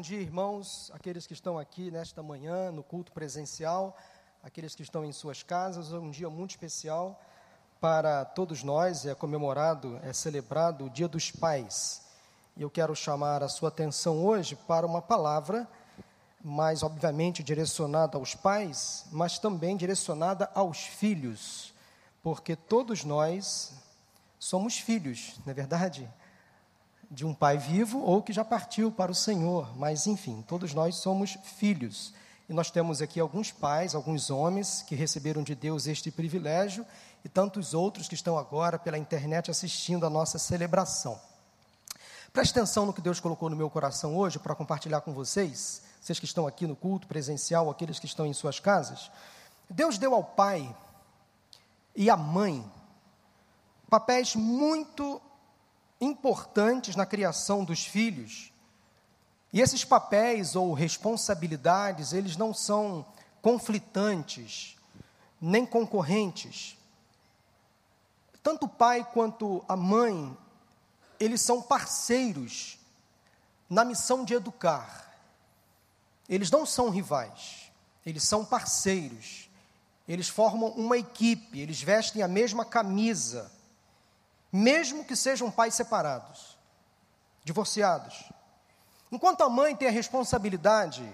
bom 0.00 0.02
dia, 0.02 0.18
irmãos, 0.18 0.90
aqueles 0.94 1.26
que 1.26 1.34
estão 1.34 1.58
aqui 1.58 1.90
nesta 1.90 2.22
manhã 2.22 2.72
no 2.72 2.82
culto 2.82 3.12
presencial, 3.12 3.94
aqueles 4.42 4.74
que 4.74 4.80
estão 4.80 5.04
em 5.04 5.12
suas 5.12 5.42
casas. 5.42 5.92
É 5.92 5.98
um 5.98 6.10
dia 6.10 6.30
muito 6.30 6.52
especial 6.52 7.20
para 7.82 8.24
todos 8.24 8.62
nós. 8.62 9.04
É 9.04 9.14
comemorado, 9.14 10.00
é 10.02 10.10
celebrado 10.14 10.86
o 10.86 10.88
Dia 10.88 11.06
dos 11.06 11.30
Pais. 11.30 12.00
E 12.56 12.62
eu 12.62 12.70
quero 12.70 12.96
chamar 12.96 13.42
a 13.42 13.48
sua 13.50 13.68
atenção 13.68 14.24
hoje 14.24 14.56
para 14.56 14.86
uma 14.86 15.02
palavra, 15.02 15.68
mais 16.42 16.82
obviamente 16.82 17.42
direcionada 17.42 18.16
aos 18.16 18.34
pais, 18.34 19.04
mas 19.12 19.38
também 19.38 19.76
direcionada 19.76 20.50
aos 20.54 20.78
filhos, 20.78 21.74
porque 22.22 22.56
todos 22.56 23.04
nós 23.04 23.74
somos 24.38 24.78
filhos, 24.78 25.34
não 25.44 25.50
é 25.50 25.54
verdade? 25.54 26.10
De 27.10 27.26
um 27.26 27.34
pai 27.34 27.58
vivo 27.58 28.00
ou 28.00 28.22
que 28.22 28.32
já 28.32 28.44
partiu 28.44 28.92
para 28.92 29.10
o 29.10 29.14
Senhor, 29.14 29.76
mas 29.76 30.06
enfim, 30.06 30.44
todos 30.46 30.72
nós 30.72 30.96
somos 30.96 31.36
filhos. 31.42 32.14
E 32.48 32.52
nós 32.52 32.70
temos 32.70 33.02
aqui 33.02 33.18
alguns 33.18 33.50
pais, 33.50 33.94
alguns 33.94 34.30
homens 34.30 34.82
que 34.82 34.94
receberam 34.94 35.42
de 35.42 35.54
Deus 35.54 35.86
este 35.86 36.10
privilégio 36.10 36.86
e 37.24 37.28
tantos 37.28 37.74
outros 37.74 38.08
que 38.08 38.14
estão 38.14 38.38
agora 38.38 38.78
pela 38.78 38.98
internet 38.98 39.50
assistindo 39.50 40.06
a 40.06 40.10
nossa 40.10 40.38
celebração. 40.38 41.20
Preste 42.32 42.52
atenção 42.52 42.86
no 42.86 42.92
que 42.92 43.00
Deus 43.00 43.18
colocou 43.18 43.50
no 43.50 43.56
meu 43.56 43.68
coração 43.68 44.16
hoje 44.16 44.38
para 44.38 44.54
compartilhar 44.54 45.00
com 45.00 45.12
vocês, 45.12 45.82
vocês 46.00 46.18
que 46.18 46.24
estão 46.24 46.46
aqui 46.46 46.66
no 46.66 46.76
culto 46.76 47.08
presencial, 47.08 47.68
aqueles 47.68 47.98
que 47.98 48.06
estão 48.06 48.24
em 48.24 48.32
suas 48.32 48.60
casas. 48.60 49.10
Deus 49.68 49.98
deu 49.98 50.14
ao 50.14 50.22
pai 50.22 50.74
e 51.94 52.08
à 52.08 52.16
mãe 52.16 52.64
papéis 53.88 54.36
muito 54.36 55.20
importantes 56.00 56.96
na 56.96 57.04
criação 57.04 57.64
dos 57.64 57.84
filhos. 57.84 58.52
E 59.52 59.60
esses 59.60 59.84
papéis 59.84 60.56
ou 60.56 60.72
responsabilidades, 60.72 62.12
eles 62.12 62.36
não 62.36 62.54
são 62.54 63.04
conflitantes, 63.42 64.76
nem 65.40 65.66
concorrentes. 65.66 66.76
Tanto 68.42 68.66
o 68.66 68.68
pai 68.68 69.06
quanto 69.12 69.64
a 69.68 69.76
mãe, 69.76 70.36
eles 71.18 71.40
são 71.40 71.60
parceiros 71.60 72.78
na 73.68 73.84
missão 73.84 74.24
de 74.24 74.34
educar. 74.34 75.14
Eles 76.28 76.50
não 76.50 76.64
são 76.64 76.90
rivais, 76.90 77.70
eles 78.06 78.22
são 78.22 78.44
parceiros. 78.44 79.48
Eles 80.08 80.28
formam 80.28 80.70
uma 80.70 80.98
equipe, 80.98 81.60
eles 81.60 81.80
vestem 81.80 82.22
a 82.22 82.26
mesma 82.26 82.64
camisa 82.64 83.50
mesmo 84.52 85.04
que 85.04 85.14
sejam 85.14 85.50
pais 85.50 85.74
separados, 85.74 86.58
divorciados. 87.44 88.30
Enquanto 89.10 89.42
a 89.42 89.48
mãe 89.48 89.74
tem 89.74 89.88
a 89.88 89.92
responsabilidade 89.92 91.06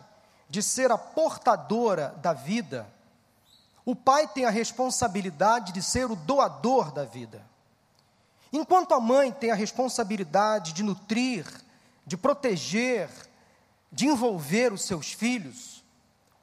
de 0.49 0.63
ser 0.63 0.91
a 0.91 0.99
portadora 0.99 2.15
da 2.19 2.33
vida, 2.33 2.87
o 3.85 3.95
pai 3.95 4.27
tem 4.27 4.45
a 4.45 4.51
responsabilidade 4.51 5.73
de 5.73 5.83
ser 5.83 6.11
o 6.11 6.17
doador 6.17 6.93
da 6.93 7.05
vida. 7.05 7.45
Enquanto 8.53 8.95
a 8.95 9.01
mãe 9.01 9.33
tem 9.33 9.51
a 9.51 9.55
responsabilidade 9.55 10.73
de 10.73 10.83
nutrir, 10.83 11.47
de 12.07 12.17
proteger, 12.17 13.09
de 13.93 14.07
envolver 14.07 14.73
os 14.73 14.83
seus 14.83 15.13
filhos, 15.13 15.85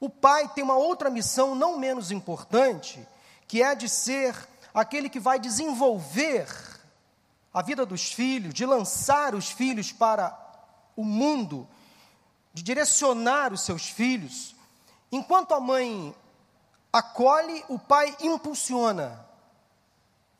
o 0.00 0.10
pai 0.10 0.48
tem 0.48 0.62
uma 0.62 0.76
outra 0.76 1.08
missão 1.08 1.54
não 1.54 1.78
menos 1.78 2.10
importante, 2.10 3.06
que 3.46 3.62
é 3.62 3.74
de 3.74 3.88
ser 3.88 4.36
aquele 4.72 5.08
que 5.08 5.20
vai 5.20 5.38
desenvolver 5.38 6.46
a 7.54 7.62
vida 7.62 7.86
dos 7.86 8.12
filhos, 8.12 8.52
de 8.52 8.66
lançar 8.66 9.32
os 9.32 9.48
filhos 9.48 9.92
para 9.92 10.36
o 10.96 11.04
mundo, 11.04 11.68
de 12.52 12.64
direcionar 12.64 13.52
os 13.52 13.60
seus 13.60 13.88
filhos. 13.88 14.56
Enquanto 15.12 15.54
a 15.54 15.60
mãe 15.60 16.12
acolhe, 16.92 17.64
o 17.68 17.78
pai 17.78 18.16
impulsiona. 18.20 19.24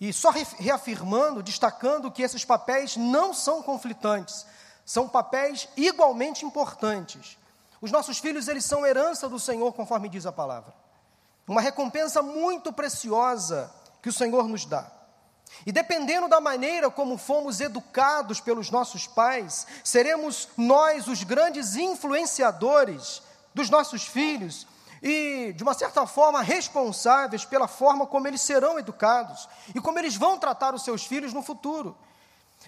E 0.01 0.13
só 0.13 0.31
reafirmando, 0.31 1.43
destacando 1.43 2.11
que 2.11 2.23
esses 2.23 2.45
papéis 2.45 2.97
não 2.97 3.33
são 3.33 3.63
conflitantes, 3.63 4.45
são 4.85 5.09
papéis 5.09 5.69
igualmente 5.77 6.45
importantes. 6.45 7.39
Os 7.81 7.93
nossos 7.93 8.19
filhos, 8.19 8.49
eles 8.49 8.65
são 8.65 8.85
herança 8.85 9.29
do 9.29 9.39
Senhor, 9.39 9.73
conforme 9.73 10.09
diz 10.09 10.27
a 10.27 10.33
palavra. 10.33 10.75
Uma 11.47 11.61
recompensa 11.61 12.23
muito 12.23 12.73
preciosa 12.73 13.73
que 14.03 14.09
o 14.09 14.13
Senhor 14.13 14.49
nos 14.49 14.65
dá. 14.65 14.91
E 15.67 15.73
dependendo 15.73 16.29
da 16.29 16.41
maneira 16.41 16.91
como 16.91 17.17
fomos 17.17 17.61
educados 17.61 18.41
pelos 18.41 18.71
nossos 18.71 19.07
pais, 19.07 19.67
seremos 19.83 20.49
nós 20.57 21.07
os 21.07 21.23
grandes 21.23 21.77
influenciadores 21.77 23.23
dos 23.55 23.71
nossos 23.71 24.05
filhos 24.05 24.67
e, 25.03 25.53
de 25.55 25.63
uma 25.63 25.75
certa 25.75 26.07
forma, 26.07 26.43
responsáveis 26.43 27.45
pela 27.45 27.69
forma 27.69 28.07
como 28.07 28.27
eles 28.27 28.41
serão 28.41 28.79
educados 28.79 29.49
e 29.75 29.81
como 29.81 29.99
eles 29.99 30.17
vão 30.17 30.39
tratar 30.39 30.75
os 30.75 30.83
seus 30.83 31.05
filhos 31.05 31.33
no 31.33 31.43
futuro. 31.43 31.97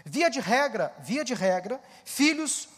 Via 0.04 0.28
de 0.28 0.40
regra, 0.40 0.94
via 0.98 1.24
de 1.24 1.34
regra, 1.34 1.80
filhos 2.04 2.68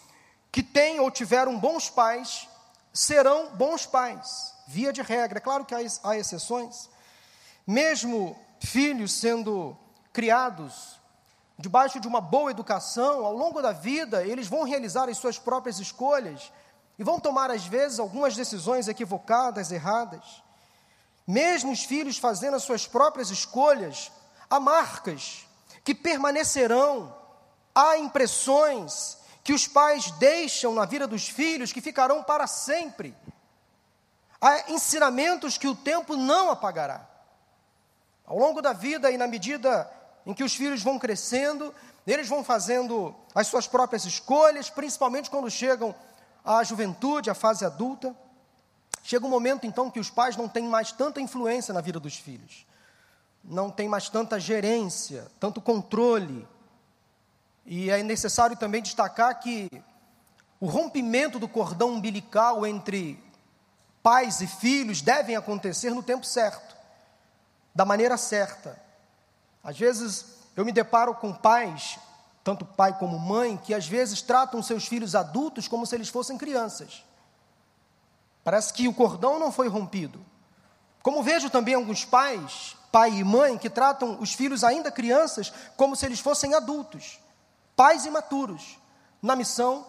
que 0.52 0.62
têm 0.62 1.00
ou 1.00 1.10
tiveram 1.10 1.58
bons 1.58 1.90
pais 1.90 2.48
serão 2.92 3.50
bons 3.50 3.84
pais. 3.84 4.54
Via 4.66 4.92
de 4.92 5.02
regra, 5.02 5.38
é 5.38 5.40
claro 5.40 5.64
que 5.64 5.74
há 5.74 6.16
exceções. 6.16 6.88
Mesmo 7.66 8.38
filhos 8.60 9.12
sendo 9.12 9.76
criados 10.18 10.98
debaixo 11.56 12.00
de 12.00 12.08
uma 12.08 12.20
boa 12.20 12.50
educação, 12.50 13.24
ao 13.24 13.32
longo 13.32 13.62
da 13.62 13.70
vida, 13.70 14.26
eles 14.26 14.48
vão 14.48 14.64
realizar 14.64 15.08
as 15.08 15.16
suas 15.16 15.38
próprias 15.38 15.78
escolhas 15.78 16.52
e 16.98 17.04
vão 17.04 17.20
tomar, 17.20 17.52
às 17.52 17.64
vezes, 17.64 18.00
algumas 18.00 18.34
decisões 18.34 18.88
equivocadas, 18.88 19.70
erradas. 19.70 20.42
Mesmo 21.24 21.70
os 21.70 21.84
filhos 21.84 22.18
fazendo 22.18 22.56
as 22.56 22.64
suas 22.64 22.84
próprias 22.84 23.30
escolhas, 23.30 24.10
há 24.50 24.58
marcas 24.58 25.46
que 25.84 25.94
permanecerão, 25.94 27.16
há 27.72 27.96
impressões 27.96 29.18
que 29.44 29.52
os 29.52 29.68
pais 29.68 30.10
deixam 30.18 30.74
na 30.74 30.84
vida 30.84 31.06
dos 31.06 31.28
filhos 31.28 31.72
que 31.72 31.80
ficarão 31.80 32.24
para 32.24 32.48
sempre. 32.48 33.14
Há 34.40 34.72
ensinamentos 34.72 35.56
que 35.56 35.68
o 35.68 35.76
tempo 35.76 36.16
não 36.16 36.50
apagará. 36.50 37.06
Ao 38.26 38.36
longo 38.36 38.60
da 38.60 38.72
vida 38.72 39.12
e 39.12 39.16
na 39.16 39.28
medida 39.28 39.88
em 40.28 40.34
que 40.34 40.44
os 40.44 40.54
filhos 40.54 40.82
vão 40.82 40.98
crescendo, 40.98 41.74
eles 42.06 42.28
vão 42.28 42.44
fazendo 42.44 43.14
as 43.34 43.46
suas 43.46 43.66
próprias 43.66 44.04
escolhas, 44.04 44.68
principalmente 44.68 45.30
quando 45.30 45.50
chegam 45.50 45.94
à 46.44 46.62
juventude, 46.62 47.30
à 47.30 47.34
fase 47.34 47.64
adulta. 47.64 48.14
Chega 49.02 49.24
um 49.24 49.30
momento 49.30 49.66
então 49.66 49.90
que 49.90 49.98
os 49.98 50.10
pais 50.10 50.36
não 50.36 50.46
têm 50.46 50.68
mais 50.68 50.92
tanta 50.92 51.18
influência 51.18 51.72
na 51.72 51.80
vida 51.80 51.98
dos 51.98 52.14
filhos, 52.14 52.66
não 53.42 53.70
tem 53.70 53.88
mais 53.88 54.10
tanta 54.10 54.38
gerência, 54.38 55.26
tanto 55.40 55.62
controle. 55.62 56.46
E 57.64 57.88
é 57.88 58.02
necessário 58.02 58.54
também 58.54 58.82
destacar 58.82 59.40
que 59.40 59.70
o 60.60 60.66
rompimento 60.66 61.38
do 61.38 61.48
cordão 61.48 61.92
umbilical 61.92 62.66
entre 62.66 63.18
pais 64.02 64.42
e 64.42 64.46
filhos 64.46 65.00
devem 65.00 65.36
acontecer 65.36 65.88
no 65.88 66.02
tempo 66.02 66.26
certo, 66.26 66.76
da 67.74 67.86
maneira 67.86 68.18
certa. 68.18 68.87
Às 69.68 69.78
vezes 69.78 70.24
eu 70.56 70.64
me 70.64 70.72
deparo 70.72 71.14
com 71.14 71.30
pais, 71.30 71.98
tanto 72.42 72.64
pai 72.64 72.98
como 72.98 73.18
mãe, 73.18 73.54
que 73.58 73.74
às 73.74 73.86
vezes 73.86 74.22
tratam 74.22 74.62
seus 74.62 74.86
filhos 74.86 75.14
adultos 75.14 75.68
como 75.68 75.84
se 75.84 75.94
eles 75.94 76.08
fossem 76.08 76.38
crianças. 76.38 77.04
Parece 78.42 78.72
que 78.72 78.88
o 78.88 78.94
cordão 78.94 79.38
não 79.38 79.52
foi 79.52 79.68
rompido. 79.68 80.24
Como 81.02 81.22
vejo 81.22 81.50
também 81.50 81.74
alguns 81.74 82.02
pais, 82.02 82.78
pai 82.90 83.10
e 83.10 83.22
mãe, 83.22 83.58
que 83.58 83.68
tratam 83.68 84.18
os 84.22 84.32
filhos 84.32 84.64
ainda 84.64 84.90
crianças 84.90 85.52
como 85.76 85.94
se 85.94 86.06
eles 86.06 86.20
fossem 86.20 86.54
adultos, 86.54 87.20
pais 87.76 88.06
imaturos, 88.06 88.78
na 89.20 89.36
missão 89.36 89.86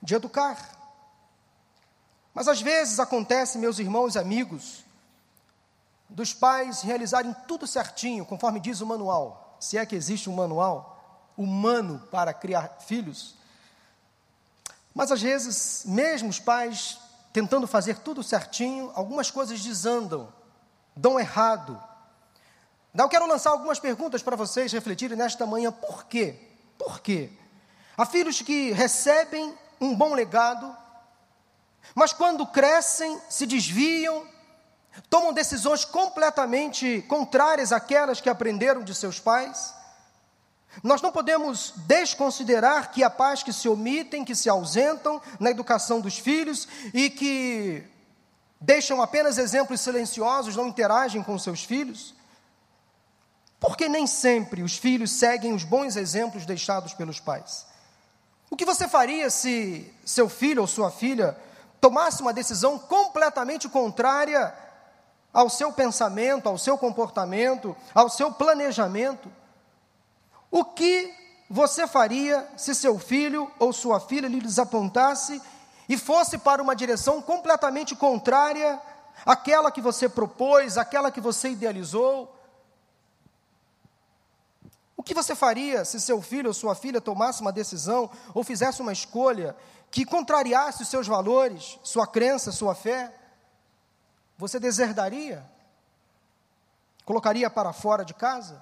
de 0.00 0.14
educar. 0.14 0.70
Mas 2.32 2.46
às 2.46 2.62
vezes 2.62 3.00
acontece, 3.00 3.58
meus 3.58 3.80
irmãos 3.80 4.14
e 4.14 4.20
amigos, 4.20 4.85
dos 6.08 6.32
pais 6.32 6.82
realizarem 6.82 7.34
tudo 7.46 7.66
certinho, 7.66 8.24
conforme 8.24 8.60
diz 8.60 8.80
o 8.80 8.86
manual, 8.86 9.56
se 9.60 9.76
é 9.76 9.84
que 9.84 9.96
existe 9.96 10.30
um 10.30 10.34
manual 10.34 11.32
humano 11.36 12.02
para 12.10 12.32
criar 12.32 12.78
filhos. 12.80 13.36
Mas 14.94 15.12
às 15.12 15.20
vezes, 15.20 15.84
mesmo 15.84 16.28
os 16.28 16.40
pais 16.40 16.98
tentando 17.32 17.66
fazer 17.66 17.98
tudo 17.98 18.22
certinho, 18.22 18.90
algumas 18.94 19.30
coisas 19.30 19.60
desandam, 19.60 20.32
dão 20.96 21.20
errado. 21.20 21.82
Então, 22.94 23.04
eu 23.04 23.10
quero 23.10 23.26
lançar 23.26 23.50
algumas 23.50 23.78
perguntas 23.78 24.22
para 24.22 24.36
vocês 24.36 24.72
refletirem 24.72 25.18
nesta 25.18 25.44
manhã. 25.44 25.70
Por 25.70 26.04
quê? 26.04 26.34
Por 26.78 27.00
quê? 27.00 27.30
Há 27.94 28.06
filhos 28.06 28.40
que 28.40 28.72
recebem 28.72 29.54
um 29.78 29.94
bom 29.94 30.14
legado, 30.14 30.74
mas 31.94 32.14
quando 32.14 32.46
crescem, 32.46 33.20
se 33.28 33.44
desviam, 33.44 34.26
tomam 35.08 35.32
decisões 35.32 35.84
completamente 35.84 37.02
contrárias 37.08 37.72
àquelas 37.72 38.20
que 38.20 38.28
aprenderam 38.28 38.82
de 38.82 38.94
seus 38.94 39.20
pais. 39.20 39.74
Nós 40.82 41.00
não 41.00 41.10
podemos 41.10 41.72
desconsiderar 41.86 42.90
que 42.90 43.02
há 43.02 43.10
pais 43.10 43.42
que 43.42 43.52
se 43.52 43.68
omitem, 43.68 44.24
que 44.24 44.34
se 44.34 44.48
ausentam 44.48 45.20
na 45.40 45.50
educação 45.50 46.00
dos 46.00 46.18
filhos 46.18 46.68
e 46.92 47.08
que 47.08 47.84
deixam 48.60 49.00
apenas 49.00 49.38
exemplos 49.38 49.80
silenciosos, 49.80 50.56
não 50.56 50.68
interagem 50.68 51.22
com 51.22 51.38
seus 51.38 51.64
filhos. 51.64 52.14
Porque 53.58 53.88
nem 53.88 54.06
sempre 54.06 54.62
os 54.62 54.76
filhos 54.76 55.10
seguem 55.12 55.54
os 55.54 55.64
bons 55.64 55.96
exemplos 55.96 56.44
deixados 56.44 56.92
pelos 56.92 57.18
pais. 57.18 57.66
O 58.50 58.56
que 58.56 58.64
você 58.64 58.86
faria 58.86 59.30
se 59.30 59.92
seu 60.04 60.28
filho 60.28 60.60
ou 60.60 60.68
sua 60.68 60.90
filha 60.90 61.36
tomasse 61.80 62.20
uma 62.20 62.32
decisão 62.32 62.78
completamente 62.78 63.68
contrária 63.68 64.54
ao 65.36 65.50
seu 65.50 65.70
pensamento, 65.70 66.48
ao 66.48 66.56
seu 66.56 66.78
comportamento, 66.78 67.76
ao 67.94 68.08
seu 68.08 68.32
planejamento? 68.32 69.30
O 70.50 70.64
que 70.64 71.12
você 71.50 71.86
faria 71.86 72.48
se 72.56 72.74
seu 72.74 72.98
filho 72.98 73.52
ou 73.58 73.70
sua 73.70 74.00
filha 74.00 74.28
lhe 74.28 74.40
desapontasse 74.40 75.42
e 75.86 75.98
fosse 75.98 76.38
para 76.38 76.62
uma 76.62 76.74
direção 76.74 77.20
completamente 77.20 77.94
contrária 77.94 78.80
àquela 79.26 79.70
que 79.70 79.82
você 79.82 80.08
propôs, 80.08 80.78
àquela 80.78 81.10
que 81.10 81.20
você 81.20 81.50
idealizou? 81.50 82.34
O 84.96 85.02
que 85.02 85.12
você 85.12 85.34
faria 85.34 85.84
se 85.84 86.00
seu 86.00 86.22
filho 86.22 86.48
ou 86.48 86.54
sua 86.54 86.74
filha 86.74 86.98
tomasse 86.98 87.42
uma 87.42 87.52
decisão 87.52 88.10
ou 88.32 88.42
fizesse 88.42 88.80
uma 88.80 88.92
escolha 88.94 89.54
que 89.90 90.06
contrariasse 90.06 90.82
os 90.82 90.88
seus 90.88 91.06
valores, 91.06 91.78
sua 91.82 92.06
crença, 92.06 92.50
sua 92.50 92.74
fé? 92.74 93.12
Você 94.38 94.60
deserdaria? 94.60 95.48
Colocaria 97.04 97.48
para 97.48 97.72
fora 97.72 98.04
de 98.04 98.12
casa? 98.12 98.60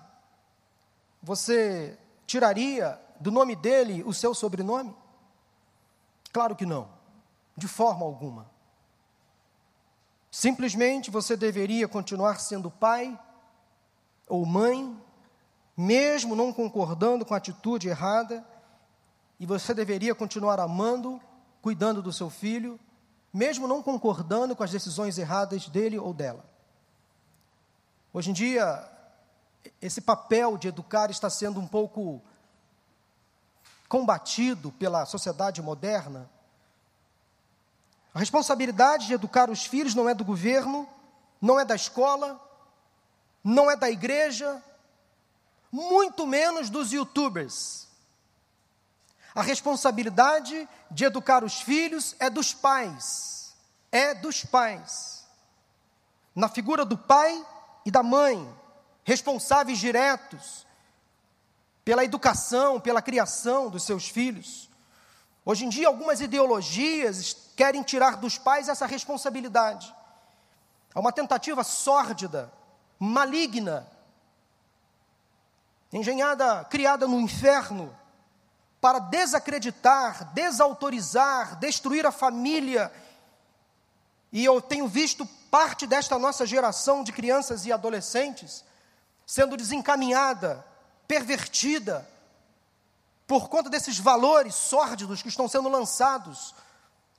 Você 1.23 1.99
tiraria 2.27 3.01
do 3.19 3.31
nome 3.31 3.57
dele 3.57 4.03
o 4.05 4.13
seu 4.13 4.35
sobrenome? 4.35 4.95
Claro 6.33 6.55
que 6.55 6.67
não, 6.67 6.89
de 7.57 7.67
forma 7.67 8.05
alguma. 8.05 8.51
Simplesmente 10.31 11.11
você 11.11 11.37
deveria 11.37 11.89
continuar 11.89 12.41
sendo 12.41 12.71
pai 12.71 13.19
ou 14.29 14.45
mãe, 14.45 15.01
mesmo 15.77 16.35
não 16.35 16.53
concordando 16.53 17.25
com 17.25 17.35
a 17.35 17.37
atitude 17.37 17.89
errada, 17.89 18.45
e 19.39 19.47
você 19.47 19.73
deveria 19.73 20.15
continuar 20.15 20.61
amando, 20.61 21.21
cuidando 21.63 22.03
do 22.03 22.13
seu 22.13 22.29
filho, 22.29 22.79
mesmo 23.35 23.67
não 23.67 23.83
concordando 23.83 24.55
com 24.55 24.63
as 24.63 24.71
decisões 24.71 25.19
erradas 25.19 25.69
dele 25.69 25.99
ou 25.99 26.15
dela. 26.15 26.45
Hoje 28.13 28.31
em 28.31 28.33
dia, 28.33 28.89
esse 29.83 30.01
papel 30.01 30.57
de 30.57 30.69
educar 30.69 31.11
está 31.11 31.29
sendo 31.29 31.59
um 31.59 31.67
pouco 31.67 32.23
combatido 33.89 34.71
pela 34.71 35.05
sociedade 35.05 35.61
moderna. 35.61 36.31
A 38.15 38.21
responsabilidade 38.21 39.09
de 39.09 39.15
educar 39.15 39.51
os 39.51 39.67
filhos 39.67 39.97
não 39.97 40.09
é 40.09 40.15
do 40.15 40.25
governo, 40.25 40.89
não 41.41 41.59
é 41.59 41.65
da 41.65 41.75
escola, 41.75 42.41
não 43.43 43.69
é 43.69 43.77
da 43.77 43.91
igreja, 43.91 44.63
muito 45.73 46.25
menos 46.25 46.71
dos 46.71 46.93
youtubers. 46.93 47.84
A 49.35 49.43
responsabilidade 49.43 50.69
de 50.91 51.05
educar 51.05 51.43
os 51.43 51.61
filhos 51.61 52.15
é 52.21 52.31
dos 52.31 52.55
pais. 52.55 53.55
É 53.91 54.15
dos 54.15 54.45
pais. 54.45 55.25
Na 56.35 56.49
figura 56.49 56.85
do 56.85 56.97
pai 56.97 57.45
e 57.85 57.91
da 57.91 58.03
mãe 58.03 58.49
responsáveis 59.03 59.79
diretos 59.79 60.65
pela 61.85 62.05
educação, 62.05 62.81
pela 62.81 63.03
criação 63.03 63.69
dos 63.69 63.85
seus 63.85 64.09
filhos. 64.09 64.71
Hoje 65.45 65.67
em 65.67 65.69
dia, 65.69 65.89
algumas 65.89 66.21
ideologias 66.21 67.37
querem 67.55 67.83
tirar 67.83 68.17
dos 68.17 68.39
pais 68.39 68.69
essa 68.69 68.87
responsabilidade. 68.87 69.95
É 70.95 70.99
uma 70.99 71.13
tentativa 71.13 71.63
sórdida, 71.63 72.51
maligna, 72.99 73.87
engenhada, 75.93 76.65
criada 76.65 77.07
no 77.07 77.21
inferno, 77.21 77.95
para 78.85 78.99
desacreditar, 78.99 80.35
desautorizar, 80.35 81.57
destruir 81.57 82.05
a 82.05 82.13
família. 82.13 82.93
E 84.31 84.45
eu 84.45 84.61
tenho 84.61 84.87
visto 84.87 85.25
parte 85.51 85.87
desta 85.87 86.19
nossa 86.19 86.45
geração 86.45 87.03
de 87.03 87.11
crianças 87.11 87.65
e 87.65 87.73
adolescentes 87.73 88.63
sendo 89.25 89.57
desencaminhada, 89.57 90.63
pervertida, 91.09 92.07
por 93.27 93.49
conta 93.49 93.71
desses 93.71 93.99
valores 93.99 94.55
sórdidos 94.55 95.23
que 95.23 95.31
estão 95.31 95.49
sendo 95.49 95.71
lançados 95.71 96.55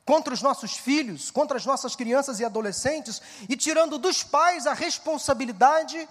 contra 0.05 0.35
os 0.35 0.43
nossos 0.43 0.77
filhos, 0.77 1.31
contra 1.31 1.57
as 1.57 1.65
nossas 1.65 1.95
crianças 1.95 2.39
e 2.39 2.45
adolescentes, 2.45 3.19
e 3.49 3.57
tirando 3.57 3.97
dos 3.97 4.21
pais 4.21 4.67
a 4.67 4.73
responsabilidade 4.75 6.07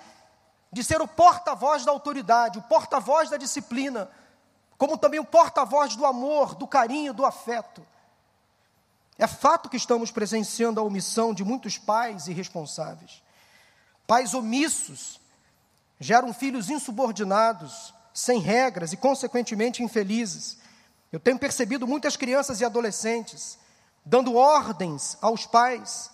de 0.73 0.83
ser 0.83 1.01
o 1.01 1.07
porta-voz 1.07 1.85
da 1.85 1.93
autoridade, 1.93 2.59
o 2.59 2.63
porta-voz 2.63 3.31
da 3.31 3.37
disciplina, 3.37 4.11
como 4.77 4.99
também 4.99 5.21
o 5.21 5.25
porta-voz 5.25 5.97
do 5.97 6.05
amor, 6.05 6.55
do 6.55 6.67
carinho, 6.67 7.15
do 7.15 7.25
afeto. 7.25 7.85
É 9.19 9.27
fato 9.27 9.69
que 9.69 9.77
estamos 9.77 10.11
presenciando 10.11 10.81
a 10.81 10.83
omissão 10.83 11.33
de 11.33 11.45
muitos 11.45 11.79
pais 11.79 12.27
irresponsáveis, 12.27 13.23
pais 14.07 14.35
omissos 14.35 15.21
geram 16.01 16.35
filhos 16.35 16.69
insubordinados, 16.69 17.95
sem 18.13 18.39
regras 18.41 18.93
e, 18.93 18.97
consequentemente, 18.97 19.83
infelizes. 19.83 20.59
Eu 21.11 21.21
tenho 21.21 21.39
percebido 21.39 21.87
muitas 21.87 22.17
crianças 22.17 22.61
e 22.61 22.65
adolescentes 22.65 23.59
dando 24.05 24.35
ordens 24.35 25.17
aos 25.21 25.47
pais, 25.47 26.11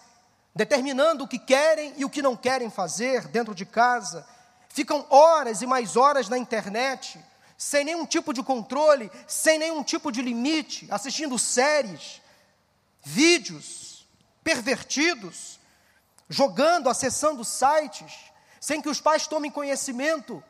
determinando 0.55 1.25
o 1.25 1.29
que 1.29 1.39
querem 1.39 1.93
e 1.97 2.05
o 2.05 2.11
que 2.11 2.23
não 2.23 2.37
querem 2.37 2.71
fazer 2.71 3.27
dentro 3.29 3.55
de 3.55 3.67
casa, 3.67 4.27
ficam 4.69 5.05
horas 5.11 5.61
e 5.63 5.67
mais 5.67 5.97
horas 5.97 6.29
na 6.29 6.39
internet, 6.39 7.19
sem 7.61 7.85
nenhum 7.85 8.07
tipo 8.07 8.33
de 8.33 8.43
controle, 8.43 9.13
sem 9.27 9.59
nenhum 9.59 9.83
tipo 9.83 10.11
de 10.11 10.23
limite, 10.23 10.89
assistindo 10.91 11.39
séries, 11.39 12.23
vídeos 13.03 14.09
pervertidos, 14.43 15.61
jogando, 16.27 16.89
acessando 16.89 17.45
sites 17.45 18.15
sem 18.59 18.81
que 18.81 18.89
os 18.89 18.99
pais 18.99 19.27
tomem 19.27 19.51
conhecimento. 19.51 20.43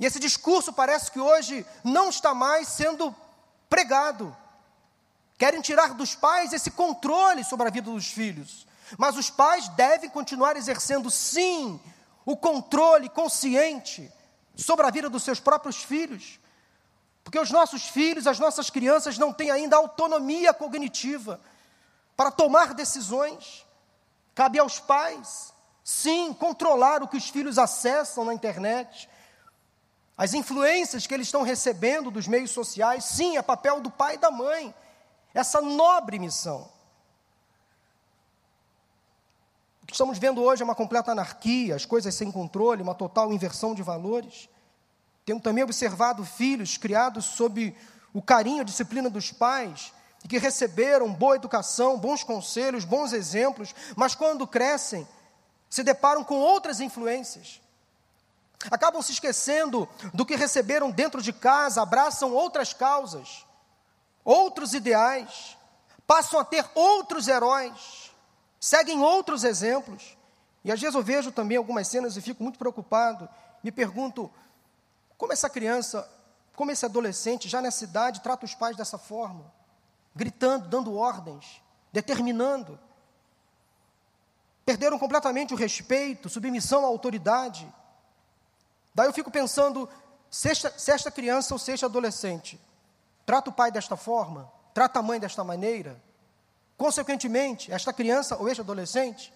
E 0.00 0.04
esse 0.04 0.18
discurso 0.18 0.72
parece 0.72 1.12
que 1.12 1.20
hoje 1.20 1.64
não 1.84 2.08
está 2.08 2.34
mais 2.34 2.66
sendo 2.66 3.14
pregado. 3.70 4.36
Querem 5.38 5.60
tirar 5.60 5.94
dos 5.94 6.12
pais 6.12 6.52
esse 6.52 6.72
controle 6.72 7.44
sobre 7.44 7.68
a 7.68 7.70
vida 7.70 7.88
dos 7.88 8.08
filhos. 8.08 8.66
Mas 8.98 9.16
os 9.16 9.30
pais 9.30 9.68
devem 9.68 10.10
continuar 10.10 10.56
exercendo, 10.56 11.08
sim, 11.08 11.80
o 12.26 12.36
controle 12.36 13.08
consciente 13.08 14.12
sobre 14.58 14.86
a 14.86 14.90
vida 14.90 15.08
dos 15.08 15.22
seus 15.22 15.40
próprios 15.40 15.82
filhos. 15.82 16.38
Porque 17.24 17.38
os 17.38 17.50
nossos 17.50 17.84
filhos, 17.84 18.26
as 18.26 18.38
nossas 18.38 18.70
crianças 18.70 19.18
não 19.18 19.32
têm 19.32 19.50
ainda 19.50 19.76
autonomia 19.76 20.52
cognitiva 20.52 21.40
para 22.16 22.30
tomar 22.30 22.74
decisões. 22.74 23.64
Cabe 24.34 24.58
aos 24.58 24.78
pais 24.78 25.52
Sim, 25.88 26.34
controlar 26.34 27.02
o 27.02 27.08
que 27.08 27.16
os 27.16 27.30
filhos 27.30 27.56
acessam 27.56 28.22
na 28.22 28.34
internet, 28.34 29.08
as 30.18 30.34
influências 30.34 31.06
que 31.06 31.14
eles 31.14 31.28
estão 31.28 31.40
recebendo 31.40 32.10
dos 32.10 32.28
meios 32.28 32.50
sociais. 32.50 33.04
Sim, 33.04 33.38
é 33.38 33.42
papel 33.42 33.80
do 33.80 33.90
pai 33.90 34.16
e 34.16 34.18
da 34.18 34.30
mãe. 34.30 34.74
Essa 35.32 35.62
nobre 35.62 36.18
missão. 36.18 36.70
O 39.77 39.77
que 39.88 39.94
estamos 39.94 40.18
vendo 40.18 40.42
hoje 40.42 40.60
é 40.60 40.64
uma 40.66 40.74
completa 40.74 41.12
anarquia, 41.12 41.74
as 41.74 41.86
coisas 41.86 42.14
sem 42.14 42.30
controle, 42.30 42.82
uma 42.82 42.94
total 42.94 43.32
inversão 43.32 43.74
de 43.74 43.82
valores. 43.82 44.46
Temos 45.24 45.42
também 45.42 45.64
observado 45.64 46.26
filhos 46.26 46.76
criados 46.76 47.24
sob 47.24 47.74
o 48.12 48.20
carinho, 48.20 48.60
a 48.60 48.64
disciplina 48.64 49.08
dos 49.08 49.32
pais, 49.32 49.94
e 50.22 50.28
que 50.28 50.36
receberam 50.36 51.10
boa 51.10 51.36
educação, 51.36 51.96
bons 51.96 52.22
conselhos, 52.22 52.84
bons 52.84 53.14
exemplos, 53.14 53.74
mas 53.96 54.14
quando 54.14 54.46
crescem, 54.46 55.08
se 55.70 55.82
deparam 55.82 56.22
com 56.22 56.36
outras 56.36 56.80
influências. 56.80 57.58
Acabam 58.70 59.00
se 59.00 59.12
esquecendo 59.12 59.88
do 60.12 60.26
que 60.26 60.36
receberam 60.36 60.90
dentro 60.90 61.22
de 61.22 61.32
casa, 61.32 61.80
abraçam 61.80 62.34
outras 62.34 62.74
causas, 62.74 63.46
outros 64.22 64.74
ideais, 64.74 65.56
passam 66.06 66.38
a 66.38 66.44
ter 66.44 66.68
outros 66.74 67.26
heróis, 67.26 68.07
seguem 68.60 69.00
outros 69.00 69.44
exemplos. 69.44 70.16
E 70.64 70.72
às 70.72 70.80
vezes 70.80 70.94
eu 70.94 71.02
vejo 71.02 71.32
também 71.32 71.56
algumas 71.56 71.88
cenas 71.88 72.16
e 72.16 72.20
fico 72.20 72.42
muito 72.42 72.58
preocupado. 72.58 73.28
Me 73.62 73.70
pergunto 73.70 74.30
como 75.16 75.32
essa 75.32 75.48
criança, 75.48 76.08
como 76.54 76.70
esse 76.70 76.84
adolescente, 76.84 77.48
já 77.48 77.60
nessa 77.60 77.84
idade, 77.84 78.20
trata 78.20 78.44
os 78.44 78.54
pais 78.54 78.76
dessa 78.76 78.98
forma, 78.98 79.52
gritando, 80.14 80.68
dando 80.68 80.94
ordens, 80.94 81.62
determinando 81.92 82.78
perderam 84.68 84.98
completamente 84.98 85.54
o 85.54 85.56
respeito, 85.56 86.28
submissão 86.28 86.84
à 86.84 86.88
autoridade. 86.88 87.66
Daí 88.94 89.06
eu 89.06 89.14
fico 89.14 89.30
pensando, 89.30 89.88
se 90.30 90.50
esta, 90.50 90.78
se 90.78 90.90
esta 90.90 91.10
criança 91.10 91.54
ou 91.54 91.58
se 91.58 91.72
este 91.72 91.86
adolescente 91.86 92.60
trata 93.24 93.48
o 93.48 93.52
pai 93.52 93.72
desta 93.72 93.96
forma, 93.96 94.52
trata 94.74 94.98
a 94.98 95.02
mãe 95.02 95.18
desta 95.18 95.42
maneira, 95.42 95.98
consequentemente, 96.78 97.70
esta 97.70 97.92
criança 97.92 98.36
ou 98.36 98.48
este 98.48 98.62
adolescente, 98.62 99.34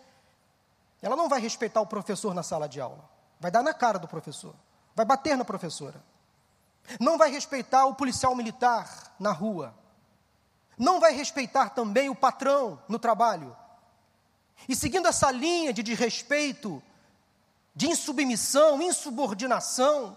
ela 1.02 1.16
não 1.16 1.28
vai 1.28 1.40
respeitar 1.40 1.80
o 1.80 1.86
professor 1.86 2.32
na 2.32 2.42
sala 2.42 2.68
de 2.68 2.80
aula, 2.80 3.04
vai 3.40 3.50
dar 3.50 3.62
na 3.62 3.74
cara 3.74 3.98
do 3.98 4.06
professor, 4.08 4.54
vai 4.94 5.04
bater 5.04 5.36
na 5.36 5.44
professora, 5.44 6.02
não 7.00 7.18
vai 7.18 7.30
respeitar 7.30 7.84
o 7.86 7.94
policial 7.94 8.34
militar 8.36 9.14
na 9.18 9.32
rua, 9.32 9.74
não 10.78 11.00
vai 11.00 11.12
respeitar 11.12 11.70
também 11.70 12.08
o 12.08 12.14
patrão 12.14 12.80
no 12.88 12.98
trabalho. 12.98 13.54
E 14.68 14.76
seguindo 14.76 15.08
essa 15.08 15.30
linha 15.30 15.72
de 15.72 15.82
desrespeito, 15.82 16.80
de 17.74 17.88
insubmissão, 17.88 18.80
insubordinação, 18.80 20.16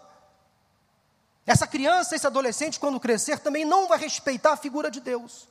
essa 1.46 1.66
criança, 1.66 2.16
esse 2.16 2.28
adolescente, 2.28 2.80
quando 2.80 3.00
crescer, 3.00 3.40
também 3.40 3.66
não 3.66 3.88
vai 3.88 3.98
respeitar 3.98 4.54
a 4.54 4.58
figura 4.58 4.90
de 4.92 5.00
Deus, 5.00 5.48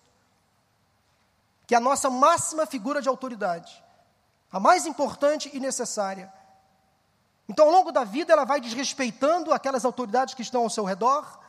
que 1.66 1.74
é 1.74 1.78
a 1.78 1.80
nossa 1.80 2.10
máxima 2.10 2.66
figura 2.66 3.00
de 3.00 3.08
autoridade, 3.08 3.82
a 4.52 4.60
mais 4.60 4.86
importante 4.86 5.50
e 5.52 5.60
necessária. 5.60 6.32
Então, 7.48 7.66
ao 7.66 7.72
longo 7.72 7.92
da 7.92 8.04
vida, 8.04 8.32
ela 8.32 8.44
vai 8.44 8.60
desrespeitando 8.60 9.52
aquelas 9.52 9.84
autoridades 9.84 10.34
que 10.34 10.42
estão 10.42 10.62
ao 10.62 10.70
seu 10.70 10.84
redor, 10.84 11.40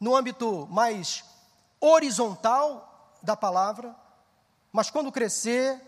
no 0.00 0.14
âmbito 0.14 0.66
mais 0.70 1.24
horizontal 1.80 3.16
da 3.22 3.36
palavra, 3.36 3.94
mas 4.72 4.90
quando 4.90 5.12
crescer, 5.12 5.80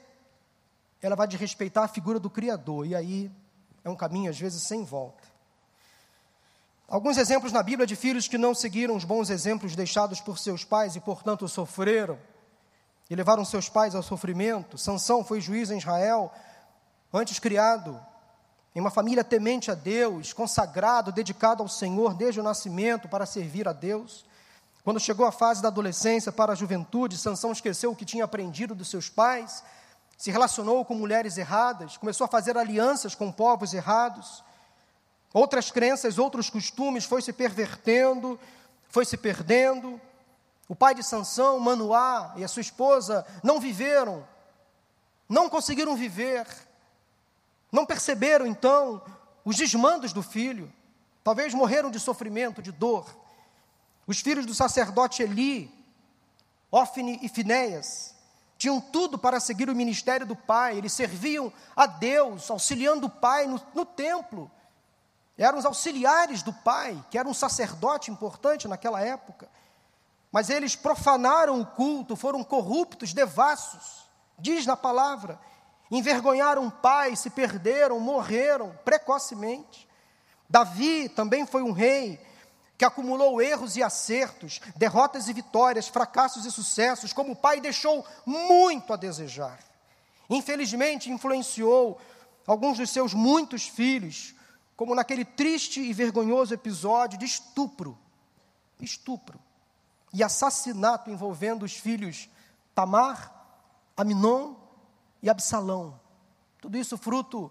ela 1.02 1.16
vai 1.16 1.26
desrespeitar 1.26 1.84
a 1.84 1.88
figura 1.88 2.18
do 2.18 2.30
Criador, 2.30 2.86
e 2.86 2.94
aí 2.94 3.30
é 3.84 3.90
um 3.90 3.96
caminho, 3.96 4.30
às 4.30 4.38
vezes, 4.38 4.62
sem 4.62 4.84
volta. 4.84 5.26
Alguns 6.88 7.16
exemplos 7.16 7.52
na 7.52 7.62
Bíblia 7.62 7.86
de 7.86 7.96
filhos 7.96 8.28
que 8.28 8.38
não 8.38 8.54
seguiram 8.54 8.94
os 8.94 9.04
bons 9.04 9.28
exemplos 9.28 9.74
deixados 9.74 10.20
por 10.20 10.38
seus 10.38 10.64
pais 10.64 10.94
e, 10.94 11.00
portanto, 11.00 11.48
sofreram 11.48 12.18
e 13.08 13.14
levaram 13.14 13.44
seus 13.44 13.68
pais 13.68 13.94
ao 13.94 14.02
sofrimento. 14.02 14.78
Sansão 14.78 15.24
foi 15.24 15.40
juiz 15.40 15.70
em 15.70 15.78
Israel, 15.78 16.32
antes 17.12 17.38
criado 17.38 18.00
em 18.74 18.80
uma 18.80 18.90
família 18.90 19.24
temente 19.24 19.70
a 19.70 19.74
Deus, 19.74 20.32
consagrado, 20.32 21.10
dedicado 21.10 21.62
ao 21.62 21.68
Senhor 21.68 22.14
desde 22.14 22.40
o 22.40 22.42
nascimento 22.42 23.08
para 23.08 23.24
servir 23.24 23.66
a 23.66 23.72
Deus. 23.72 24.24
Quando 24.84 25.00
chegou 25.00 25.26
a 25.26 25.32
fase 25.32 25.62
da 25.62 25.68
adolescência 25.68 26.30
para 26.30 26.52
a 26.52 26.56
juventude, 26.56 27.16
Sansão 27.16 27.52
esqueceu 27.52 27.90
o 27.90 27.96
que 27.96 28.04
tinha 28.04 28.24
aprendido 28.24 28.74
dos 28.74 28.88
seus 28.88 29.08
pais, 29.08 29.64
se 30.16 30.30
relacionou 30.30 30.84
com 30.84 30.94
mulheres 30.94 31.38
erradas, 31.38 31.96
começou 31.96 32.24
a 32.24 32.28
fazer 32.28 32.56
alianças 32.56 33.14
com 33.14 33.32
povos 33.32 33.74
errados 33.74 34.44
Outras 35.36 35.70
crenças, 35.70 36.16
outros 36.16 36.48
costumes 36.48 37.04
foi 37.04 37.20
se 37.20 37.30
pervertendo, 37.30 38.40
foi 38.88 39.04
se 39.04 39.18
perdendo. 39.18 40.00
O 40.68 40.74
pai 40.74 40.94
de 40.94 41.02
Sansão, 41.02 41.60
Manoá, 41.60 42.34
e 42.36 42.44
a 42.44 42.48
sua 42.48 42.60
esposa 42.60 43.24
não 43.42 43.60
viveram, 43.60 44.26
não 45.28 45.48
conseguiram 45.48 45.94
viver, 45.96 46.46
não 47.70 47.86
perceberam 47.86 48.46
então 48.46 49.02
os 49.44 49.56
desmandos 49.56 50.12
do 50.12 50.22
filho, 50.22 50.72
talvez 51.22 51.54
morreram 51.54 51.90
de 51.90 52.00
sofrimento, 52.00 52.60
de 52.60 52.72
dor. 52.72 53.06
Os 54.06 54.20
filhos 54.20 54.46
do 54.46 54.54
sacerdote 54.54 55.22
Eli, 55.22 55.72
Ofne 56.70 57.18
e 57.22 57.28
Finéias, 57.28 58.14
tinham 58.58 58.80
tudo 58.80 59.18
para 59.18 59.38
seguir 59.38 59.68
o 59.68 59.74
ministério 59.74 60.26
do 60.26 60.34
pai, 60.34 60.78
eles 60.78 60.92
serviam 60.92 61.52
a 61.76 61.86
Deus, 61.86 62.50
auxiliando 62.50 63.06
o 63.06 63.10
pai 63.10 63.46
no, 63.46 63.60
no 63.74 63.84
templo, 63.84 64.50
eram 65.38 65.58
os 65.58 65.66
auxiliares 65.66 66.42
do 66.42 66.52
pai, 66.52 67.04
que 67.10 67.18
era 67.18 67.28
um 67.28 67.34
sacerdote 67.34 68.10
importante 68.10 68.66
naquela 68.66 69.00
época. 69.00 69.48
Mas 70.32 70.50
eles 70.50 70.74
profanaram 70.76 71.60
o 71.60 71.66
culto, 71.66 72.16
foram 72.16 72.42
corruptos, 72.42 73.12
devassos, 73.12 74.06
diz 74.38 74.66
na 74.66 74.76
palavra. 74.76 75.38
Envergonharam 75.90 76.66
o 76.66 76.70
pai, 76.70 77.14
se 77.14 77.30
perderam, 77.30 78.00
morreram 78.00 78.76
precocemente. 78.84 79.88
Davi 80.48 81.08
também 81.08 81.46
foi 81.46 81.62
um 81.62 81.72
rei 81.72 82.20
que 82.76 82.84
acumulou 82.84 83.40
erros 83.40 83.76
e 83.76 83.82
acertos, 83.82 84.60
derrotas 84.76 85.28
e 85.28 85.32
vitórias, 85.32 85.88
fracassos 85.88 86.44
e 86.44 86.50
sucessos, 86.50 87.12
como 87.12 87.32
o 87.32 87.36
pai 87.36 87.60
deixou 87.60 88.04
muito 88.26 88.92
a 88.92 88.96
desejar. 88.96 89.58
Infelizmente, 90.28 91.10
influenciou 91.10 91.98
alguns 92.46 92.76
dos 92.76 92.90
seus 92.90 93.14
muitos 93.14 93.66
filhos, 93.66 94.34
como 94.76 94.94
naquele 94.94 95.24
triste 95.24 95.80
e 95.80 95.92
vergonhoso 95.92 96.52
episódio 96.52 97.18
de 97.18 97.24
estupro, 97.24 97.96
estupro 98.78 99.45
e 100.12 100.22
assassinato 100.22 101.10
envolvendo 101.10 101.64
os 101.64 101.74
filhos 101.74 102.28
Tamar, 102.74 103.32
Aminon 103.96 104.54
e 105.22 105.30
Absalão. 105.30 105.98
Tudo 106.60 106.76
isso 106.76 106.96
fruto 106.96 107.50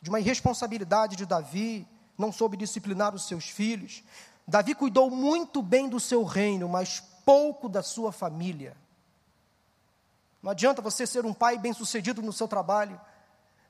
de 0.00 0.08
uma 0.08 0.20
irresponsabilidade 0.20 1.16
de 1.16 1.24
Davi, 1.24 1.86
não 2.18 2.32
soube 2.32 2.56
disciplinar 2.56 3.14
os 3.14 3.26
seus 3.26 3.48
filhos. 3.48 4.02
Davi 4.46 4.74
cuidou 4.74 5.10
muito 5.10 5.62
bem 5.62 5.88
do 5.88 6.00
seu 6.00 6.24
reino, 6.24 6.68
mas 6.68 7.00
pouco 7.24 7.68
da 7.68 7.82
sua 7.82 8.10
família. 8.10 8.76
Não 10.42 10.50
adianta 10.50 10.82
você 10.82 11.06
ser 11.06 11.24
um 11.24 11.32
pai 11.32 11.56
bem-sucedido 11.56 12.20
no 12.20 12.32
seu 12.32 12.48
trabalho, 12.48 13.00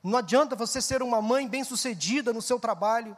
não 0.03 0.17
adianta 0.17 0.55
você 0.55 0.81
ser 0.81 1.01
uma 1.01 1.21
mãe 1.21 1.47
bem-sucedida 1.47 2.33
no 2.33 2.41
seu 2.41 2.59
trabalho, 2.59 3.15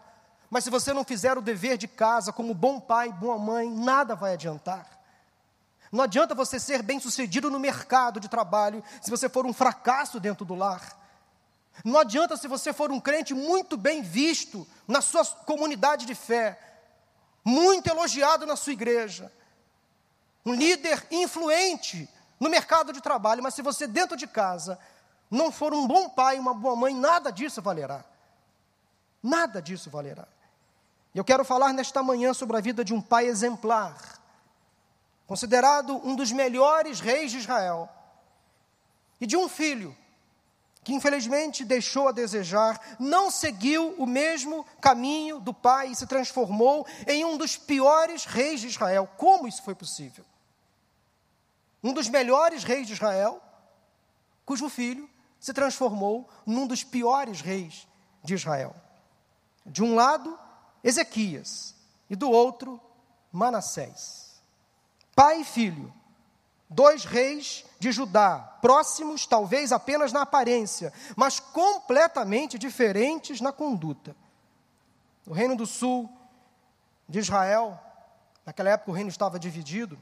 mas 0.49 0.63
se 0.63 0.69
você 0.69 0.93
não 0.93 1.03
fizer 1.03 1.37
o 1.37 1.41
dever 1.41 1.77
de 1.77 1.87
casa 1.87 2.31
como 2.31 2.53
bom 2.53 2.79
pai, 2.79 3.11
boa 3.11 3.37
mãe, 3.37 3.69
nada 3.69 4.15
vai 4.15 4.33
adiantar. 4.33 4.94
Não 5.95 6.03
adianta 6.03 6.35
você 6.35 6.59
ser 6.59 6.83
bem-sucedido 6.83 7.49
no 7.49 7.57
mercado 7.57 8.19
de 8.19 8.27
trabalho 8.27 8.83
se 9.01 9.09
você 9.09 9.29
for 9.29 9.45
um 9.45 9.53
fracasso 9.53 10.19
dentro 10.19 10.43
do 10.43 10.53
lar. 10.53 10.93
Não 11.85 11.97
adianta 11.97 12.35
se 12.35 12.49
você 12.49 12.73
for 12.73 12.91
um 12.91 12.99
crente 12.99 13.33
muito 13.33 13.77
bem 13.77 14.01
visto 14.01 14.67
na 14.85 14.99
sua 14.99 15.23
comunidade 15.25 16.05
de 16.05 16.13
fé, 16.13 16.59
muito 17.45 17.87
elogiado 17.87 18.45
na 18.45 18.57
sua 18.57 18.73
igreja, 18.73 19.31
um 20.45 20.53
líder 20.53 21.07
influente 21.09 22.09
no 22.41 22.49
mercado 22.49 22.91
de 22.91 22.99
trabalho, 22.99 23.41
mas 23.41 23.53
se 23.53 23.61
você 23.61 23.87
dentro 23.87 24.17
de 24.17 24.27
casa 24.27 24.77
não 25.31 25.49
for 25.49 25.73
um 25.73 25.87
bom 25.87 26.09
pai, 26.09 26.37
uma 26.37 26.53
boa 26.53 26.75
mãe, 26.75 26.93
nada 26.93 27.31
disso 27.31 27.61
valerá. 27.61 28.03
Nada 29.23 29.61
disso 29.61 29.89
valerá. 29.89 30.27
Eu 31.13 31.23
quero 31.23 31.45
falar 31.45 31.71
nesta 31.71 32.03
manhã 32.03 32.33
sobre 32.33 32.57
a 32.57 32.61
vida 32.61 32.83
de 32.83 32.93
um 32.93 32.99
pai 32.99 33.27
exemplar, 33.27 34.24
considerado 35.27 35.95
um 36.03 36.15
dos 36.15 36.31
melhores 36.31 36.99
reis 36.99 37.31
de 37.31 37.37
Israel, 37.37 37.89
e 39.19 39.25
de 39.25 39.37
um 39.37 39.47
filho 39.47 39.95
que 40.83 40.93
infelizmente 40.93 41.65
deixou 41.65 42.07
a 42.07 42.11
desejar, 42.11 42.79
não 42.99 43.31
seguiu 43.31 43.95
o 43.97 44.05
mesmo 44.05 44.63
caminho 44.79 45.39
do 45.39 45.51
pai 45.51 45.87
e 45.87 45.95
se 45.95 46.05
transformou 46.05 46.85
em 47.07 47.25
um 47.25 47.37
dos 47.37 47.57
piores 47.57 48.25
reis 48.25 48.61
de 48.61 48.67
Israel. 48.67 49.09
Como 49.17 49.47
isso 49.47 49.63
foi 49.63 49.73
possível? 49.73 50.23
Um 51.83 51.91
dos 51.91 52.07
melhores 52.07 52.63
reis 52.63 52.85
de 52.85 52.93
Israel, 52.93 53.41
cujo 54.45 54.69
filho 54.69 55.09
se 55.39 55.53
transformou 55.53 56.29
num 56.45 56.67
dos 56.67 56.83
piores 56.83 57.41
reis 57.41 57.87
de 58.23 58.35
Israel. 58.35 58.75
De 59.65 59.83
um 59.83 59.95
lado, 59.95 60.37
Ezequias, 60.83 61.73
e 62.07 62.15
do 62.15 62.29
outro, 62.29 62.79
Manassés. 63.31 64.24
Pai 65.15 65.41
e 65.41 65.45
filho, 65.45 65.93
dois 66.69 67.05
reis 67.05 67.63
de 67.79 67.91
Judá, 67.91 68.57
próximos 68.61 69.25
talvez 69.25 69.71
apenas 69.71 70.11
na 70.11 70.23
aparência, 70.23 70.91
mas 71.15 71.39
completamente 71.39 72.59
diferentes 72.59 73.39
na 73.39 73.53
conduta. 73.53 74.15
O 75.25 75.33
reino 75.33 75.55
do 75.55 75.65
sul 75.65 76.09
de 77.07 77.19
Israel, 77.19 77.79
naquela 78.45 78.71
época 78.71 78.91
o 78.91 78.93
reino 78.93 79.09
estava 79.09 79.39
dividido, 79.39 79.97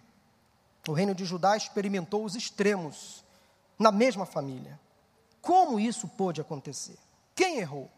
o 0.87 0.93
reino 0.93 1.13
de 1.13 1.25
Judá 1.25 1.55
experimentou 1.55 2.25
os 2.25 2.35
extremos 2.35 3.23
na 3.77 3.91
mesma 3.91 4.25
família. 4.25 4.79
Como 5.41 5.79
isso 5.79 6.07
pôde 6.07 6.41
acontecer? 6.41 6.97
Quem 7.35 7.59
errou? 7.59 7.89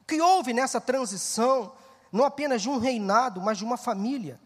O 0.00 0.04
que 0.04 0.20
houve 0.20 0.52
nessa 0.52 0.80
transição, 0.80 1.72
não 2.12 2.24
apenas 2.24 2.62
de 2.62 2.68
um 2.68 2.78
reinado, 2.78 3.40
mas 3.40 3.58
de 3.58 3.64
uma 3.64 3.76
família? 3.76 4.40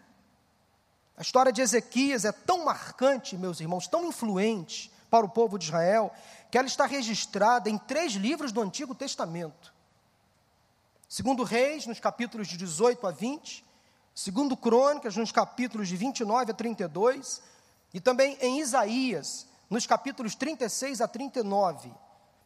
A 1.17 1.23
história 1.23 1.53
de 1.53 1.61
Ezequias 1.61 2.25
é 2.25 2.33
tão 2.33 2.65
marcante, 2.65 3.37
meus 3.37 3.61
irmãos, 3.61 3.87
tão 3.87 4.07
influente 4.07 4.91
para 5.11 5.27
o 5.27 5.29
povo 5.29 5.59
de 5.59 5.67
Israel, 5.67 6.13
que 6.51 6.57
ela 6.57 6.67
está 6.67 6.87
registrada 6.87 7.69
em 7.69 7.77
três 7.77 8.13
livros 8.15 8.51
do 8.51 8.63
Antigo 8.63 8.95
Testamento. 8.95 9.73
Segundo 11.09 11.43
Reis, 11.43 11.87
nos 11.87 12.01
capítulos 12.01 12.49
de 12.49 12.57
18 12.57 13.07
a 13.07 13.11
20, 13.11 13.63
segundo 14.15 14.57
Crônicas, 14.57 15.15
nos 15.15 15.31
capítulos 15.31 15.89
de 15.89 15.97
29 15.97 16.53
a 16.53 16.55
32, 16.55 17.43
e 17.93 18.01
também 18.01 18.39
em 18.41 18.61
Isaías, 18.61 19.47
nos 19.69 19.87
capítulos 19.87 20.35
36 20.35 21.03
a 21.03 21.09
39. 21.09 21.93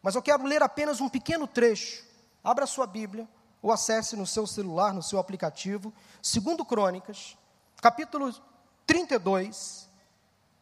Mas 0.02 0.16
eu 0.16 0.22
quero 0.22 0.44
ler 0.44 0.62
apenas 0.62 1.00
um 1.00 1.08
pequeno 1.08 1.46
trecho. 1.46 2.04
Abra 2.42 2.66
sua 2.66 2.86
Bíblia, 2.86 3.28
ou 3.62 3.70
acesse 3.70 4.16
no 4.16 4.26
seu 4.26 4.46
celular, 4.46 4.92
no 4.92 5.02
seu 5.02 5.20
aplicativo, 5.20 5.92
segundo 6.20 6.64
Crônicas, 6.64 7.36
capítulo 7.80 8.34
32, 8.86 9.88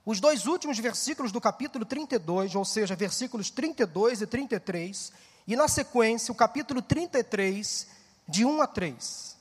os 0.05 0.21
dois 0.21 0.47
últimos 0.47 0.79
versículos 0.79 1.31
do 1.31 1.41
capítulo 1.41 1.85
32, 1.85 2.55
ou 2.55 2.65
seja, 2.65 2.97
versículos 2.97 3.51
32 3.51 4.23
e 4.23 4.27
33, 4.27 5.13
e 5.47 5.57
na 5.57 5.69
sequência 5.69 6.33
o 6.33 6.35
capítulo 6.35 6.81
33, 6.83 7.87
de 8.27 8.45
1 8.45 8.63
a 8.63 8.67
3. 8.67 9.37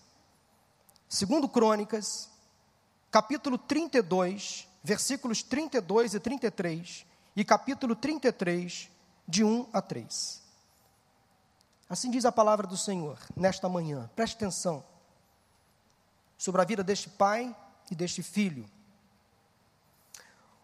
Segundo 1.07 1.47
Crônicas, 1.47 2.29
capítulo 3.09 3.57
32, 3.57 4.67
versículos 4.83 5.43
32 5.43 6.13
e 6.13 6.19
33, 6.19 7.05
e 7.35 7.45
capítulo 7.45 7.95
33, 7.95 8.89
de 9.27 9.43
1 9.43 9.67
a 9.71 9.81
3. 9.81 10.41
Assim 11.89 12.09
diz 12.09 12.25
a 12.25 12.31
palavra 12.31 12.65
do 12.65 12.77
Senhor 12.77 13.17
nesta 13.35 13.69
manhã, 13.69 14.09
preste 14.15 14.35
atenção, 14.35 14.83
sobre 16.37 16.61
a 16.61 16.65
vida 16.65 16.83
deste 16.83 17.09
pai 17.09 17.55
e 17.89 17.95
deste 17.95 18.23
filho. 18.23 18.65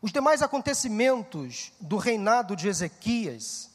Os 0.01 0.11
demais 0.11 0.41
acontecimentos 0.41 1.73
do 1.79 1.97
reinado 1.97 2.55
de 2.55 2.67
Ezequias 2.67 3.69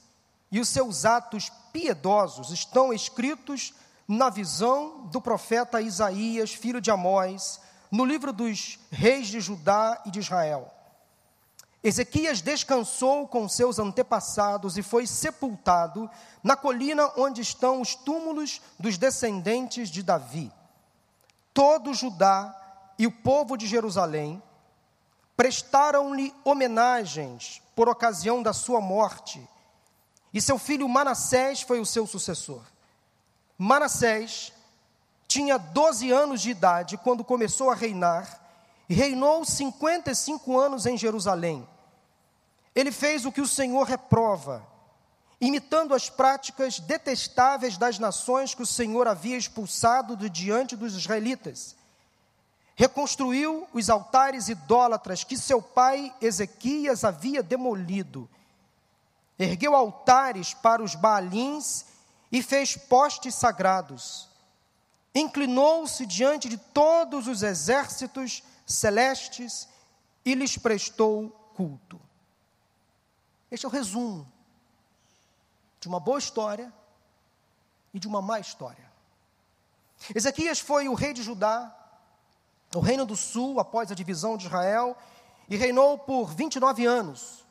e 0.51 0.59
os 0.59 0.69
seus 0.69 1.05
atos 1.05 1.51
piedosos 1.73 2.51
estão 2.51 2.93
escritos 2.93 3.75
na 4.09 4.31
visão 4.31 5.07
do 5.07 5.21
profeta 5.21 5.81
Isaías, 5.81 6.53
filho 6.53 6.81
de 6.81 6.91
Amós, 6.91 7.61
no 7.91 8.05
livro 8.05 8.33
dos 8.33 8.79
reis 8.91 9.29
de 9.29 9.41
Judá 9.41 10.03
e 10.07 10.11
de 10.11 10.21
Israel. 10.21 10.73
Ezequias 11.83 12.41
descansou 12.41 13.29
com 13.29 13.47
seus 13.47 13.79
antepassados 13.79 14.79
e 14.79 14.83
foi 14.83 15.07
sepultado 15.07 16.11
na 16.43 16.57
colina 16.57 17.13
onde 17.15 17.43
estão 17.43 17.83
os 17.83 17.95
túmulos 17.95 18.63
dos 18.79 18.97
descendentes 18.97 19.91
de 19.91 20.03
Davi. 20.03 20.51
Todo 21.53 21.93
Judá 21.93 22.64
e 22.99 23.07
o 23.07 23.13
povo 23.13 23.57
de 23.57 23.67
Jerusalém 23.67 24.43
prestaram-lhe 25.37 26.35
homenagens 26.45 27.61
por 27.75 27.89
ocasião 27.89 28.43
da 28.43 28.53
sua 28.53 28.81
morte, 28.81 29.47
e 30.33 30.41
seu 30.41 30.59
filho 30.59 30.89
Manassés 30.89 31.63
foi 31.63 31.81
o 31.81 31.87
seu 31.87 32.07
sucessor. 32.07 32.63
Manassés 33.57 34.53
tinha 35.27 35.59
12 35.59 36.11
anos 36.11 36.41
de 36.41 36.51
idade 36.51 36.97
quando 36.97 37.25
começou 37.25 37.71
a 37.71 37.75
reinar, 37.75 38.41
e 38.89 38.95
reinou 38.95 39.45
55 39.45 40.59
anos 40.59 40.87
em 40.87 40.97
Jerusalém. 40.97 41.67
Ele 42.75 42.93
fez 42.93 43.25
o 43.25 43.33
que 43.33 43.41
o 43.41 43.49
Senhor 43.49 43.85
reprova, 43.85 44.67
imitando 45.41 45.95
as 45.95 46.11
práticas 46.11 46.81
detestáveis 46.81 47.77
das 47.77 47.99
nações 47.99 48.55
que 48.55 48.63
o 48.63 48.67
Senhor 48.67 49.07
havia 49.07 49.37
expulsado 49.37 50.17
de 50.17 50.29
diante 50.29 50.77
dos 50.77 50.95
israelitas. 50.95 51.77
Reconstruiu 52.75 53.69
os 53.73 53.89
altares 53.89 54.49
idólatras 54.49 55.23
que 55.23 55.39
seu 55.39 55.63
pai 55.63 56.15
Ezequias 56.21 57.05
havia 57.05 57.43
demolido. 57.43 58.29
Ergueu 59.39 59.75
altares 59.75 60.55
para 60.55 60.83
os 60.83 60.95
Baalins 60.95 61.87
e 62.31 62.43
fez 62.43 62.77
postes 62.77 63.35
sagrados 63.35 64.29
inclinou-se 65.15 66.05
diante 66.05 66.49
de 66.49 66.57
todos 66.59 67.29
os 67.29 67.43
exércitos 67.43 68.43
celestes 68.67 69.69
e 70.25 70.35
lhes 70.35 70.59
prestou 70.59 71.31
culto. 71.55 72.01
Este 73.51 73.65
é 73.65 73.69
o 73.69 73.73
resumo 73.73 74.31
de 75.79 75.87
uma 75.87 76.01
boa 76.01 76.19
história 76.19 76.73
e 77.93 78.01
de 78.01 78.09
uma 78.09 78.21
má 78.21 78.41
história. 78.41 78.93
Ezequias 80.15 80.59
foi 80.59 80.89
o 80.89 80.95
rei 80.95 81.13
de 81.13 81.23
Judá, 81.23 81.73
o 82.75 82.81
reino 82.81 83.07
do 83.07 83.17
sul, 83.17 83.61
após 83.61 83.91
a 83.91 83.95
divisão 83.95 84.37
de 84.37 84.47
Israel, 84.47 84.97
e 85.49 85.57
reinou 85.57 85.99
por 85.99 86.35
29 86.35 86.87
anos. 86.87 87.45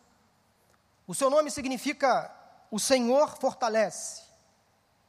O 1.08 1.14
seu 1.14 1.30
nome 1.30 1.52
significa 1.52 2.32
o 2.72 2.80
Senhor 2.80 3.38
fortalece. 3.38 4.24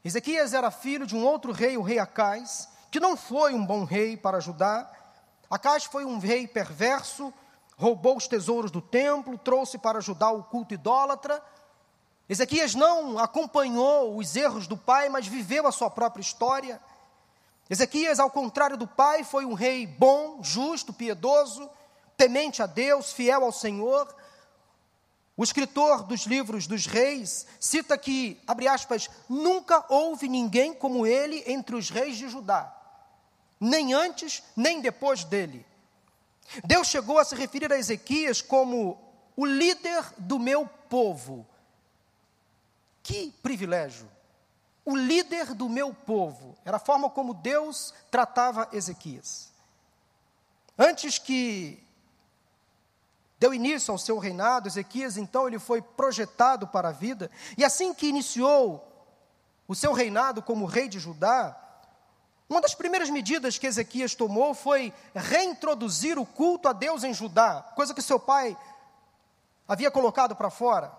Ezequias 0.04 0.52
era 0.52 0.70
filho 0.70 1.06
de 1.06 1.16
um 1.16 1.24
outro 1.24 1.50
rei, 1.52 1.76
o 1.76 1.82
rei 1.82 1.98
Acais, 1.98 2.68
que 2.90 3.00
não 3.00 3.16
foi 3.16 3.54
um 3.54 3.64
bom 3.64 3.84
rei 3.84 4.16
para 4.16 4.40
Judá. 4.40 4.90
Acais 5.48 5.84
foi 5.84 6.04
um 6.04 6.18
rei 6.18 6.46
perverso, 6.46 7.32
roubou 7.76 8.16
os 8.16 8.28
tesouros 8.28 8.70
do 8.70 8.82
templo, 8.82 9.38
trouxe 9.38 9.78
para 9.78 10.00
Judá 10.00 10.30
o 10.30 10.44
culto 10.44 10.74
idólatra. 10.74 11.42
Ezequias 12.28 12.74
não 12.74 13.18
acompanhou 13.18 14.16
os 14.16 14.36
erros 14.36 14.66
do 14.66 14.76
pai, 14.76 15.08
mas 15.08 15.26
viveu 15.26 15.66
a 15.66 15.72
sua 15.72 15.90
própria 15.90 16.22
história. 16.22 16.80
Ezequias, 17.68 18.20
ao 18.20 18.30
contrário 18.30 18.76
do 18.76 18.86
pai, 18.86 19.24
foi 19.24 19.44
um 19.44 19.54
rei 19.54 19.86
bom, 19.86 20.42
justo, 20.42 20.92
piedoso, 20.92 21.68
temente 22.16 22.62
a 22.62 22.66
Deus, 22.66 23.12
fiel 23.12 23.44
ao 23.44 23.52
Senhor. 23.52 24.14
O 25.36 25.42
escritor 25.42 26.02
dos 26.02 26.26
livros 26.26 26.66
dos 26.66 26.86
reis 26.86 27.46
cita 27.58 27.96
que, 27.96 28.40
abre 28.46 28.68
aspas, 28.68 29.08
nunca 29.28 29.84
houve 29.88 30.28
ninguém 30.28 30.74
como 30.74 31.06
ele 31.06 31.42
entre 31.46 31.74
os 31.74 31.90
reis 31.90 32.16
de 32.16 32.28
Judá, 32.28 32.72
nem 33.58 33.94
antes, 33.94 34.42
nem 34.54 34.80
depois 34.80 35.24
dele. 35.24 35.66
Deus 36.64 36.88
chegou 36.88 37.18
a 37.18 37.24
se 37.24 37.34
referir 37.34 37.72
a 37.72 37.78
Ezequias 37.78 38.42
como 38.42 39.00
o 39.34 39.46
líder 39.46 40.04
do 40.18 40.38
meu 40.38 40.68
povo. 40.88 41.46
Que 43.02 43.32
privilégio! 43.42 44.13
O 44.84 44.96
líder 44.96 45.54
do 45.54 45.68
meu 45.68 45.94
povo. 45.94 46.56
Era 46.64 46.76
a 46.76 46.80
forma 46.80 47.08
como 47.08 47.34
Deus 47.34 47.94
tratava 48.10 48.68
Ezequias. 48.72 49.52
Antes 50.78 51.18
que 51.18 51.82
deu 53.38 53.54
início 53.54 53.92
ao 53.92 53.98
seu 53.98 54.18
reinado, 54.18 54.68
Ezequias 54.68 55.16
então 55.16 55.46
ele 55.46 55.58
foi 55.58 55.80
projetado 55.80 56.66
para 56.66 56.88
a 56.88 56.92
vida, 56.92 57.30
e 57.56 57.64
assim 57.64 57.94
que 57.94 58.06
iniciou 58.06 58.90
o 59.66 59.74
seu 59.74 59.92
reinado 59.92 60.42
como 60.42 60.66
rei 60.66 60.88
de 60.88 60.98
Judá, 60.98 61.56
uma 62.48 62.60
das 62.60 62.74
primeiras 62.74 63.08
medidas 63.08 63.56
que 63.56 63.66
Ezequias 63.66 64.14
tomou 64.14 64.54
foi 64.54 64.92
reintroduzir 65.14 66.18
o 66.18 66.26
culto 66.26 66.68
a 66.68 66.72
Deus 66.72 67.02
em 67.02 67.14
Judá, 67.14 67.62
coisa 67.74 67.94
que 67.94 68.02
seu 68.02 68.20
pai 68.20 68.56
havia 69.66 69.90
colocado 69.90 70.36
para 70.36 70.50
fora. 70.50 70.92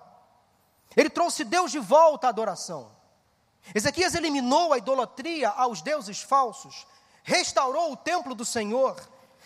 Ele 0.95 1.09
trouxe 1.09 1.43
Deus 1.43 1.71
de 1.71 1.79
volta 1.79 2.27
à 2.27 2.29
adoração. 2.29 2.89
Ezequias 3.73 4.13
eliminou 4.13 4.73
a 4.73 4.77
idolatria 4.77 5.49
aos 5.49 5.81
deuses 5.81 6.21
falsos, 6.21 6.85
restaurou 7.23 7.91
o 7.91 7.97
templo 7.97 8.35
do 8.35 8.45
Senhor, 8.45 8.95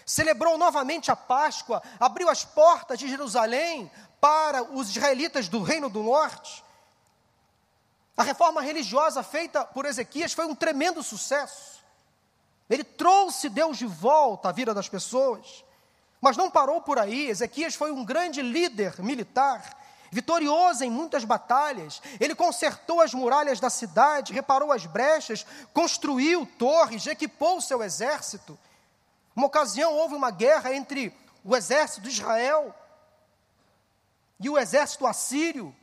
celebrou 0.06 0.58
novamente 0.58 1.12
a 1.12 1.16
Páscoa, 1.16 1.82
abriu 2.00 2.30
as 2.30 2.44
portas 2.44 3.00
de 3.00 3.08
Jerusalém 3.08 3.90
para 4.20 4.64
os 4.64 4.90
israelitas 4.90 5.48
do 5.48 5.62
Reino 5.62 5.90
do 5.90 6.04
Norte. 6.04 6.64
A 8.18 8.24
reforma 8.24 8.62
religiosa 8.62 9.24
feita 9.24 9.64
por 9.64 9.86
Ezequias 9.86 10.34
foi 10.34 10.46
um 10.46 10.56
tremendo 10.56 11.02
sucesso. 11.02 11.80
Ele 12.70 12.84
trouxe 12.84 13.48
Deus 13.50 13.78
de 13.78 13.86
volta 13.86 14.50
à 14.50 14.52
vida 14.52 14.74
das 14.74 14.90
pessoas. 14.90 15.64
Mas 16.22 16.36
não 16.36 16.52
parou 16.52 16.82
por 16.82 17.00
aí. 17.00 17.30
Ezequias 17.30 17.76
foi 17.76 17.92
um 17.92 18.04
grande 18.04 18.42
líder 18.42 19.02
militar, 19.02 19.78
vitorioso 20.12 20.84
em 20.84 20.90
muitas 20.90 21.24
batalhas. 21.24 22.02
Ele 22.20 22.36
consertou 22.36 23.02
as 23.02 23.14
muralhas 23.14 23.60
da 23.60 23.70
cidade, 23.70 24.34
reparou 24.34 24.72
as 24.72 24.86
brechas, 24.86 25.46
construiu 25.74 26.46
torres, 26.58 27.08
equipou 27.08 27.58
o 27.58 27.62
seu 27.62 27.84
exército. 27.84 28.58
Uma 29.36 29.48
ocasião 29.48 29.94
houve 29.94 30.16
uma 30.16 30.32
guerra 30.32 30.74
entre 30.74 31.16
o 31.44 31.56
exército 31.56 32.02
de 32.02 32.10
Israel 32.10 32.76
e 34.40 34.50
o 34.50 34.58
exército 34.58 35.06
assírio. 35.06 35.76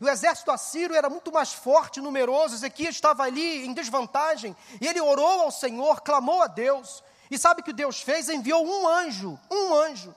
E 0.00 0.04
o 0.04 0.08
exército 0.08 0.50
assírio 0.50 0.94
era 0.94 1.10
muito 1.10 1.32
mais 1.32 1.52
forte 1.52 2.00
numeroso. 2.00 2.54
Ezequias 2.54 2.94
estava 2.94 3.24
ali 3.24 3.66
em 3.66 3.72
desvantagem. 3.72 4.56
E 4.80 4.86
ele 4.86 5.00
orou 5.00 5.42
ao 5.42 5.50
Senhor, 5.50 6.00
clamou 6.02 6.42
a 6.42 6.46
Deus. 6.46 7.02
E 7.30 7.38
sabe 7.38 7.60
o 7.60 7.64
que 7.64 7.72
Deus 7.72 8.00
fez? 8.00 8.28
Enviou 8.28 8.64
um 8.64 8.88
anjo, 8.88 9.38
um 9.50 9.74
anjo, 9.74 10.14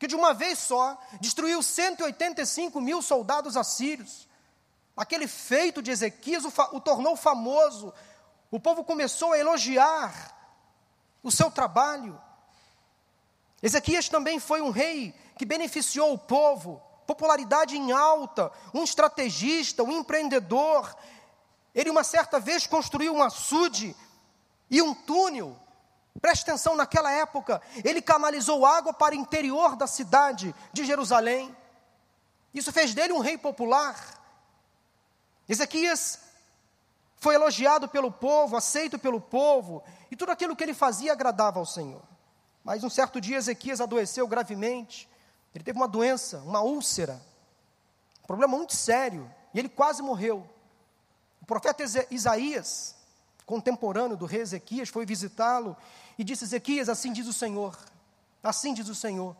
que 0.00 0.06
de 0.06 0.16
uma 0.16 0.32
vez 0.32 0.58
só 0.58 0.98
destruiu 1.20 1.62
185 1.62 2.80
mil 2.80 3.02
soldados 3.02 3.54
assírios. 3.54 4.26
Aquele 4.96 5.28
feito 5.28 5.82
de 5.82 5.90
Ezequias 5.90 6.42
o, 6.42 6.52
o 6.72 6.80
tornou 6.80 7.14
famoso. 7.16 7.92
O 8.50 8.58
povo 8.58 8.82
começou 8.82 9.34
a 9.34 9.38
elogiar 9.38 10.34
o 11.22 11.30
seu 11.30 11.50
trabalho. 11.50 12.18
Ezequias 13.62 14.08
também 14.08 14.40
foi 14.40 14.62
um 14.62 14.70
rei 14.70 15.14
que 15.36 15.44
beneficiou 15.44 16.14
o 16.14 16.18
povo, 16.18 16.80
popularidade 17.06 17.76
em 17.76 17.92
alta, 17.92 18.50
um 18.72 18.82
estrategista, 18.82 19.82
um 19.82 19.92
empreendedor. 19.92 20.96
Ele, 21.74 21.90
uma 21.90 22.04
certa 22.04 22.40
vez, 22.40 22.66
construiu 22.66 23.14
um 23.14 23.22
açude 23.22 23.94
e 24.70 24.80
um 24.80 24.94
túnel. 24.94 25.54
Preste 26.18 26.42
atenção, 26.42 26.74
naquela 26.74 27.12
época, 27.12 27.60
ele 27.84 28.00
canalizou 28.00 28.64
água 28.66 28.92
para 28.92 29.14
o 29.14 29.18
interior 29.18 29.76
da 29.76 29.86
cidade 29.86 30.54
de 30.72 30.84
Jerusalém. 30.84 31.54
Isso 32.52 32.72
fez 32.72 32.94
dele 32.94 33.12
um 33.12 33.20
rei 33.20 33.38
popular. 33.38 34.18
Ezequias 35.48 36.18
foi 37.16 37.34
elogiado 37.34 37.86
pelo 37.86 38.10
povo, 38.10 38.56
aceito 38.56 38.98
pelo 38.98 39.20
povo, 39.20 39.84
e 40.10 40.16
tudo 40.16 40.32
aquilo 40.32 40.56
que 40.56 40.64
ele 40.64 40.74
fazia 40.74 41.12
agradava 41.12 41.58
ao 41.58 41.66
Senhor. 41.66 42.02
Mas 42.64 42.82
um 42.82 42.90
certo 42.90 43.20
dia 43.20 43.36
Ezequias 43.36 43.80
adoeceu 43.80 44.26
gravemente, 44.26 45.08
ele 45.54 45.64
teve 45.64 45.78
uma 45.78 45.88
doença, 45.88 46.38
uma 46.38 46.60
úlcera, 46.60 47.20
um 48.22 48.26
problema 48.26 48.56
muito 48.56 48.74
sério, 48.74 49.30
e 49.52 49.58
ele 49.58 49.68
quase 49.68 50.02
morreu. 50.02 50.48
O 51.42 51.46
profeta 51.46 51.84
Isaías, 52.10 52.96
contemporâneo 53.50 54.16
do 54.16 54.26
rei 54.26 54.42
Ezequias, 54.42 54.88
foi 54.88 55.04
visitá-lo 55.04 55.76
e 56.16 56.22
disse: 56.22 56.44
Ezequias, 56.44 56.88
assim 56.88 57.12
diz 57.12 57.26
o 57.26 57.32
Senhor, 57.32 57.76
assim 58.40 58.72
diz 58.72 58.88
o 58.88 58.94
Senhor. 58.94 59.36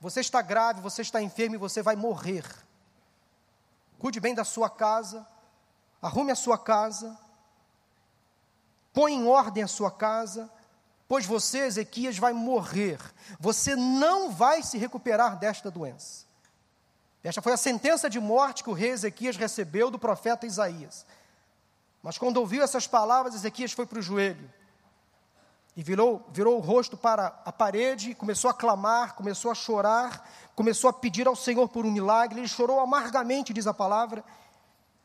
Você 0.00 0.20
está 0.20 0.40
grave, 0.40 0.80
você 0.80 1.02
está 1.02 1.20
enfermo 1.20 1.56
e 1.56 1.58
você 1.58 1.82
vai 1.82 1.96
morrer. 1.96 2.44
Cuide 3.98 4.20
bem 4.20 4.32
da 4.32 4.44
sua 4.44 4.70
casa, 4.70 5.26
arrume 6.00 6.30
a 6.30 6.36
sua 6.36 6.56
casa, 6.56 7.18
põe 8.92 9.12
em 9.12 9.26
ordem 9.26 9.64
a 9.64 9.68
sua 9.68 9.90
casa, 9.90 10.48
pois 11.08 11.26
você, 11.26 11.66
Ezequias, 11.66 12.16
vai 12.16 12.32
morrer. 12.32 13.00
Você 13.40 13.74
não 13.74 14.30
vai 14.30 14.62
se 14.62 14.78
recuperar 14.78 15.36
desta 15.36 15.68
doença. 15.68 16.26
Esta 17.24 17.42
foi 17.42 17.52
a 17.52 17.56
sentença 17.56 18.08
de 18.08 18.20
morte 18.20 18.62
que 18.62 18.70
o 18.70 18.72
rei 18.72 18.90
Ezequias 18.90 19.36
recebeu 19.36 19.90
do 19.90 19.98
profeta 19.98 20.46
Isaías. 20.46 21.04
Mas 22.02 22.18
quando 22.18 22.38
ouviu 22.38 22.62
essas 22.62 22.86
palavras, 22.86 23.34
Ezequias 23.34 23.72
foi 23.72 23.86
para 23.86 23.98
o 23.98 24.02
joelho 24.02 24.50
e 25.76 25.82
virou, 25.82 26.26
virou 26.30 26.58
o 26.58 26.60
rosto 26.60 26.96
para 26.96 27.40
a 27.44 27.52
parede, 27.52 28.14
começou 28.14 28.50
a 28.50 28.54
clamar, 28.54 29.14
começou 29.14 29.50
a 29.50 29.54
chorar, 29.54 30.28
começou 30.54 30.90
a 30.90 30.92
pedir 30.92 31.26
ao 31.26 31.36
Senhor 31.36 31.68
por 31.68 31.86
um 31.86 31.90
milagre. 31.90 32.40
Ele 32.40 32.48
chorou 32.48 32.80
amargamente, 32.80 33.52
diz 33.52 33.66
a 33.66 33.72
palavra. 33.72 34.22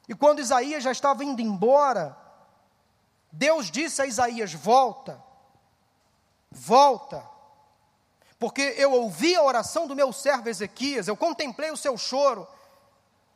E 0.10 0.16
quando 0.16 0.40
Isaías 0.40 0.84
já 0.84 0.92
estava 0.92 1.24
indo 1.24 1.42
embora, 1.42 2.18
Deus 3.32 3.72
disse 3.72 4.02
a 4.02 4.06
Isaías: 4.06 4.54
Volta, 4.54 5.24
volta, 6.52 7.24
porque 8.38 8.76
eu 8.78 8.92
ouvi 8.92 9.36
a 9.36 9.44
oração 9.44 9.88
do 9.88 9.96
meu 9.96 10.12
servo 10.12 10.50
Ezequias, 10.50 11.08
eu 11.08 11.16
contemplei 11.16 11.72
o 11.72 11.78
seu 11.78 11.98
choro. 11.98 12.48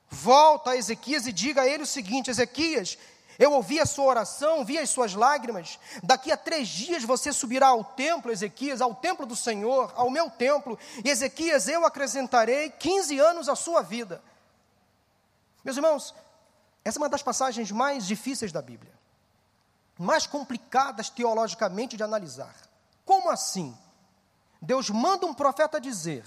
Volta 0.09 0.71
a 0.71 0.77
Ezequias 0.77 1.25
e 1.25 1.31
diga 1.31 1.61
a 1.61 1.67
ele 1.67 1.83
o 1.83 1.87
seguinte: 1.87 2.29
Ezequias, 2.29 2.97
eu 3.41 3.53
ouvi 3.53 3.79
a 3.79 3.87
sua 3.87 4.05
oração, 4.05 4.63
vi 4.63 4.77
as 4.77 4.91
suas 4.91 5.15
lágrimas. 5.15 5.79
Daqui 6.03 6.31
a 6.31 6.37
três 6.37 6.67
dias 6.67 7.03
você 7.03 7.33
subirá 7.33 7.69
ao 7.69 7.83
templo, 7.83 8.31
Ezequias, 8.31 8.81
ao 8.81 8.93
templo 8.93 9.25
do 9.25 9.35
Senhor, 9.35 9.91
ao 9.95 10.11
meu 10.11 10.29
templo. 10.29 10.77
E 11.03 11.09
Ezequias, 11.09 11.67
eu 11.67 11.83
acrescentarei 11.83 12.69
15 12.69 13.17
anos 13.17 13.49
à 13.49 13.55
sua 13.55 13.81
vida. 13.81 14.21
Meus 15.63 15.75
irmãos, 15.75 16.13
essa 16.85 16.99
é 16.99 17.01
uma 17.01 17.09
das 17.09 17.23
passagens 17.23 17.71
mais 17.71 18.05
difíceis 18.05 18.51
da 18.51 18.61
Bíblia, 18.61 18.93
mais 19.97 20.27
complicadas 20.27 21.09
teologicamente 21.09 21.97
de 21.97 22.03
analisar. 22.03 22.53
Como 23.03 23.31
assim? 23.31 23.75
Deus 24.61 24.91
manda 24.91 25.25
um 25.25 25.33
profeta 25.33 25.81
dizer 25.81 26.23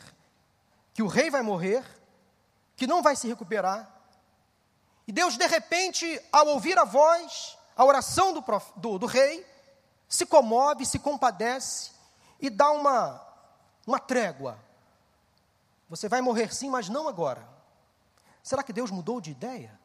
que 0.93 1.03
o 1.03 1.07
rei 1.07 1.31
vai 1.31 1.43
morrer, 1.43 1.85
que 2.75 2.89
não 2.89 3.05
vai 3.05 3.15
se 3.15 3.29
recuperar, 3.29 3.94
e 5.07 5.13
Deus, 5.13 5.37
de 5.37 5.47
repente, 5.47 6.21
ao 6.33 6.47
ouvir 6.49 6.79
a 6.79 6.85
voz, 6.85 7.59
a 7.77 7.85
oração 7.85 8.33
do, 8.33 8.43
prof, 8.43 8.73
do, 8.77 8.99
do 8.99 9.07
rei, 9.07 9.47
se 10.09 10.25
comove, 10.25 10.87
se 10.87 10.99
compadece 10.99 11.93
e 12.41 12.49
dá 12.49 12.71
uma, 12.71 13.21
uma 13.87 13.99
trégua. 13.99 14.59
Você 15.89 16.09
vai 16.09 16.21
morrer 16.21 16.55
sim, 16.55 16.71
mas 16.71 16.89
não 16.89 17.09
agora. 17.09 17.47
Será 18.43 18.63
que 18.63 18.73
Deus 18.73 18.91
mudou 18.91 19.21
de 19.21 19.31
ideia? 19.31 19.79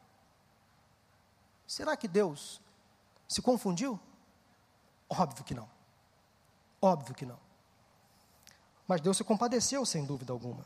Será 1.66 1.96
que 1.96 2.08
Deus 2.08 2.60
se 3.28 3.42
confundiu? 3.42 4.00
Óbvio 5.08 5.44
que 5.44 5.54
não. 5.54 5.68
Óbvio 6.80 7.14
que 7.14 7.26
não. 7.26 7.38
Mas 8.88 9.00
Deus 9.00 9.16
se 9.16 9.24
compadeceu, 9.24 9.84
sem 9.84 10.04
dúvida 10.04 10.32
alguma. 10.32 10.64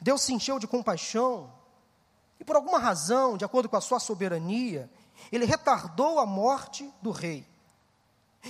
Deus 0.00 0.22
se 0.22 0.32
encheu 0.32 0.58
de 0.58 0.66
compaixão 0.66 1.52
e 2.42 2.44
por 2.44 2.56
alguma 2.56 2.80
razão, 2.80 3.36
de 3.36 3.44
acordo 3.44 3.68
com 3.68 3.76
a 3.76 3.80
sua 3.80 4.00
soberania, 4.00 4.90
ele 5.30 5.44
retardou 5.44 6.18
a 6.18 6.26
morte 6.26 6.92
do 7.00 7.12
rei. 7.12 7.46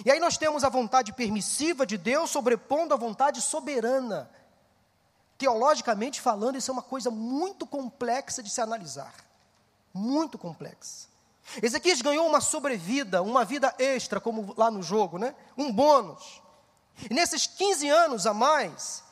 E 0.02 0.10
aí 0.10 0.18
nós 0.18 0.38
temos 0.38 0.64
a 0.64 0.70
vontade 0.70 1.12
permissiva 1.12 1.84
de 1.84 1.98
Deus 1.98 2.30
sobrepondo 2.30 2.94
a 2.94 2.96
vontade 2.96 3.42
soberana. 3.42 4.30
Teologicamente 5.36 6.22
falando, 6.22 6.56
isso 6.56 6.70
é 6.70 6.72
uma 6.72 6.82
coisa 6.82 7.10
muito 7.10 7.66
complexa 7.66 8.42
de 8.42 8.48
se 8.48 8.62
analisar. 8.62 9.12
Muito 9.92 10.38
complexa. 10.38 11.08
Ezequias 11.62 12.00
ganhou 12.00 12.26
uma 12.26 12.40
sobrevida, 12.40 13.20
uma 13.20 13.44
vida 13.44 13.74
extra, 13.78 14.18
como 14.22 14.54
lá 14.56 14.70
no 14.70 14.82
jogo, 14.82 15.18
né? 15.18 15.34
um 15.54 15.70
bônus. 15.70 16.40
E 17.10 17.12
nesses 17.12 17.46
15 17.46 17.90
anos 17.90 18.26
a 18.26 18.32
mais, 18.32 19.04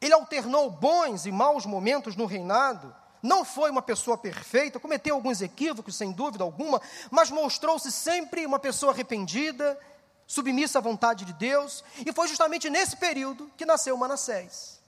ele 0.00 0.14
alternou 0.14 0.70
bons 0.70 1.26
e 1.26 1.30
maus 1.30 1.66
momentos 1.66 2.16
no 2.16 2.24
reinado, 2.24 2.96
não 3.26 3.44
foi 3.44 3.70
uma 3.70 3.82
pessoa 3.82 4.16
perfeita, 4.16 4.78
cometeu 4.78 5.14
alguns 5.14 5.42
equívocos, 5.42 5.96
sem 5.96 6.12
dúvida 6.12 6.44
alguma, 6.44 6.80
mas 7.10 7.30
mostrou-se 7.30 7.90
sempre 7.90 8.46
uma 8.46 8.58
pessoa 8.58 8.92
arrependida, 8.92 9.78
submissa 10.26 10.78
à 10.78 10.82
vontade 10.82 11.24
de 11.24 11.32
Deus, 11.32 11.84
e 12.06 12.12
foi 12.12 12.28
justamente 12.28 12.70
nesse 12.70 12.96
período 12.96 13.50
que 13.56 13.66
nasceu 13.66 13.96
Manassés. 13.96 14.80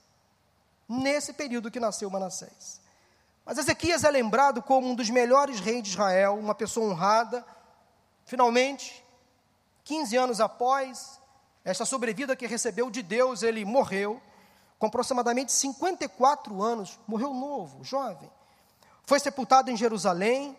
Nesse 0.87 1.33
período 1.33 1.69
que 1.69 1.79
nasceu 1.79 2.09
Manassés. 2.09 2.79
Mas 3.45 3.57
Ezequias 3.57 4.03
é 4.03 4.09
lembrado 4.09 4.61
como 4.61 4.87
um 4.87 4.95
dos 4.95 5.09
melhores 5.09 5.59
reis 5.59 5.83
de 5.83 5.89
Israel, 5.89 6.35
uma 6.35 6.55
pessoa 6.55 6.89
honrada. 6.89 7.45
Finalmente, 8.25 9.03
15 9.83 10.17
anos 10.17 10.39
após 10.39 11.19
esta 11.65 11.85
sobrevida 11.85 12.35
que 12.35 12.47
recebeu 12.47 12.89
de 12.89 13.01
Deus, 13.03 13.43
ele 13.43 13.65
morreu 13.65 14.21
com 14.79 14.87
aproximadamente 14.87 15.51
54 15.51 16.63
anos, 16.63 16.97
morreu 17.05 17.33
novo, 17.33 17.83
jovem. 17.83 18.31
Foi 19.05 19.19
sepultado 19.19 19.69
em 19.69 19.75
Jerusalém, 19.75 20.57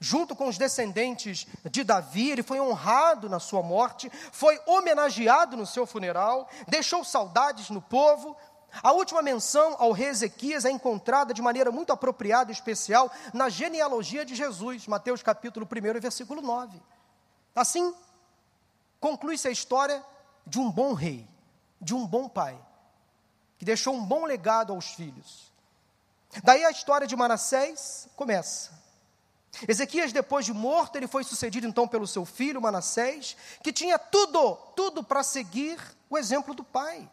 junto 0.00 0.34
com 0.34 0.48
os 0.48 0.58
descendentes 0.58 1.46
de 1.70 1.84
Davi, 1.84 2.30
ele 2.30 2.42
foi 2.42 2.58
honrado 2.58 3.28
na 3.28 3.38
sua 3.38 3.62
morte, 3.62 4.10
foi 4.32 4.60
homenageado 4.66 5.56
no 5.56 5.66
seu 5.66 5.86
funeral, 5.86 6.48
deixou 6.66 7.04
saudades 7.04 7.70
no 7.70 7.80
povo. 7.80 8.36
A 8.82 8.92
última 8.92 9.22
menção 9.22 9.76
ao 9.78 9.92
rei 9.92 10.08
Ezequias 10.08 10.64
é 10.64 10.70
encontrada 10.70 11.32
de 11.32 11.42
maneira 11.42 11.70
muito 11.70 11.92
apropriada 11.92 12.50
e 12.50 12.54
especial 12.54 13.10
na 13.32 13.48
genealogia 13.48 14.24
de 14.24 14.34
Jesus, 14.34 14.86
Mateus 14.88 15.22
capítulo 15.22 15.66
1, 15.66 16.00
versículo 16.00 16.40
9. 16.40 16.80
Assim, 17.54 17.94
conclui-se 18.98 19.46
a 19.46 19.50
história 19.50 20.02
de 20.46 20.58
um 20.58 20.70
bom 20.70 20.92
rei, 20.92 21.28
de 21.80 21.94
um 21.94 22.06
bom 22.06 22.28
pai, 22.28 22.58
que 23.60 23.64
deixou 23.66 23.94
um 23.94 24.02
bom 24.02 24.24
legado 24.24 24.72
aos 24.72 24.86
filhos. 24.94 25.52
Daí 26.42 26.64
a 26.64 26.70
história 26.70 27.06
de 27.06 27.14
Manassés 27.14 28.08
começa. 28.16 28.72
Ezequias, 29.68 30.14
depois 30.14 30.46
de 30.46 30.52
morto, 30.54 30.96
ele 30.96 31.06
foi 31.06 31.22
sucedido 31.24 31.66
então 31.66 31.86
pelo 31.86 32.06
seu 32.06 32.24
filho 32.24 32.62
Manassés, 32.62 33.36
que 33.62 33.70
tinha 33.70 33.98
tudo, 33.98 34.54
tudo 34.74 35.04
para 35.04 35.22
seguir 35.22 35.78
o 36.08 36.16
exemplo 36.16 36.54
do 36.54 36.64
pai. 36.64 37.06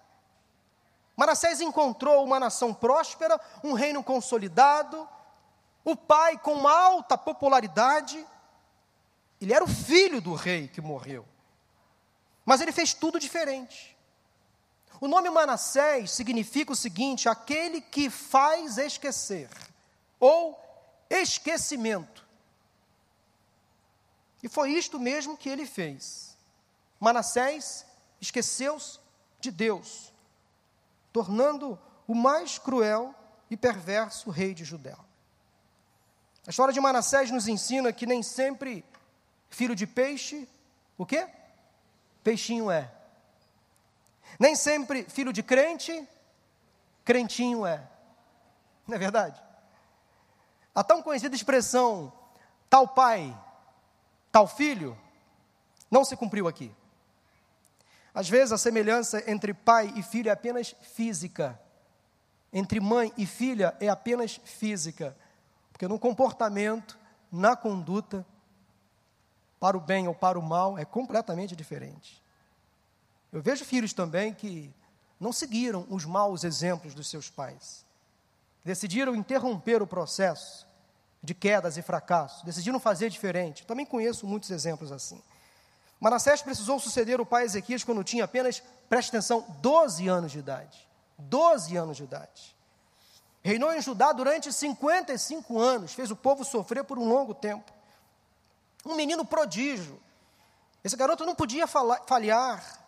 Manassés 1.17 1.60
encontrou 1.60 2.23
uma 2.23 2.39
nação 2.39 2.73
próspera, 2.73 3.38
um 3.62 3.73
reino 3.73 4.01
consolidado, 4.01 5.05
o 5.83 5.97
pai 5.97 6.38
com 6.38 6.53
uma 6.53 6.71
alta 6.71 7.17
popularidade. 7.17 8.25
Ele 9.41 9.53
era 9.53 9.65
o 9.65 9.67
filho 9.67 10.21
do 10.21 10.33
rei 10.33 10.69
que 10.69 10.79
morreu. 10.79 11.25
Mas 12.45 12.62
ele 12.62 12.71
fez 12.71 12.93
tudo 12.93 13.19
diferente. 13.19 13.96
O 14.99 15.07
nome 15.07 15.29
Manassés 15.29 16.12
significa 16.12 16.71
o 16.71 16.75
seguinte: 16.75 17.29
aquele 17.29 17.81
que 17.81 18.10
faz 18.10 18.77
esquecer, 18.77 19.49
ou 20.19 20.60
esquecimento. 21.10 22.25
E 24.41 24.49
foi 24.49 24.71
isto 24.71 24.99
mesmo 24.99 25.38
que 25.38 25.49
ele 25.49 25.65
fez. 25.65 26.36
Manassés 26.99 27.86
esqueceu-se 28.19 28.99
de 29.39 29.51
Deus, 29.51 30.13
tornando 31.13 31.79
o 32.07 32.15
mais 32.15 32.57
cruel 32.57 33.13
e 33.49 33.57
perverso 33.57 34.29
rei 34.29 34.53
de 34.53 34.63
Judéia. 34.63 34.97
A 36.45 36.49
história 36.49 36.73
de 36.73 36.79
Manassés 36.79 37.29
nos 37.29 37.47
ensina 37.47 37.91
que 37.91 38.05
nem 38.05 38.23
sempre 38.23 38.86
filho 39.49 39.75
de 39.75 39.86
peixe, 39.86 40.47
o 40.97 41.05
quê? 41.05 41.27
Peixinho 42.23 42.71
é. 42.71 42.91
Nem 44.39 44.55
sempre 44.55 45.03
filho 45.03 45.33
de 45.33 45.41
crente, 45.41 46.07
crentinho 47.03 47.65
é. 47.65 47.87
Não 48.87 48.95
é 48.95 48.99
verdade? 48.99 49.41
A 50.73 50.83
tão 50.83 51.01
conhecida 51.01 51.35
expressão 51.35 52.13
tal 52.69 52.87
pai, 52.87 53.35
tal 54.31 54.47
filho, 54.47 54.97
não 55.89 56.03
se 56.03 56.15
cumpriu 56.15 56.47
aqui. 56.47 56.73
Às 58.13 58.27
vezes 58.29 58.51
a 58.51 58.57
semelhança 58.57 59.23
entre 59.29 59.53
pai 59.53 59.93
e 59.95 60.03
filho 60.03 60.29
é 60.29 60.31
apenas 60.31 60.75
física. 60.81 61.59
Entre 62.51 62.79
mãe 62.79 63.13
e 63.17 63.25
filha 63.25 63.75
é 63.79 63.89
apenas 63.89 64.39
física. 64.43 65.15
Porque 65.71 65.87
no 65.87 65.99
comportamento, 65.99 66.97
na 67.31 67.55
conduta, 67.55 68.25
para 69.59 69.77
o 69.77 69.81
bem 69.81 70.07
ou 70.07 70.15
para 70.15 70.39
o 70.39 70.41
mal, 70.41 70.77
é 70.77 70.85
completamente 70.85 71.55
diferente. 71.55 72.21
Eu 73.31 73.41
vejo 73.41 73.65
filhos 73.65 73.93
também 73.93 74.33
que 74.33 74.73
não 75.19 75.33
seguiram 75.33 75.85
os 75.89 76.05
maus 76.05 76.43
exemplos 76.43 76.93
dos 76.93 77.09
seus 77.09 77.29
pais. 77.29 77.85
Decidiram 78.63 79.15
interromper 79.15 79.81
o 79.81 79.87
processo 79.87 80.67
de 81.21 81.33
quedas 81.33 81.77
e 81.77 81.81
fracassos, 81.81 82.43
decidiram 82.43 82.79
fazer 82.79 83.09
diferente. 83.09 83.65
Também 83.65 83.85
conheço 83.85 84.27
muitos 84.27 84.49
exemplos 84.51 84.91
assim. 84.91 85.21
Manassés 85.99 86.41
precisou 86.41 86.79
suceder 86.79 87.19
o 87.19 87.25
pai 87.25 87.43
Ezequias 87.43 87.83
quando 87.83 88.03
tinha 88.03 88.25
apenas, 88.25 88.61
preste 88.87 89.09
atenção, 89.09 89.45
12 89.61 90.07
anos 90.07 90.31
de 90.31 90.39
idade. 90.39 90.87
12 91.17 91.75
anos 91.75 91.97
de 91.97 92.03
idade. 92.03 92.55
Reinou 93.43 93.73
em 93.73 93.81
Judá 93.81 94.11
durante 94.11 94.51
55 94.51 95.57
anos, 95.57 95.93
fez 95.93 96.11
o 96.11 96.15
povo 96.15 96.43
sofrer 96.43 96.83
por 96.83 96.99
um 96.99 97.07
longo 97.07 97.33
tempo. 97.33 97.71
Um 98.85 98.95
menino 98.95 99.25
prodígio. 99.25 99.99
Esse 100.83 100.95
garoto 100.95 101.25
não 101.25 101.33
podia 101.33 101.65
falhar. 101.65 102.87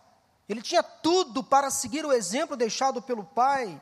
Ele 0.50 0.64
tinha 0.64 0.82
tudo 0.82 1.44
para 1.44 1.70
seguir 1.70 2.04
o 2.04 2.12
exemplo 2.12 2.58
deixado 2.58 3.04
pelo 3.04 3.24
pai. 3.24 3.80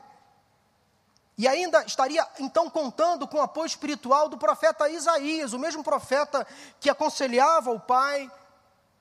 E 1.38 1.48
ainda 1.48 1.82
estaria 1.84 2.26
então 2.38 2.68
contando 2.68 3.26
com 3.26 3.38
o 3.38 3.42
apoio 3.42 3.66
espiritual 3.66 4.28
do 4.28 4.36
profeta 4.36 4.90
Isaías, 4.90 5.54
o 5.54 5.58
mesmo 5.58 5.82
profeta 5.82 6.46
que 6.78 6.90
aconselhava 6.90 7.70
o 7.70 7.80
pai, 7.80 8.30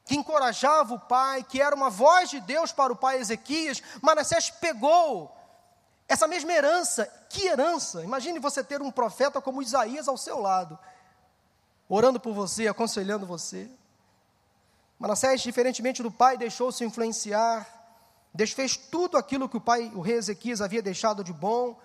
que 0.05 0.15
encorajava 0.15 0.93
o 0.93 0.99
pai, 0.99 1.43
que 1.43 1.61
era 1.61 1.75
uma 1.75 1.89
voz 1.89 2.29
de 2.29 2.39
Deus 2.39 2.71
para 2.71 2.93
o 2.93 2.95
pai 2.95 3.17
Ezequias, 3.17 3.83
Manassés 4.01 4.49
pegou 4.49 5.35
essa 6.07 6.25
mesma 6.25 6.53
herança. 6.53 7.05
Que 7.29 7.47
herança! 7.47 8.01
Imagine 8.01 8.39
você 8.39 8.63
ter 8.63 8.81
um 8.81 8.91
profeta 8.91 9.41
como 9.41 9.61
Isaías 9.61 10.07
ao 10.07 10.15
seu 10.15 10.39
lado, 10.39 10.79
orando 11.89 12.19
por 12.19 12.33
você, 12.33 12.67
aconselhando 12.67 13.25
você. 13.25 13.69
Manassés, 14.99 15.41
diferentemente 15.41 16.01
do 16.01 16.09
pai, 16.09 16.37
deixou-se 16.37 16.83
influenciar, 16.83 17.67
desfez 18.33 18.75
tudo 18.75 19.17
aquilo 19.17 19.47
que 19.47 19.57
o 19.57 19.61
pai, 19.61 19.91
o 19.93 20.01
rei 20.01 20.15
Ezequias, 20.15 20.61
havia 20.61 20.81
deixado 20.81 21.23
de 21.23 21.31
bom. 21.31 21.79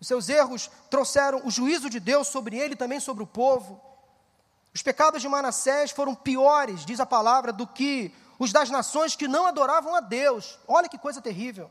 Os 0.00 0.06
seus 0.06 0.28
erros 0.28 0.70
trouxeram 0.88 1.42
o 1.44 1.50
juízo 1.50 1.90
de 1.90 2.00
Deus 2.00 2.28
sobre 2.28 2.56
ele 2.56 2.74
e 2.74 2.76
também 2.76 3.00
sobre 3.00 3.22
o 3.22 3.26
povo. 3.26 3.80
Os 4.74 4.82
pecados 4.82 5.20
de 5.20 5.28
Manassés 5.28 5.90
foram 5.90 6.14
piores, 6.14 6.84
diz 6.84 7.00
a 7.00 7.06
palavra, 7.06 7.52
do 7.52 7.66
que 7.66 8.14
os 8.38 8.52
das 8.52 8.70
nações 8.70 9.16
que 9.16 9.28
não 9.28 9.46
adoravam 9.46 9.94
a 9.94 10.00
Deus. 10.00 10.58
Olha 10.66 10.88
que 10.88 10.96
coisa 10.96 11.20
terrível. 11.20 11.70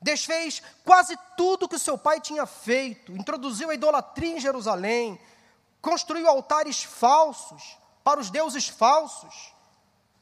Desfez 0.00 0.62
quase 0.84 1.18
tudo 1.36 1.68
que 1.68 1.78
seu 1.78 1.98
pai 1.98 2.20
tinha 2.20 2.46
feito, 2.46 3.12
introduziu 3.12 3.70
a 3.70 3.74
idolatria 3.74 4.36
em 4.36 4.40
Jerusalém, 4.40 5.18
construiu 5.80 6.28
altares 6.28 6.84
falsos 6.84 7.76
para 8.02 8.20
os 8.20 8.30
deuses 8.30 8.68
falsos. 8.68 9.53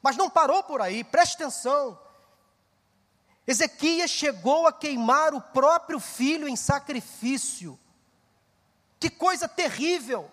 Mas 0.02 0.16
não 0.16 0.28
parou 0.28 0.62
por 0.64 0.82
aí, 0.82 1.04
preste 1.04 1.34
atenção. 1.34 1.98
Ezequias 3.46 4.10
chegou 4.10 4.66
a 4.66 4.72
queimar 4.72 5.34
o 5.34 5.40
próprio 5.40 6.00
filho 6.00 6.48
em 6.48 6.56
sacrifício. 6.56 7.78
Que 8.98 9.08
coisa 9.08 9.48
terrível! 9.48 10.30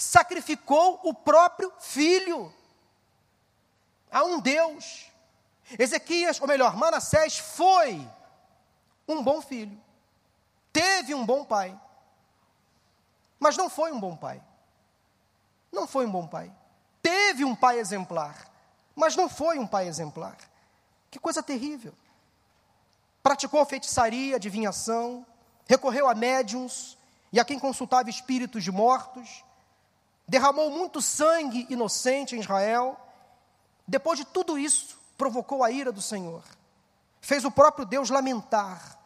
sacrificou 0.00 0.98
o 1.04 1.12
próprio 1.12 1.70
filho 1.78 2.52
a 4.10 4.24
um 4.24 4.40
Deus. 4.40 5.06
Ezequias, 5.78 6.40
ou 6.40 6.48
melhor, 6.48 6.74
Manassés 6.74 7.38
foi 7.38 8.08
um 9.06 9.22
bom 9.22 9.40
filho, 9.40 9.78
teve 10.72 11.14
um 11.14 11.24
bom 11.24 11.44
pai, 11.44 11.78
mas 13.38 13.56
não 13.56 13.68
foi 13.68 13.92
um 13.92 14.00
bom 14.00 14.16
pai. 14.16 14.42
Não 15.70 15.86
foi 15.86 16.04
um 16.04 16.10
bom 16.10 16.26
pai. 16.26 16.52
Teve 17.00 17.44
um 17.44 17.54
pai 17.54 17.78
exemplar, 17.78 18.49
mas 18.94 19.16
não 19.16 19.28
foi 19.28 19.58
um 19.58 19.66
pai 19.66 19.88
exemplar. 19.88 20.36
Que 21.10 21.18
coisa 21.18 21.42
terrível. 21.42 21.92
Praticou 23.22 23.64
feitiçaria, 23.64 24.36
adivinhação, 24.36 25.26
recorreu 25.66 26.08
a 26.08 26.14
médiums 26.14 26.96
e 27.32 27.38
a 27.38 27.44
quem 27.44 27.58
consultava 27.58 28.10
espíritos 28.10 28.64
de 28.64 28.72
mortos, 28.72 29.44
derramou 30.26 30.70
muito 30.70 31.00
sangue 31.02 31.66
inocente 31.70 32.34
em 32.34 32.40
Israel. 32.40 32.98
Depois 33.86 34.18
de 34.18 34.24
tudo 34.24 34.58
isso, 34.58 34.98
provocou 35.16 35.62
a 35.62 35.70
ira 35.70 35.92
do 35.92 36.02
Senhor. 36.02 36.42
Fez 37.20 37.44
o 37.44 37.50
próprio 37.50 37.84
Deus 37.84 38.10
lamentar. 38.10 38.98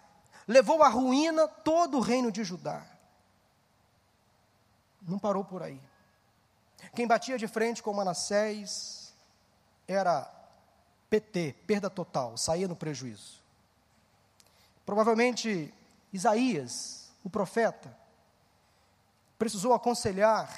Levou 0.46 0.82
à 0.82 0.88
ruína 0.88 1.48
todo 1.48 1.98
o 1.98 2.00
reino 2.00 2.30
de 2.30 2.44
Judá. 2.44 2.82
Não 5.02 5.18
parou 5.18 5.44
por 5.44 5.62
aí. 5.62 5.80
Quem 6.94 7.06
batia 7.06 7.36
de 7.36 7.48
frente 7.48 7.82
com 7.82 7.92
Manassés 7.92 9.03
era 9.86 10.30
PT, 11.10 11.54
perda 11.66 11.88
total, 11.90 12.36
saía 12.36 12.68
no 12.68 12.76
prejuízo. 12.76 13.42
Provavelmente 14.84 15.72
Isaías, 16.12 17.10
o 17.22 17.30
profeta, 17.30 17.96
precisou 19.38 19.74
aconselhar 19.74 20.48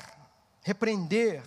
repreender 0.63 1.43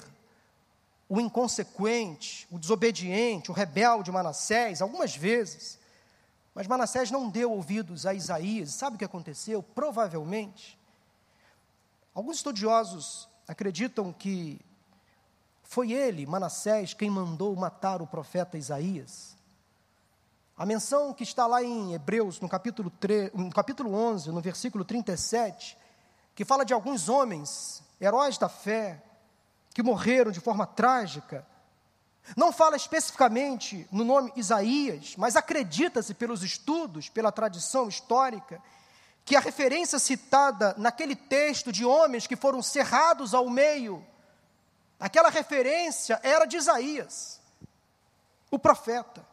o 1.09 1.19
inconsequente, 1.19 2.47
o 2.51 2.59
desobediente, 2.59 3.51
o 3.51 3.53
rebelde 3.53 4.11
Manassés, 4.11 4.81
algumas 4.81 5.15
vezes. 5.15 5.79
Mas 6.53 6.67
Manassés 6.67 7.09
não 7.09 7.29
deu 7.29 7.51
ouvidos 7.51 8.05
a 8.05 8.13
Isaías. 8.13 8.71
Sabe 8.71 8.95
o 8.95 8.99
que 8.99 9.05
aconteceu? 9.05 9.63
Provavelmente, 9.63 10.77
alguns 12.13 12.37
estudiosos 12.37 13.27
acreditam 13.47 14.13
que 14.13 14.61
foi 15.69 15.91
ele, 15.91 16.25
Manassés, 16.25 16.95
quem 16.95 17.11
mandou 17.11 17.55
matar 17.55 18.01
o 18.01 18.07
profeta 18.07 18.57
Isaías. 18.57 19.37
A 20.57 20.65
menção 20.65 21.13
que 21.13 21.21
está 21.21 21.45
lá 21.45 21.63
em 21.63 21.93
Hebreus, 21.93 22.41
no 22.41 22.49
capítulo, 22.49 22.89
3, 22.89 23.31
no 23.35 23.51
capítulo 23.51 23.93
11, 23.93 24.31
no 24.31 24.41
versículo 24.41 24.83
37, 24.83 25.77
que 26.33 26.43
fala 26.43 26.65
de 26.65 26.73
alguns 26.73 27.07
homens, 27.07 27.83
heróis 28.01 28.35
da 28.39 28.49
fé, 28.49 28.99
que 29.71 29.83
morreram 29.83 30.31
de 30.31 30.39
forma 30.39 30.65
trágica. 30.65 31.45
Não 32.35 32.51
fala 32.51 32.75
especificamente 32.75 33.87
no 33.91 34.03
nome 34.03 34.33
Isaías, 34.35 35.13
mas 35.19 35.35
acredita-se 35.35 36.15
pelos 36.15 36.41
estudos, 36.41 37.09
pela 37.09 37.31
tradição 37.31 37.87
histórica, 37.87 38.59
que 39.23 39.35
a 39.35 39.39
referência 39.39 39.99
citada 39.99 40.73
naquele 40.79 41.15
texto 41.15 41.71
de 41.71 41.85
homens 41.85 42.25
que 42.25 42.35
foram 42.35 42.59
cerrados 42.63 43.35
ao 43.35 43.47
meio, 43.47 44.03
aquela 44.99 45.29
referência 45.29 46.19
era 46.21 46.45
de 46.45 46.57
Isaías, 46.57 47.39
o 48.51 48.59
profeta. 48.59 49.25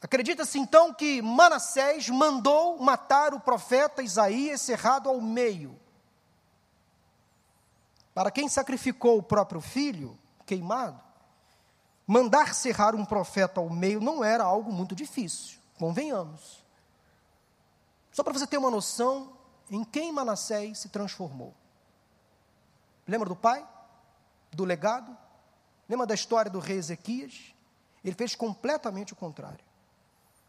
Acredita-se 0.00 0.58
então 0.58 0.94
que 0.94 1.20
Manassés 1.20 2.08
mandou 2.08 2.78
matar 2.78 3.34
o 3.34 3.40
profeta 3.40 4.02
Isaías 4.02 4.60
cerrado 4.60 5.08
ao 5.08 5.20
meio. 5.20 5.78
Para 8.14 8.30
quem 8.30 8.48
sacrificou 8.48 9.18
o 9.18 9.22
próprio 9.22 9.60
filho, 9.60 10.18
queimado, 10.46 11.00
mandar 12.06 12.54
cerrar 12.54 12.94
um 12.94 13.04
profeta 13.04 13.60
ao 13.60 13.68
meio 13.68 14.00
não 14.00 14.24
era 14.24 14.44
algo 14.44 14.72
muito 14.72 14.94
difícil, 14.94 15.58
convenhamos. 15.78 16.64
Só 18.12 18.22
para 18.22 18.32
você 18.32 18.46
ter 18.46 18.58
uma 18.58 18.70
noção 18.70 19.36
em 19.70 19.84
quem 19.84 20.12
Manassés 20.12 20.78
se 20.78 20.88
transformou. 20.88 21.54
Lembra 23.06 23.28
do 23.28 23.36
pai? 23.36 23.66
Do 24.58 24.64
legado? 24.64 25.16
Lembra 25.88 26.04
da 26.04 26.16
história 26.16 26.50
do 26.50 26.58
rei 26.58 26.78
Ezequias? 26.78 27.54
Ele 28.04 28.16
fez 28.16 28.34
completamente 28.34 29.12
o 29.12 29.16
contrário. 29.16 29.64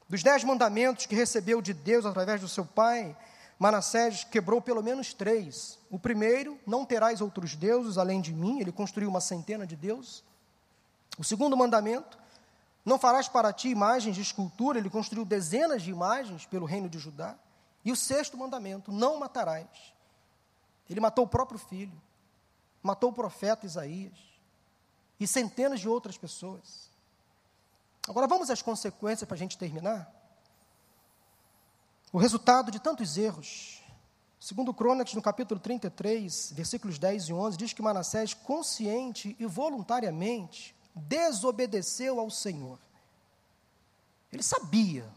Dos 0.09 0.23
dez 0.23 0.43
mandamentos 0.43 1.05
que 1.05 1.13
recebeu 1.13 1.61
de 1.61 1.75
Deus 1.75 2.07
através 2.07 2.41
do 2.41 2.47
seu 2.47 2.65
pai, 2.65 3.15
Manassés 3.59 4.23
quebrou 4.23 4.59
pelo 4.63 4.81
menos 4.81 5.13
três. 5.13 5.77
O 5.91 5.99
primeiro, 5.99 6.59
não 6.65 6.85
terás 6.85 7.21
outros 7.21 7.55
deuses 7.55 7.99
além 7.99 8.19
de 8.19 8.33
mim, 8.33 8.59
ele 8.59 8.71
construiu 8.71 9.07
uma 9.07 9.21
centena 9.21 9.67
de 9.67 9.75
deuses. 9.75 10.23
O 11.15 11.23
segundo 11.23 11.55
mandamento, 11.55 12.17
não 12.83 12.97
farás 12.97 13.27
para 13.27 13.53
ti 13.53 13.69
imagens 13.69 14.15
de 14.15 14.23
escultura, 14.23 14.79
ele 14.79 14.89
construiu 14.89 15.23
dezenas 15.23 15.83
de 15.83 15.91
imagens 15.91 16.47
pelo 16.47 16.65
reino 16.65 16.89
de 16.89 16.97
Judá. 16.97 17.35
E 17.85 17.91
o 17.91 17.95
sexto 17.95 18.35
mandamento, 18.35 18.91
não 18.91 19.19
matarás. 19.19 19.93
Ele 20.89 20.99
matou 20.99 21.25
o 21.25 21.29
próprio 21.29 21.59
filho, 21.59 22.01
matou 22.81 23.09
o 23.09 23.13
profeta 23.13 23.65
Isaías 23.65 24.17
e 25.19 25.27
centenas 25.27 25.79
de 25.79 25.89
outras 25.89 26.17
pessoas. 26.17 26.89
Agora 28.07 28.27
vamos 28.27 28.49
às 28.49 28.61
consequências 28.61 29.27
para 29.27 29.35
a 29.35 29.39
gente 29.39 29.57
terminar. 29.57 30.11
O 32.11 32.17
resultado 32.17 32.71
de 32.71 32.79
tantos 32.79 33.17
erros. 33.17 33.83
Segundo 34.39 34.73
Crônicas, 34.73 35.13
no 35.13 35.21
capítulo 35.21 35.59
33, 35.59 36.53
versículos 36.53 36.97
10 36.97 37.29
e 37.29 37.33
11, 37.33 37.57
diz 37.57 37.73
que 37.73 37.81
Manassés, 37.81 38.33
consciente 38.33 39.35
e 39.37 39.45
voluntariamente, 39.45 40.75
desobedeceu 40.95 42.19
ao 42.19 42.31
Senhor. 42.31 42.79
Ele 44.31 44.41
sabia, 44.41 45.07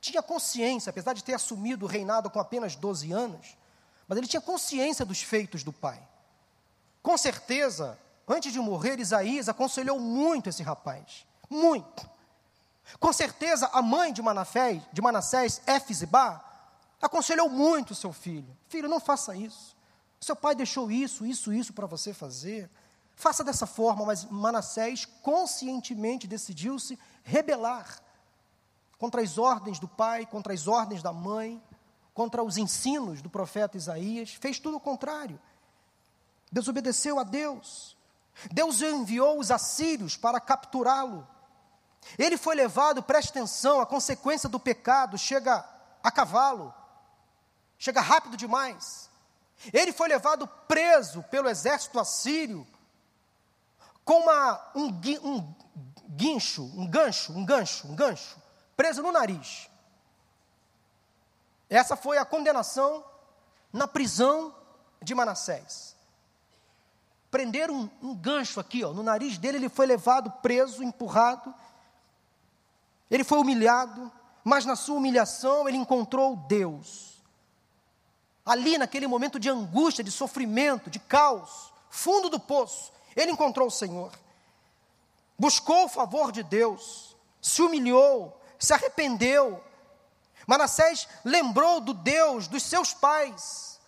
tinha 0.00 0.22
consciência, 0.22 0.90
apesar 0.90 1.14
de 1.14 1.24
ter 1.24 1.32
assumido 1.32 1.86
o 1.86 1.88
reinado 1.88 2.28
com 2.28 2.38
apenas 2.38 2.76
12 2.76 3.12
anos, 3.12 3.56
mas 4.12 4.18
ele 4.18 4.26
tinha 4.26 4.42
consciência 4.42 5.06
dos 5.06 5.22
feitos 5.22 5.64
do 5.64 5.72
pai. 5.72 5.98
Com 7.02 7.16
certeza, 7.16 7.98
antes 8.28 8.52
de 8.52 8.60
morrer, 8.60 9.00
Isaías 9.00 9.48
aconselhou 9.48 9.98
muito 9.98 10.50
esse 10.50 10.62
rapaz. 10.62 11.24
Muito. 11.48 12.06
Com 13.00 13.10
certeza, 13.10 13.70
a 13.72 13.80
mãe 13.80 14.12
de 14.12 14.20
Manassés, 14.20 14.82
de 14.92 15.00
Manassés 15.00 15.62
Efzibá, 15.66 16.44
aconselhou 17.00 17.48
muito 17.48 17.92
o 17.92 17.94
seu 17.94 18.12
filho. 18.12 18.54
Filho, 18.68 18.86
não 18.86 19.00
faça 19.00 19.34
isso. 19.34 19.74
Seu 20.20 20.36
pai 20.36 20.54
deixou 20.54 20.90
isso, 20.90 21.24
isso, 21.24 21.50
isso 21.50 21.72
para 21.72 21.86
você 21.86 22.12
fazer. 22.12 22.68
Faça 23.16 23.42
dessa 23.42 23.66
forma, 23.66 24.04
mas 24.04 24.26
Manassés 24.26 25.06
conscientemente 25.22 26.26
decidiu 26.26 26.78
se 26.78 26.98
rebelar 27.24 27.98
contra 28.98 29.22
as 29.22 29.38
ordens 29.38 29.78
do 29.78 29.88
pai, 29.88 30.26
contra 30.26 30.52
as 30.52 30.68
ordens 30.68 31.02
da 31.02 31.14
mãe, 31.14 31.62
contra 32.14 32.42
os 32.42 32.56
ensinos 32.56 33.22
do 33.22 33.30
profeta 33.30 33.76
Isaías, 33.76 34.34
fez 34.34 34.58
tudo 34.58 34.76
o 34.76 34.80
contrário. 34.80 35.40
Desobedeceu 36.50 37.18
a 37.18 37.24
Deus. 37.24 37.96
Deus 38.50 38.80
enviou 38.80 39.38
os 39.38 39.50
assírios 39.50 40.16
para 40.16 40.40
capturá-lo. 40.40 41.26
Ele 42.18 42.36
foi 42.36 42.54
levado, 42.54 43.02
preste 43.02 43.30
atenção, 43.30 43.80
a 43.80 43.86
consequência 43.86 44.48
do 44.48 44.58
pecado 44.58 45.16
chega 45.16 45.64
a 46.02 46.10
cavalo, 46.10 46.74
chega 47.78 48.00
rápido 48.00 48.36
demais. 48.36 49.08
Ele 49.72 49.92
foi 49.92 50.08
levado 50.08 50.46
preso 50.66 51.22
pelo 51.24 51.48
exército 51.48 52.00
assírio, 52.00 52.66
com 54.04 54.22
uma, 54.22 54.72
um, 54.74 54.88
um 55.22 55.54
guincho, 56.10 56.64
um 56.76 56.86
gancho, 56.86 57.32
um 57.32 57.44
gancho, 57.44 57.86
um 57.86 57.94
gancho, 57.94 58.36
preso 58.76 59.02
no 59.02 59.12
nariz. 59.12 59.70
Essa 61.72 61.96
foi 61.96 62.18
a 62.18 62.24
condenação 62.24 63.02
na 63.72 63.88
prisão 63.88 64.54
de 65.00 65.14
Manassés. 65.14 65.96
Prenderam 67.30 67.74
um, 67.74 68.10
um 68.10 68.14
gancho 68.14 68.60
aqui, 68.60 68.84
ó, 68.84 68.92
no 68.92 69.02
nariz 69.02 69.38
dele, 69.38 69.56
ele 69.56 69.68
foi 69.70 69.86
levado, 69.86 70.30
preso, 70.42 70.84
empurrado. 70.84 71.54
Ele 73.10 73.24
foi 73.24 73.38
humilhado, 73.38 74.12
mas 74.44 74.66
na 74.66 74.76
sua 74.76 74.96
humilhação 74.96 75.66
ele 75.66 75.78
encontrou 75.78 76.36
Deus. 76.36 77.22
Ali, 78.44 78.76
naquele 78.76 79.06
momento 79.06 79.40
de 79.40 79.48
angústia, 79.48 80.04
de 80.04 80.10
sofrimento, 80.10 80.90
de 80.90 80.98
caos, 80.98 81.72
fundo 81.88 82.28
do 82.28 82.38
poço, 82.38 82.92
ele 83.16 83.30
encontrou 83.30 83.68
o 83.68 83.70
Senhor. 83.70 84.12
Buscou 85.38 85.86
o 85.86 85.88
favor 85.88 86.32
de 86.32 86.42
Deus, 86.42 87.16
se 87.40 87.62
humilhou, 87.62 88.38
se 88.58 88.74
arrependeu. 88.74 89.64
Manassés 90.46 91.08
lembrou 91.24 91.80
do 91.80 91.94
Deus 91.94 92.48
dos 92.48 92.62
seus 92.62 92.92
pais, 92.92 93.80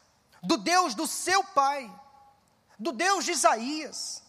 do 0.43 0.57
Deus 0.57 0.95
do 0.95 1.07
seu 1.07 1.43
pai, 1.43 1.90
do 2.79 2.93
Deus 2.93 3.25
de 3.25 3.33
Isaías. 3.33 4.23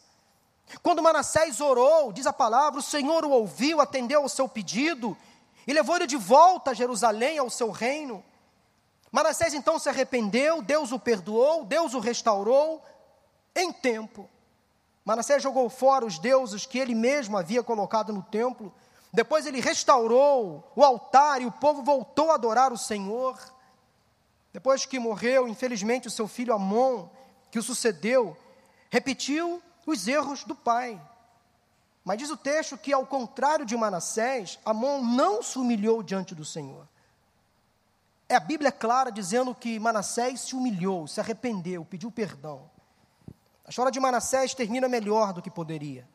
Quando 0.82 1.02
Manassés 1.02 1.62
orou, 1.62 2.12
diz 2.12 2.26
a 2.26 2.34
palavra, 2.34 2.80
o 2.80 2.84
Senhor 2.84 3.24
o 3.24 3.30
ouviu, 3.30 3.80
atendeu 3.80 4.24
ao 4.24 4.30
seu 4.30 4.48
pedido 4.50 5.16
e 5.68 5.74
levou 5.74 5.96
ele 5.96 6.08
de 6.08 6.18
volta 6.18 6.72
a 6.72 6.74
Jerusalém, 6.74 7.38
ao 7.38 7.50
seu 7.50 7.72
reino. 7.72 8.24
Manassés 9.12 9.54
então 9.54 9.80
se 9.80 9.88
arrependeu, 9.88 10.62
Deus 10.62 10.92
o 10.92 11.00
perdoou, 11.00 11.64
Deus 11.64 11.94
o 11.94 12.00
restaurou 12.00 12.84
em 13.56 13.72
tempo. 13.72 14.30
Manassés 15.06 15.42
jogou 15.42 15.70
fora 15.70 16.06
os 16.06 16.18
deuses 16.18 16.66
que 16.66 16.80
ele 16.80 16.96
mesmo 16.96 17.38
havia 17.38 17.64
colocado 17.64 18.12
no 18.12 18.24
templo. 18.24 18.74
Depois 19.15 19.45
ele 19.45 19.62
restaurou 19.62 20.69
o 20.75 20.84
altar 20.84 21.41
e 21.41 21.45
o 21.45 21.51
povo 21.51 21.82
voltou 21.82 22.32
a 22.32 22.36
adorar 22.36 22.73
o 22.73 22.78
Senhor. 22.78 23.39
Depois 24.51 24.86
que 24.86 24.99
morreu, 24.99 25.47
infelizmente, 25.47 26.10
o 26.10 26.12
seu 26.12 26.28
filho 26.28 26.54
Amon, 26.54 27.08
que 27.49 27.58
o 27.58 27.63
sucedeu, 27.63 28.36
repetiu 28.89 29.63
os 29.88 30.06
erros 30.06 30.43
do 30.43 30.54
pai. 30.54 31.01
Mas 32.04 32.17
diz 32.17 32.30
o 32.30 32.36
texto 32.36 32.78
que, 32.78 32.91
ao 32.91 33.06
contrário 33.06 33.65
de 33.65 33.78
Manassés, 33.78 34.60
Amon 34.65 35.01
não 35.01 35.41
se 35.41 35.58
humilhou 35.58 36.04
diante 36.04 36.36
do 36.36 36.43
Senhor. 36.43 36.86
É 38.28 38.36
a 38.36 38.39
Bíblia 38.39 38.71
clara 38.71 39.13
dizendo 39.13 39.56
que 39.56 39.80
Manassés 39.80 40.41
se 40.41 40.56
humilhou, 40.58 41.08
se 41.08 41.21
arrependeu, 41.21 41.86
pediu 41.86 42.12
perdão. 42.12 42.69
A 43.65 43.69
história 43.69 43.93
de 43.93 43.99
Manassés 43.99 44.54
termina 44.54 44.89
melhor 44.89 45.32
do 45.32 45.41
que 45.41 45.49
poderia. 45.49 46.06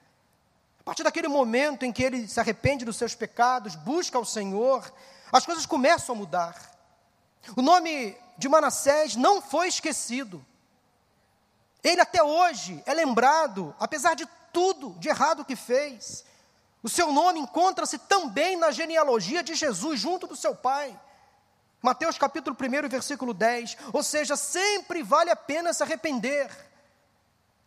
Partir 0.90 1.04
daquele 1.04 1.28
momento 1.28 1.84
em 1.84 1.92
que 1.92 2.02
ele 2.02 2.26
se 2.26 2.40
arrepende 2.40 2.84
dos 2.84 2.96
seus 2.96 3.14
pecados, 3.14 3.76
busca 3.76 4.18
o 4.18 4.24
Senhor, 4.24 4.92
as 5.30 5.46
coisas 5.46 5.64
começam 5.64 6.16
a 6.16 6.18
mudar. 6.18 6.56
O 7.54 7.62
nome 7.62 8.16
de 8.36 8.48
Manassés 8.48 9.14
não 9.14 9.40
foi 9.40 9.68
esquecido. 9.68 10.44
Ele 11.84 12.00
até 12.00 12.20
hoje 12.24 12.82
é 12.86 12.92
lembrado, 12.92 13.72
apesar 13.78 14.14
de 14.14 14.26
tudo 14.52 14.96
de 14.98 15.08
errado 15.08 15.44
que 15.44 15.54
fez. 15.54 16.24
O 16.82 16.88
seu 16.88 17.12
nome 17.12 17.38
encontra-se 17.38 17.96
também 17.96 18.56
na 18.56 18.72
genealogia 18.72 19.44
de 19.44 19.54
Jesus, 19.54 20.00
junto 20.00 20.26
do 20.26 20.34
seu 20.34 20.56
pai. 20.56 20.98
Mateus 21.80 22.18
capítulo 22.18 22.56
1, 22.60 22.88
versículo 22.88 23.32
10. 23.32 23.76
Ou 23.92 24.02
seja, 24.02 24.34
sempre 24.36 25.04
vale 25.04 25.30
a 25.30 25.36
pena 25.36 25.72
se 25.72 25.84
arrepender. 25.84 26.50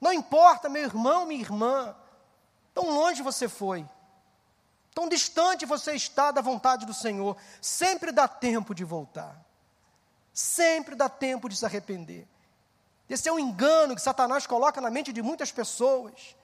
Não 0.02 0.12
importa, 0.12 0.68
meu 0.68 0.84
irmão, 0.84 1.26
minha 1.26 1.40
irmã, 1.40 1.96
tão 2.74 2.90
longe 2.90 3.22
você 3.22 3.48
foi, 3.48 3.88
tão 4.94 5.08
distante 5.08 5.66
você 5.66 5.94
está 5.94 6.32
da 6.32 6.42
vontade 6.42 6.86
do 6.86 6.94
Senhor, 6.94 7.38
sempre 7.62 8.12
dá 8.12 8.28
tempo 8.28 8.74
de 8.74 8.84
voltar. 8.84 9.44
Sempre 10.34 10.96
dá 10.96 11.08
tempo 11.08 11.48
de 11.48 11.56
se 11.56 11.64
arrepender. 11.64 12.28
Esse 13.08 13.30
é 13.30 13.32
um 13.32 13.38
engano 13.38 13.96
que 13.96 14.02
Satanás 14.02 14.48
coloca 14.48 14.82
na 14.82 14.90
mente 14.90 15.14
de 15.14 15.22
muitas 15.22 15.52
pessoas 15.52 16.36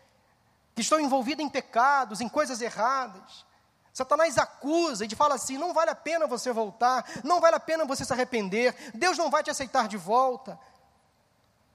que 0.76 0.82
estão 0.82 1.00
envolvidas 1.00 1.44
em 1.44 1.50
pecados, 1.50 2.22
em 2.22 2.30
coisas 2.30 2.62
erradas. 2.62 3.46
Satanás 3.92 4.38
acusa 4.38 5.06
e 5.06 5.16
fala 5.16 5.36
assim: 5.36 5.58
não 5.58 5.74
vale 5.74 5.90
a 5.90 5.96
pena 5.96 6.28
você 6.28 6.54
voltar, 6.54 7.04
não 7.24 7.42
vale 7.42 7.56
a 7.56 7.60
pena 7.60 7.84
você 7.84 8.06
se 8.06 8.14
arrepender, 8.14 8.76
Deus 8.94 9.18
não 9.18 9.32
vai 9.32 9.42
te 9.42 9.50
aceitar 9.50 9.88
de 9.88 9.98
volta. 9.98 10.60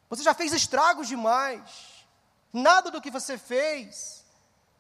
Você 0.08 0.22
já 0.22 0.32
fez 0.32 0.52
estragos 0.52 1.08
demais, 1.08 2.06
nada 2.52 2.90
do 2.90 3.00
que 3.00 3.10
você 3.10 3.36
fez 3.36 4.23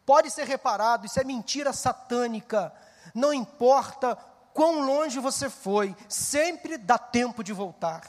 pode 0.04 0.30
ser 0.30 0.46
reparado, 0.46 1.06
isso 1.06 1.20
é 1.20 1.24
mentira 1.24 1.72
satânica. 1.72 2.72
Não 3.14 3.32
importa 3.32 4.16
quão 4.52 4.82
longe 4.82 5.18
você 5.18 5.50
foi, 5.50 5.96
sempre 6.08 6.76
dá 6.76 6.96
tempo 6.96 7.42
de 7.42 7.52
voltar. 7.52 8.02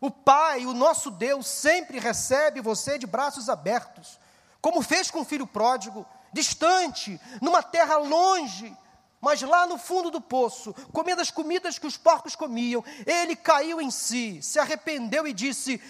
O 0.00 0.10
Pai, 0.10 0.66
o 0.66 0.74
nosso 0.74 1.10
Deus, 1.10 1.46
sempre 1.46 1.98
recebe 1.98 2.60
você 2.60 2.98
de 2.98 3.06
braços 3.06 3.48
abertos, 3.48 4.18
como 4.60 4.82
fez 4.82 5.10
com 5.10 5.20
o 5.20 5.24
filho 5.24 5.46
pródigo, 5.46 6.06
distante, 6.32 7.20
numa 7.40 7.62
terra 7.62 7.96
longe, 7.96 8.76
mas 9.20 9.40
lá 9.42 9.66
no 9.66 9.78
fundo 9.78 10.10
do 10.10 10.20
poço, 10.20 10.74
comendo 10.92 11.22
as 11.22 11.30
comidas 11.30 11.78
que 11.78 11.86
os 11.86 11.96
porcos 11.96 12.36
comiam, 12.36 12.84
ele 13.06 13.34
caiu 13.34 13.80
em 13.80 13.90
si, 13.90 14.40
se 14.42 14.58
arrependeu 14.58 15.26
e 15.26 15.32
disse: 15.32 15.80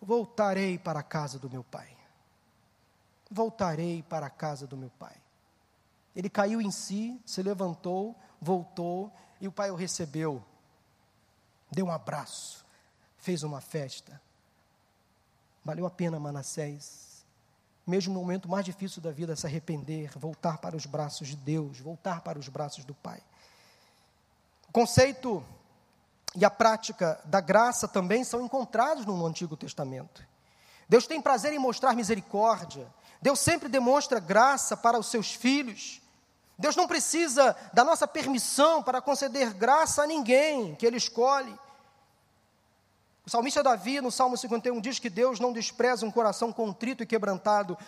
Voltarei 0.00 0.78
para 0.78 1.00
a 1.00 1.02
casa 1.02 1.38
do 1.38 1.50
meu 1.50 1.64
pai. 1.64 1.88
Voltarei 3.32 4.02
para 4.02 4.26
a 4.26 4.30
casa 4.30 4.66
do 4.66 4.76
meu 4.76 4.90
pai. 4.98 5.16
Ele 6.14 6.28
caiu 6.28 6.60
em 6.60 6.70
si, 6.70 7.20
se 7.24 7.42
levantou, 7.42 8.14
voltou, 8.40 9.10
e 9.40 9.48
o 9.48 9.52
pai 9.52 9.70
o 9.70 9.74
recebeu, 9.74 10.44
deu 11.70 11.86
um 11.86 11.90
abraço 11.90 12.62
fez 13.22 13.44
uma 13.44 13.60
festa. 13.60 14.20
Valeu 15.64 15.86
a 15.86 15.90
pena 15.90 16.18
Manassés, 16.18 17.24
mesmo 17.86 18.12
no 18.12 18.20
momento 18.20 18.48
mais 18.48 18.64
difícil 18.64 19.00
da 19.00 19.12
vida, 19.12 19.36
se 19.36 19.46
arrepender, 19.46 20.10
voltar 20.18 20.58
para 20.58 20.76
os 20.76 20.86
braços 20.86 21.28
de 21.28 21.36
Deus, 21.36 21.78
voltar 21.78 22.20
para 22.20 22.38
os 22.38 22.48
braços 22.48 22.84
do 22.84 22.94
Pai. 22.94 23.22
O 24.68 24.72
conceito 24.72 25.42
e 26.34 26.44
a 26.44 26.50
prática 26.50 27.20
da 27.24 27.40
graça 27.40 27.86
também 27.86 28.24
são 28.24 28.44
encontrados 28.44 29.06
no 29.06 29.24
Antigo 29.24 29.56
Testamento. 29.56 30.26
Deus 30.88 31.06
tem 31.06 31.22
prazer 31.22 31.52
em 31.52 31.58
mostrar 31.60 31.94
misericórdia. 31.94 32.88
Deus 33.22 33.38
sempre 33.38 33.68
demonstra 33.68 34.18
graça 34.18 34.76
para 34.76 34.98
os 34.98 35.06
seus 35.06 35.32
filhos. 35.32 36.02
Deus 36.58 36.74
não 36.74 36.88
precisa 36.88 37.56
da 37.72 37.84
nossa 37.84 38.06
permissão 38.06 38.82
para 38.82 39.00
conceder 39.00 39.54
graça 39.54 40.02
a 40.02 40.06
ninguém 40.06 40.74
que 40.74 40.84
Ele 40.84 40.96
escolhe. 40.96 41.56
O 43.24 43.30
salmista 43.30 43.62
Davi, 43.62 44.00
no 44.00 44.10
Salmo 44.10 44.36
51, 44.36 44.80
diz 44.80 44.98
que 44.98 45.08
Deus 45.08 45.38
não 45.38 45.52
despreza 45.52 46.04
um 46.04 46.10
coração 46.10 46.52
contrito 46.52 47.04
e 47.04 47.06
quebrantado. 47.06 47.78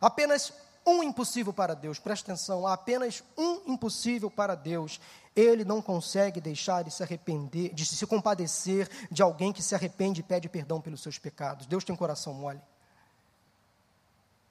Apenas 0.00 0.52
um 0.84 1.02
impossível 1.02 1.52
para 1.52 1.74
Deus, 1.74 1.98
presta 1.98 2.32
atenção, 2.32 2.66
há 2.66 2.74
apenas 2.74 3.22
um 3.38 3.72
impossível 3.72 4.28
para 4.28 4.56
Deus. 4.56 5.00
Ele 5.34 5.64
não 5.64 5.80
consegue 5.80 6.40
deixar 6.40 6.82
de 6.82 6.90
se 6.90 7.02
arrepender, 7.02 7.72
de 7.72 7.86
se 7.86 8.06
compadecer 8.06 8.88
de 9.10 9.22
alguém 9.22 9.52
que 9.52 9.62
se 9.62 9.74
arrepende 9.74 10.20
e 10.20 10.24
pede 10.24 10.48
perdão 10.48 10.80
pelos 10.80 11.00
seus 11.00 11.18
pecados. 11.18 11.66
Deus 11.66 11.84
tem 11.84 11.94
um 11.94 11.98
coração 11.98 12.34
mole. 12.34 12.60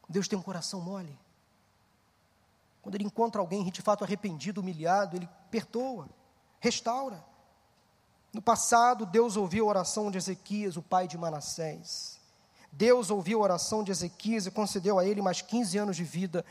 Deus 0.09 0.27
tem 0.27 0.37
um 0.37 0.41
coração 0.41 0.81
mole. 0.81 1.17
Quando 2.81 2.95
ele 2.95 3.05
encontra 3.05 3.39
alguém 3.39 3.63
de 3.69 3.81
fato 3.81 4.03
arrependido, 4.03 4.61
humilhado, 4.61 5.15
ele 5.15 5.29
perdoa, 5.49 6.09
restaura. 6.59 7.23
No 8.33 8.41
passado, 8.41 9.05
Deus 9.05 9.37
ouviu 9.37 9.65
a 9.65 9.69
oração 9.69 10.11
de 10.11 10.17
Ezequias, 10.17 10.75
o 10.75 10.81
pai 10.81 11.07
de 11.07 11.17
Manassés. 11.17 12.19
Deus 12.71 13.11
ouviu 13.11 13.39
a 13.39 13.43
oração 13.43 13.83
de 13.83 13.91
Ezequias 13.91 14.47
e 14.47 14.51
concedeu 14.51 14.97
a 14.97 15.05
ele 15.05 15.21
mais 15.21 15.41
15 15.41 15.77
anos 15.77 15.95
de 15.95 16.03
vida. 16.03 16.43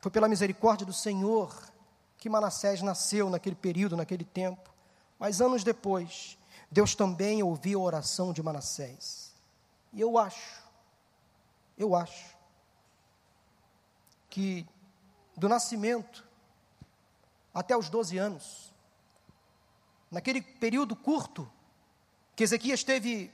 Foi 0.00 0.10
pela 0.10 0.28
misericórdia 0.28 0.84
do 0.84 0.92
Senhor 0.92 1.54
que 2.18 2.28
Manassés 2.28 2.82
nasceu 2.82 3.30
naquele 3.30 3.54
período, 3.54 3.96
naquele 3.96 4.24
tempo. 4.24 4.70
Mas 5.18 5.40
anos 5.40 5.62
depois, 5.62 6.36
Deus 6.70 6.94
também 6.94 7.42
ouviu 7.42 7.80
a 7.80 7.84
oração 7.84 8.32
de 8.32 8.42
Manassés. 8.42 9.32
E 9.92 10.00
eu 10.00 10.18
acho, 10.18 10.63
eu 11.76 11.94
acho, 11.94 12.34
que 14.30 14.66
do 15.36 15.48
nascimento 15.48 16.26
até 17.52 17.76
os 17.76 17.88
12 17.88 18.18
anos, 18.18 18.72
naquele 20.10 20.42
período 20.42 20.96
curto 20.96 21.50
que 22.34 22.42
Ezequias 22.42 22.82
teve 22.82 23.32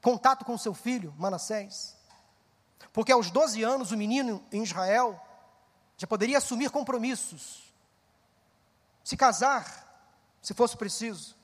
contato 0.00 0.44
com 0.44 0.56
seu 0.56 0.72
filho, 0.72 1.14
Manassés. 1.18 1.96
Porque 2.92 3.12
aos 3.12 3.30
12 3.30 3.62
anos 3.62 3.92
o 3.92 3.96
menino 3.96 4.42
em 4.50 4.62
Israel 4.62 5.20
já 5.98 6.06
poderia 6.06 6.38
assumir 6.38 6.70
compromissos, 6.70 7.74
se 9.04 9.16
casar, 9.16 9.84
se 10.40 10.54
fosse 10.54 10.76
preciso. 10.76 11.35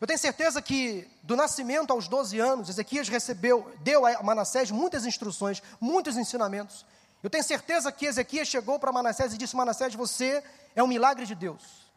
Eu 0.00 0.06
tenho 0.06 0.18
certeza 0.18 0.62
que 0.62 1.08
do 1.22 1.34
nascimento 1.34 1.92
aos 1.92 2.06
12 2.06 2.38
anos, 2.38 2.68
Ezequias 2.68 3.08
recebeu, 3.08 3.72
deu 3.80 4.06
a 4.06 4.22
Manassés 4.22 4.70
muitas 4.70 5.04
instruções, 5.04 5.62
muitos 5.80 6.16
ensinamentos. 6.16 6.86
Eu 7.22 7.28
tenho 7.28 7.42
certeza 7.42 7.90
que 7.90 8.06
Ezequias 8.06 8.46
chegou 8.46 8.78
para 8.78 8.92
Manassés 8.92 9.34
e 9.34 9.38
disse: 9.38 9.56
Manassés, 9.56 9.94
você 9.94 10.42
é 10.76 10.82
um 10.82 10.86
milagre 10.86 11.26
de 11.26 11.34
Deus. 11.34 11.88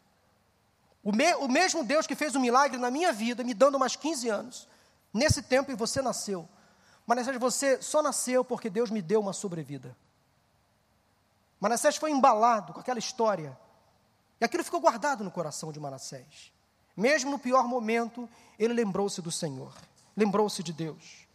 O, 1.03 1.11
me, 1.11 1.33
o 1.35 1.47
mesmo 1.47 1.83
Deus 1.83 2.07
que 2.07 2.15
fez 2.15 2.35
um 2.35 2.39
milagre 2.39 2.77
na 2.77 2.89
minha 2.89 3.11
vida, 3.13 3.43
me 3.43 3.53
dando 3.53 3.77
mais 3.77 3.95
15 3.95 4.29
anos, 4.29 4.67
nesse 5.13 5.43
tempo 5.43 5.71
em 5.71 5.75
você 5.75 6.01
nasceu. 6.01 6.49
Manassés, 7.05 7.37
você 7.37 7.81
só 7.81 8.01
nasceu 8.01 8.43
porque 8.43 8.69
Deus 8.69 8.89
me 8.89 9.01
deu 9.01 9.19
uma 9.19 9.33
sobrevida. 9.33 9.95
Manassés 11.59 11.97
foi 11.97 12.09
embalado 12.09 12.73
com 12.73 12.79
aquela 12.79 12.97
história. 12.97 13.55
E 14.39 14.45
aquilo 14.45 14.63
ficou 14.63 14.79
guardado 14.79 15.23
no 15.23 15.29
coração 15.29 15.71
de 15.71 15.79
Manassés. 15.79 16.51
Mesmo 17.01 17.31
no 17.31 17.39
pior 17.39 17.67
momento, 17.67 18.29
ele 18.59 18.75
lembrou-se 18.75 19.23
do 19.23 19.31
Senhor, 19.31 19.73
lembrou-se 20.15 20.61
de 20.61 20.71
Deus. 20.71 21.27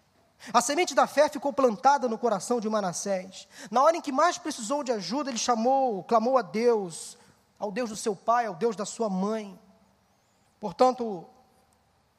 A 0.52 0.60
semente 0.60 0.94
da 0.94 1.08
fé 1.08 1.28
ficou 1.28 1.52
plantada 1.52 2.06
no 2.06 2.16
coração 2.16 2.60
de 2.60 2.68
Manassés. 2.68 3.48
Na 3.68 3.82
hora 3.82 3.96
em 3.96 4.00
que 4.00 4.12
mais 4.12 4.38
precisou 4.38 4.84
de 4.84 4.92
ajuda, 4.92 5.28
ele 5.28 5.38
chamou, 5.38 6.04
clamou 6.04 6.38
a 6.38 6.42
Deus, 6.42 7.18
ao 7.58 7.72
Deus 7.72 7.90
do 7.90 7.96
seu 7.96 8.14
pai, 8.14 8.46
ao 8.46 8.54
Deus 8.54 8.76
da 8.76 8.84
sua 8.84 9.10
mãe. 9.10 9.58
Portanto, 10.60 11.26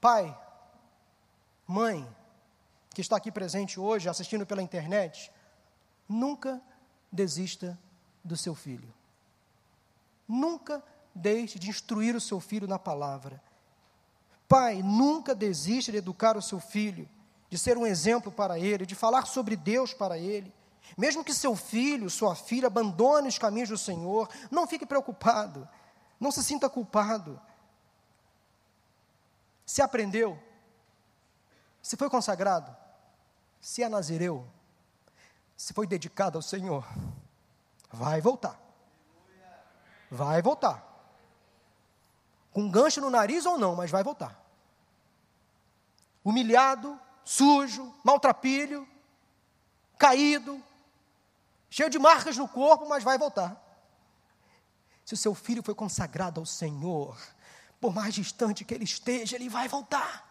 pai, 0.02 0.38
mãe, 1.66 2.06
que 2.90 3.00
está 3.00 3.16
aqui 3.16 3.32
presente 3.32 3.80
hoje, 3.80 4.10
assistindo 4.10 4.46
pela 4.46 4.62
internet, 4.62 5.32
nunca 6.10 6.62
desista 7.10 7.80
do 8.26 8.36
seu 8.36 8.54
filho. 8.54 8.94
Nunca 10.28 10.84
deixe 11.18 11.60
de 11.60 11.70
instruir 11.70 12.16
o 12.16 12.22
seu 12.22 12.40
filho 12.40 12.68
na 12.68 12.80
palavra. 12.80 13.42
Pai, 14.48 14.82
nunca 14.82 15.36
desista 15.36 15.92
de 15.92 15.98
educar 15.98 16.38
o 16.38 16.42
seu 16.42 16.60
filho, 16.60 17.10
de 17.50 17.58
ser 17.58 17.78
um 17.78 17.86
exemplo 17.86 18.32
para 18.32 18.58
ele, 18.58 18.86
de 18.86 18.96
falar 18.96 19.26
sobre 19.26 19.56
Deus 19.56 19.94
para 19.94 20.18
ele. 20.18 20.54
Mesmo 20.98 21.24
que 21.24 21.34
seu 21.34 21.56
filho, 21.56 22.10
sua 22.10 22.36
filha 22.36 22.68
abandone 22.68 23.28
os 23.28 23.38
caminhos 23.38 23.70
do 23.70 23.78
Senhor, 23.78 24.30
não 24.50 24.68
fique 24.68 24.86
preocupado, 24.86 25.68
não 26.20 26.32
se 26.32 26.44
sinta 26.44 26.70
culpado. 26.70 27.40
Se 29.66 29.82
aprendeu, 29.82 30.40
se 31.82 31.98
foi 31.98 32.10
consagrado, 32.10 32.74
se 33.60 33.84
é 33.84 33.90
nazireu, 33.90 34.48
se 35.58 35.74
foi 35.74 35.86
dedicado 35.86 36.38
ao 36.38 36.42
Senhor, 36.42 36.88
vai 37.92 38.22
voltar. 38.22 38.58
Vai 40.10 40.42
voltar. 40.42 40.97
Com 42.58 42.72
gancho 42.72 43.00
no 43.00 43.12
nariz 43.12 43.46
ou 43.46 43.56
não, 43.56 43.76
mas 43.76 43.92
vai 43.92 44.02
voltar. 44.02 44.36
Humilhado, 46.24 47.00
sujo, 47.24 47.94
maltrapilho, 48.04 48.90
caído, 49.96 50.60
cheio 51.70 51.88
de 51.88 52.00
marcas 52.00 52.36
no 52.36 52.48
corpo, 52.48 52.90
mas 52.90 53.04
vai 53.04 53.16
voltar. 53.16 53.56
Se 55.06 55.14
o 55.14 55.18
seu 55.18 55.36
filho 55.36 55.62
foi 55.62 55.76
consagrado 55.76 56.40
ao 56.40 56.48
Senhor, 56.48 57.16
por 57.80 57.94
mais 57.94 58.16
distante 58.16 58.66
que 58.66 58.74
ele 58.74 58.86
esteja, 58.86 59.36
ele 59.36 59.50
vai 59.50 59.68
voltar. 59.68 60.28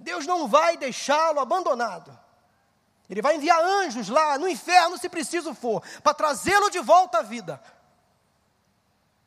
Deus 0.00 0.26
não 0.26 0.48
vai 0.48 0.76
deixá-lo 0.76 1.38
abandonado. 1.38 2.18
Ele 3.08 3.22
vai 3.22 3.36
enviar 3.36 3.62
anjos 3.62 4.08
lá 4.08 4.36
no 4.36 4.48
inferno, 4.48 4.98
se 4.98 5.08
preciso 5.08 5.54
for, 5.54 5.80
para 6.02 6.12
trazê-lo 6.12 6.70
de 6.70 6.80
volta 6.80 7.18
à 7.18 7.22
vida. 7.22 7.62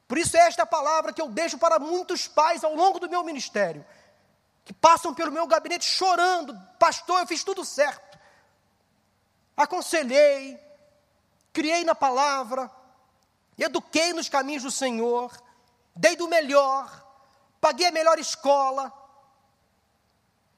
Por 0.07 0.17
isso, 0.17 0.37
é 0.37 0.41
esta 0.41 0.65
palavra 0.65 1.11
que 1.11 1.21
eu 1.21 1.29
deixo 1.29 1.57
para 1.57 1.79
muitos 1.79 2.27
pais 2.27 2.63
ao 2.63 2.75
longo 2.75 2.99
do 2.99 3.09
meu 3.09 3.23
ministério, 3.23 3.85
que 4.63 4.73
passam 4.73 5.13
pelo 5.13 5.31
meu 5.31 5.47
gabinete 5.47 5.85
chorando: 5.85 6.55
Pastor, 6.77 7.21
eu 7.21 7.27
fiz 7.27 7.43
tudo 7.43 7.65
certo 7.65 8.15
aconselhei, 9.55 10.59
criei 11.53 11.83
na 11.83 11.95
palavra, 11.95 12.69
eduquei 13.57 14.13
nos 14.13 14.27
caminhos 14.27 14.63
do 14.63 14.71
Senhor, 14.71 15.31
dei 15.95 16.15
do 16.15 16.27
melhor, 16.27 17.03
paguei 17.61 17.87
a 17.87 17.91
melhor 17.91 18.19
escola, 18.19 18.91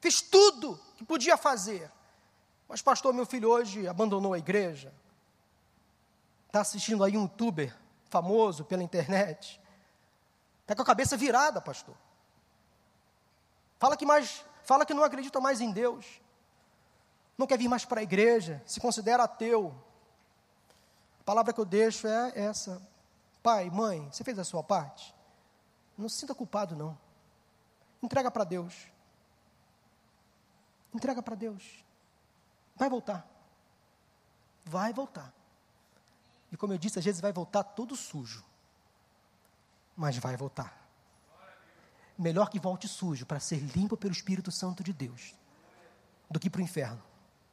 fiz 0.02 0.22
tudo 0.22 0.80
que 0.98 1.06
podia 1.06 1.38
fazer. 1.38 1.92
Mas, 2.68 2.82
pastor, 2.82 3.14
meu 3.14 3.26
filho 3.26 3.50
hoje 3.50 3.88
abandonou 3.88 4.34
a 4.34 4.40
igreja, 4.40 4.94
está 6.48 6.62
assistindo 6.62 7.04
aí 7.04 7.16
um 7.16 7.24
youtuber 7.24 7.76
famoso 8.10 8.66
pela 8.66 8.84
internet, 8.84 9.62
está 10.62 10.76
com 10.76 10.82
a 10.82 10.86
cabeça 10.86 11.18
virada, 11.18 11.62
pastor. 11.62 11.96
Fala 13.80 13.96
que 13.96 14.06
mais, 14.06 14.44
fala 14.64 14.86
que 14.86 14.94
não 14.94 15.04
acredita 15.04 15.40
mais 15.40 15.62
em 15.62 15.72
Deus 15.72 16.22
não 17.38 17.46
quer 17.46 17.58
vir 17.58 17.68
mais 17.68 17.86
para 17.86 18.00
a 18.00 18.04
igreja, 18.04 18.62
se 18.66 18.80
considera 18.80 19.24
ateu. 19.24 19.74
A 21.20 21.24
palavra 21.24 21.54
que 21.54 21.60
eu 21.60 21.66
deixo 21.66 22.08
é 22.08 22.34
essa: 22.36 22.82
Pai, 23.44 23.70
mãe, 23.70 24.10
você 24.12 24.24
fez 24.24 24.40
a 24.40 24.44
sua 24.44 24.64
parte? 24.64 25.16
Não 25.98 26.10
se 26.10 26.18
sinta 26.18 26.34
culpado, 26.34 26.76
não. 26.76 26.98
Entrega 28.02 28.32
para 28.32 28.44
Deus. 28.44 28.88
Entrega 30.94 31.22
para 31.22 31.36
Deus. 31.36 31.86
Vai 32.76 32.90
voltar. 32.90 33.28
Vai 34.66 34.92
voltar. 34.94 35.34
E 36.52 36.58
como 36.58 36.74
eu 36.74 36.78
disse, 36.78 37.00
às 37.00 37.06
vezes 37.06 37.22
vai 37.22 37.32
voltar 37.32 37.64
todo 37.64 37.96
sujo. 37.96 38.44
Mas 39.96 40.18
vai 40.18 40.38
voltar. 40.38 40.88
Melhor 42.18 42.50
que 42.50 42.60
volte 42.60 42.88
sujo 42.88 43.26
para 43.26 43.40
ser 43.40 43.58
limpo 43.58 43.96
pelo 43.98 44.14
Espírito 44.14 44.52
Santo 44.52 44.84
de 44.84 44.94
Deus 44.94 45.36
do 46.30 46.40
que 46.40 46.50
para 46.50 46.60
o 46.60 46.64
inferno. 46.64 47.02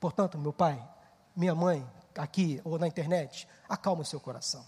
Portanto, 0.00 0.38
meu 0.38 0.52
pai, 0.52 0.82
minha 1.34 1.54
mãe, 1.54 1.88
aqui 2.16 2.60
ou 2.64 2.78
na 2.78 2.86
internet, 2.86 3.48
acalma 3.68 4.02
o 4.02 4.06
seu 4.06 4.20
coração. 4.20 4.64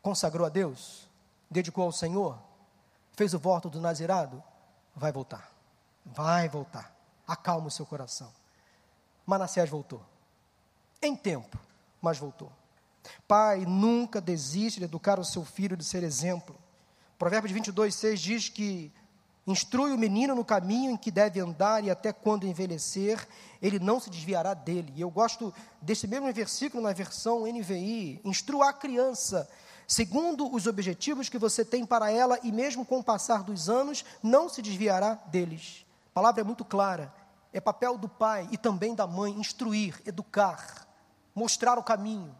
Consagrou 0.00 0.46
a 0.46 0.50
Deus, 0.50 1.08
dedicou 1.50 1.84
ao 1.84 1.92
Senhor, 1.92 2.38
fez 3.12 3.34
o 3.34 3.38
voto 3.38 3.70
do 3.70 3.80
Nazirado, 3.80 4.42
vai 4.94 5.12
voltar. 5.12 5.50
Vai 6.04 6.48
voltar. 6.48 6.94
Acalma 7.26 7.68
o 7.68 7.70
seu 7.70 7.86
coração. 7.86 8.32
Manassés 9.24 9.70
voltou. 9.70 10.04
Em 11.00 11.14
tempo, 11.16 11.58
mas 12.00 12.18
voltou. 12.18 12.52
Pai, 13.26 13.64
nunca 13.66 14.20
desiste 14.20 14.80
de 14.80 14.84
educar 14.84 15.18
o 15.18 15.24
seu 15.24 15.44
filho, 15.44 15.76
de 15.76 15.84
ser 15.84 16.02
exemplo. 16.02 16.56
Provérbios 17.18 17.52
22, 17.52 17.94
6 17.94 18.20
diz 18.20 18.48
que 18.48 18.92
Instrui 19.44 19.92
o 19.92 19.98
menino 19.98 20.36
no 20.36 20.44
caminho 20.44 20.92
em 20.92 20.96
que 20.96 21.10
deve 21.10 21.40
andar, 21.40 21.82
e 21.82 21.90
até 21.90 22.12
quando 22.12 22.46
envelhecer, 22.46 23.26
ele 23.60 23.80
não 23.80 23.98
se 23.98 24.08
desviará 24.08 24.54
dele. 24.54 24.92
E 24.94 25.00
eu 25.00 25.10
gosto 25.10 25.52
desse 25.80 26.06
mesmo 26.06 26.32
versículo 26.32 26.82
na 26.82 26.92
versão 26.92 27.44
NVI. 27.44 28.20
Instrua 28.24 28.68
a 28.68 28.72
criança, 28.72 29.48
segundo 29.86 30.52
os 30.54 30.68
objetivos 30.68 31.28
que 31.28 31.38
você 31.38 31.64
tem 31.64 31.84
para 31.84 32.08
ela, 32.10 32.38
e 32.44 32.52
mesmo 32.52 32.84
com 32.84 33.00
o 33.00 33.04
passar 33.04 33.42
dos 33.42 33.68
anos, 33.68 34.04
não 34.22 34.48
se 34.48 34.62
desviará 34.62 35.14
deles. 35.26 35.84
A 36.10 36.14
palavra 36.14 36.42
é 36.42 36.44
muito 36.44 36.64
clara. 36.64 37.12
É 37.52 37.60
papel 37.60 37.98
do 37.98 38.08
pai 38.08 38.48
e 38.52 38.56
também 38.56 38.94
da 38.94 39.08
mãe 39.08 39.32
instruir, 39.32 40.00
educar, 40.06 40.86
mostrar 41.34 41.78
o 41.78 41.82
caminho. 41.82 42.34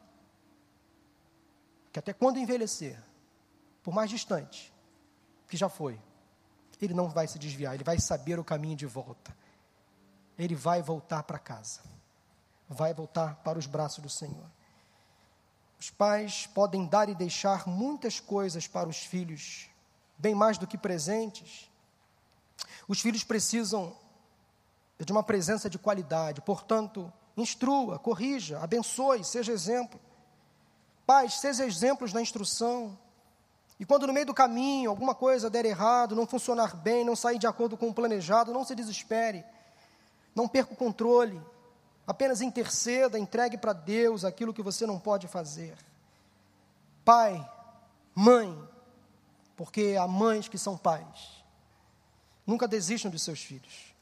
Que 1.92 1.98
até 1.98 2.12
quando 2.12 2.38
envelhecer, 2.38 2.98
por 3.82 3.92
mais 3.92 4.08
distante 4.08 4.72
que 5.48 5.56
já 5.56 5.68
foi, 5.68 6.00
ele 6.80 6.94
não 6.94 7.08
vai 7.08 7.28
se 7.28 7.38
desviar, 7.38 7.74
ele 7.74 7.84
vai 7.84 7.98
saber 8.00 8.38
o 8.38 8.44
caminho 8.44 8.76
de 8.76 8.86
volta. 8.86 9.36
Ele 10.38 10.54
vai 10.54 10.82
voltar 10.82 11.22
para 11.22 11.38
casa. 11.38 11.80
Vai 12.68 12.94
voltar 12.94 13.36
para 13.36 13.58
os 13.58 13.66
braços 13.66 14.02
do 14.02 14.08
Senhor. 14.08 14.50
Os 15.78 15.90
pais 15.90 16.46
podem 16.46 16.86
dar 16.86 17.08
e 17.08 17.14
deixar 17.14 17.68
muitas 17.68 18.18
coisas 18.18 18.66
para 18.66 18.88
os 18.88 18.98
filhos, 18.98 19.68
bem 20.16 20.34
mais 20.34 20.56
do 20.56 20.66
que 20.66 20.78
presentes. 20.78 21.70
Os 22.88 23.00
filhos 23.00 23.24
precisam 23.24 23.96
de 24.98 25.12
uma 25.12 25.22
presença 25.22 25.68
de 25.68 25.78
qualidade. 25.78 26.40
Portanto, 26.40 27.12
instrua, 27.36 27.98
corrija, 27.98 28.60
abençoe, 28.60 29.24
seja 29.24 29.52
exemplo. 29.52 30.00
Pais, 31.12 31.34
seja 31.34 31.66
exemplos 31.66 32.10
na 32.14 32.22
instrução. 32.22 32.98
E 33.78 33.84
quando 33.84 34.06
no 34.06 34.14
meio 34.14 34.24
do 34.24 34.32
caminho 34.32 34.88
alguma 34.88 35.14
coisa 35.14 35.50
der 35.50 35.66
errado, 35.66 36.16
não 36.16 36.26
funcionar 36.26 36.74
bem, 36.74 37.04
não 37.04 37.14
sair 37.14 37.38
de 37.38 37.46
acordo 37.46 37.76
com 37.76 37.90
o 37.90 37.92
planejado, 37.92 38.50
não 38.50 38.64
se 38.64 38.74
desespere. 38.74 39.44
Não 40.34 40.48
perca 40.48 40.72
o 40.72 40.76
controle. 40.76 41.38
Apenas 42.06 42.40
interceda, 42.40 43.18
entregue 43.18 43.58
para 43.58 43.74
Deus 43.74 44.24
aquilo 44.24 44.54
que 44.54 44.62
você 44.62 44.86
não 44.86 44.98
pode 44.98 45.28
fazer. 45.28 45.76
Pai, 47.04 47.46
mãe, 48.14 48.58
porque 49.54 49.98
há 50.00 50.08
mães 50.08 50.48
que 50.48 50.56
são 50.56 50.78
pais. 50.78 51.44
Nunca 52.46 52.66
desistam 52.66 53.10
de 53.10 53.18
seus 53.18 53.42
filhos. 53.42 53.94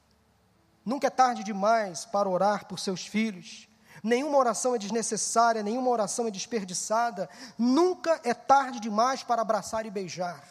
Nunca 0.85 1.07
é 1.07 1.09
tarde 1.09 1.43
demais 1.43 2.05
para 2.05 2.29
orar 2.29 2.67
por 2.67 2.79
seus 2.79 3.05
filhos. 3.05 3.67
Nenhuma 4.03 4.37
oração 4.37 4.73
é 4.73 4.79
desnecessária, 4.79 5.61
nenhuma 5.61 5.89
oração 5.89 6.27
é 6.27 6.31
desperdiçada. 6.31 7.29
Nunca 7.57 8.19
é 8.23 8.33
tarde 8.33 8.79
demais 8.79 9.21
para 9.21 9.41
abraçar 9.41 9.85
e 9.85 9.91
beijar. 9.91 10.43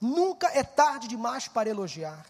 Nunca 0.00 0.48
é 0.48 0.62
tarde 0.62 1.06
demais 1.06 1.48
para 1.48 1.68
elogiar. 1.68 2.26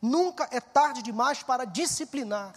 Nunca 0.00 0.46
é 0.50 0.60
tarde 0.60 1.02
demais 1.02 1.42
para 1.42 1.64
disciplinar. 1.64 2.54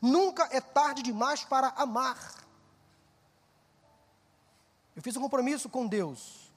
Nunca 0.00 0.48
é 0.52 0.60
tarde 0.60 1.02
demais 1.02 1.44
para 1.44 1.68
amar. 1.70 2.34
Eu 4.94 5.02
fiz 5.02 5.16
um 5.16 5.20
compromisso 5.20 5.68
com 5.68 5.86
Deus 5.86 6.52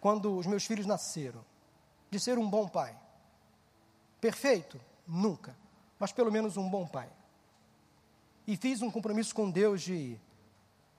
quando 0.00 0.36
os 0.36 0.46
meus 0.46 0.64
filhos 0.64 0.86
nasceram, 0.86 1.44
de 2.10 2.20
ser 2.20 2.38
um 2.38 2.48
bom 2.48 2.68
pai. 2.68 2.94
Perfeito? 4.20 4.78
Nunca 5.06 5.63
mas 5.98 6.12
pelo 6.12 6.30
menos 6.30 6.56
um 6.56 6.68
bom 6.68 6.86
pai. 6.86 7.10
E 8.46 8.56
fiz 8.56 8.82
um 8.82 8.90
compromisso 8.90 9.34
com 9.34 9.50
Deus 9.50 9.82
de, 9.82 10.20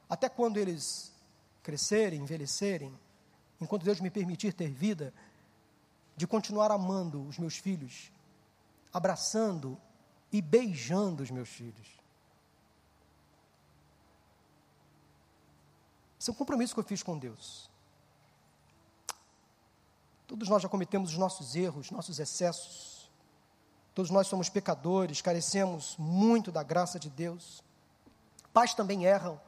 até 0.10 0.28
quando 0.28 0.58
eles 0.58 1.14
crescerem, 1.62 2.22
envelhecerem, 2.22 2.98
enquanto 3.60 3.84
Deus 3.84 4.00
me 4.00 4.10
permitir 4.10 4.54
ter 4.54 4.70
vida, 4.70 5.14
de 6.16 6.26
continuar 6.26 6.72
amando 6.72 7.28
os 7.28 7.38
meus 7.38 7.58
filhos, 7.58 8.12
abraçando 8.93 9.78
e 10.32 10.41
beijando 10.41 11.24
os 11.24 11.32
meus 11.32 11.50
filhos. 11.50 11.88
Esse 16.20 16.30
é 16.30 16.34
um 16.34 16.36
compromisso 16.36 16.74
que 16.74 16.80
eu 16.80 16.84
fiz 16.84 17.04
com 17.04 17.18
Deus. 17.18 17.70
Todos 20.26 20.50
nós 20.50 20.64
já 20.64 20.68
cometemos 20.68 21.12
os 21.12 21.18
nossos 21.18 21.56
erros, 21.56 21.91
nossos 21.91 22.18
excessos. 22.20 22.95
Todos 23.96 24.12
nós 24.12 24.28
somos 24.28 24.50
pecadores, 24.50 25.22
carecemos 25.22 25.96
muito 25.98 26.52
da 26.52 26.62
graça 26.62 27.00
de 27.00 27.10
Deus. 27.10 27.64
Pais 28.54 28.74
também 28.74 29.06
erram, 29.06 29.39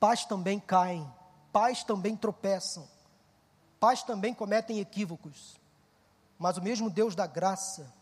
pais 0.00 0.24
também 0.24 0.58
caem, 0.58 1.06
pais 1.52 1.84
também 1.84 2.16
tropeçam, 2.16 2.88
pais 3.78 4.02
também 4.02 4.32
cometem 4.32 4.80
equívocos. 4.80 5.60
Mas 6.38 6.56
o 6.56 6.62
mesmo 6.62 6.88
Deus 6.88 7.14
da 7.14 7.26
graça, 7.26 7.92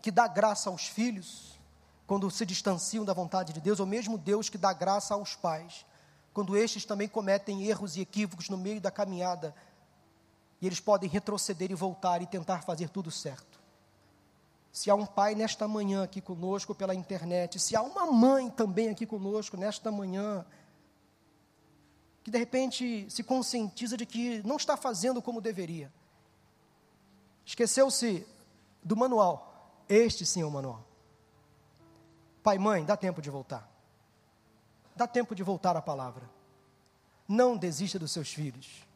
que 0.00 0.12
dá 0.12 0.28
graça 0.28 0.70
aos 0.70 0.86
filhos, 0.86 1.58
quando 2.06 2.30
se 2.30 2.46
distanciam 2.46 3.04
da 3.04 3.12
vontade 3.12 3.52
de 3.52 3.60
Deus, 3.60 3.80
é 3.80 3.82
o 3.82 3.86
mesmo 3.86 4.16
Deus 4.16 4.48
que 4.48 4.58
dá 4.58 4.72
graça 4.72 5.14
aos 5.14 5.34
pais, 5.34 5.84
quando 6.32 6.56
estes 6.56 6.84
também 6.84 7.08
cometem 7.08 7.64
erros 7.64 7.96
e 7.96 8.00
equívocos 8.00 8.48
no 8.48 8.56
meio 8.56 8.80
da 8.80 8.90
caminhada, 8.90 9.52
e 10.60 10.66
eles 10.66 10.78
podem 10.78 11.10
retroceder 11.10 11.72
e 11.72 11.74
voltar 11.74 12.22
e 12.22 12.26
tentar 12.26 12.62
fazer 12.62 12.88
tudo 12.88 13.10
certo 13.10 13.51
se 14.72 14.90
há 14.90 14.94
um 14.94 15.04
pai 15.04 15.34
nesta 15.34 15.68
manhã 15.68 16.02
aqui 16.02 16.22
conosco 16.22 16.74
pela 16.74 16.94
internet, 16.94 17.58
se 17.60 17.76
há 17.76 17.82
uma 17.82 18.10
mãe 18.10 18.48
também 18.48 18.88
aqui 18.88 19.04
conosco 19.04 19.54
nesta 19.54 19.92
manhã, 19.92 20.46
que 22.24 22.30
de 22.30 22.38
repente 22.38 23.06
se 23.10 23.22
conscientiza 23.22 23.98
de 23.98 24.06
que 24.06 24.42
não 24.46 24.56
está 24.56 24.74
fazendo 24.74 25.20
como 25.20 25.42
deveria, 25.42 25.92
esqueceu-se 27.44 28.26
do 28.82 28.96
manual, 28.96 29.84
este 29.86 30.24
sim 30.24 30.40
é 30.40 30.46
o 30.46 30.50
manual. 30.50 30.82
Pai, 32.42 32.58
mãe, 32.58 32.82
dá 32.82 32.96
tempo 32.96 33.20
de 33.20 33.28
voltar, 33.28 33.70
dá 34.96 35.06
tempo 35.06 35.34
de 35.34 35.42
voltar 35.42 35.76
à 35.76 35.82
palavra, 35.82 36.30
não 37.28 37.58
desista 37.58 37.98
dos 37.98 38.10
seus 38.10 38.32
filhos, 38.32 38.86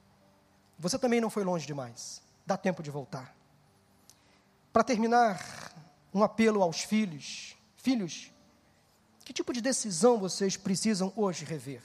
você 0.79 0.99
também 0.99 1.21
não 1.21 1.29
foi 1.29 1.45
longe 1.45 1.67
demais, 1.67 2.23
dá 2.47 2.57
tempo 2.57 2.83
de 2.83 2.91
voltar. 2.91 3.37
Para 4.77 4.85
terminar, 4.85 5.73
um 6.13 6.23
apelo 6.23 6.63
aos 6.63 6.83
filhos. 6.83 7.57
Filhos, 7.79 8.31
que 9.25 9.33
tipo 9.33 9.51
de 9.51 9.63
decisão 9.63 10.19
vocês 10.19 10.55
precisam 10.55 11.11
hoje 11.17 11.47
rever 11.47 11.81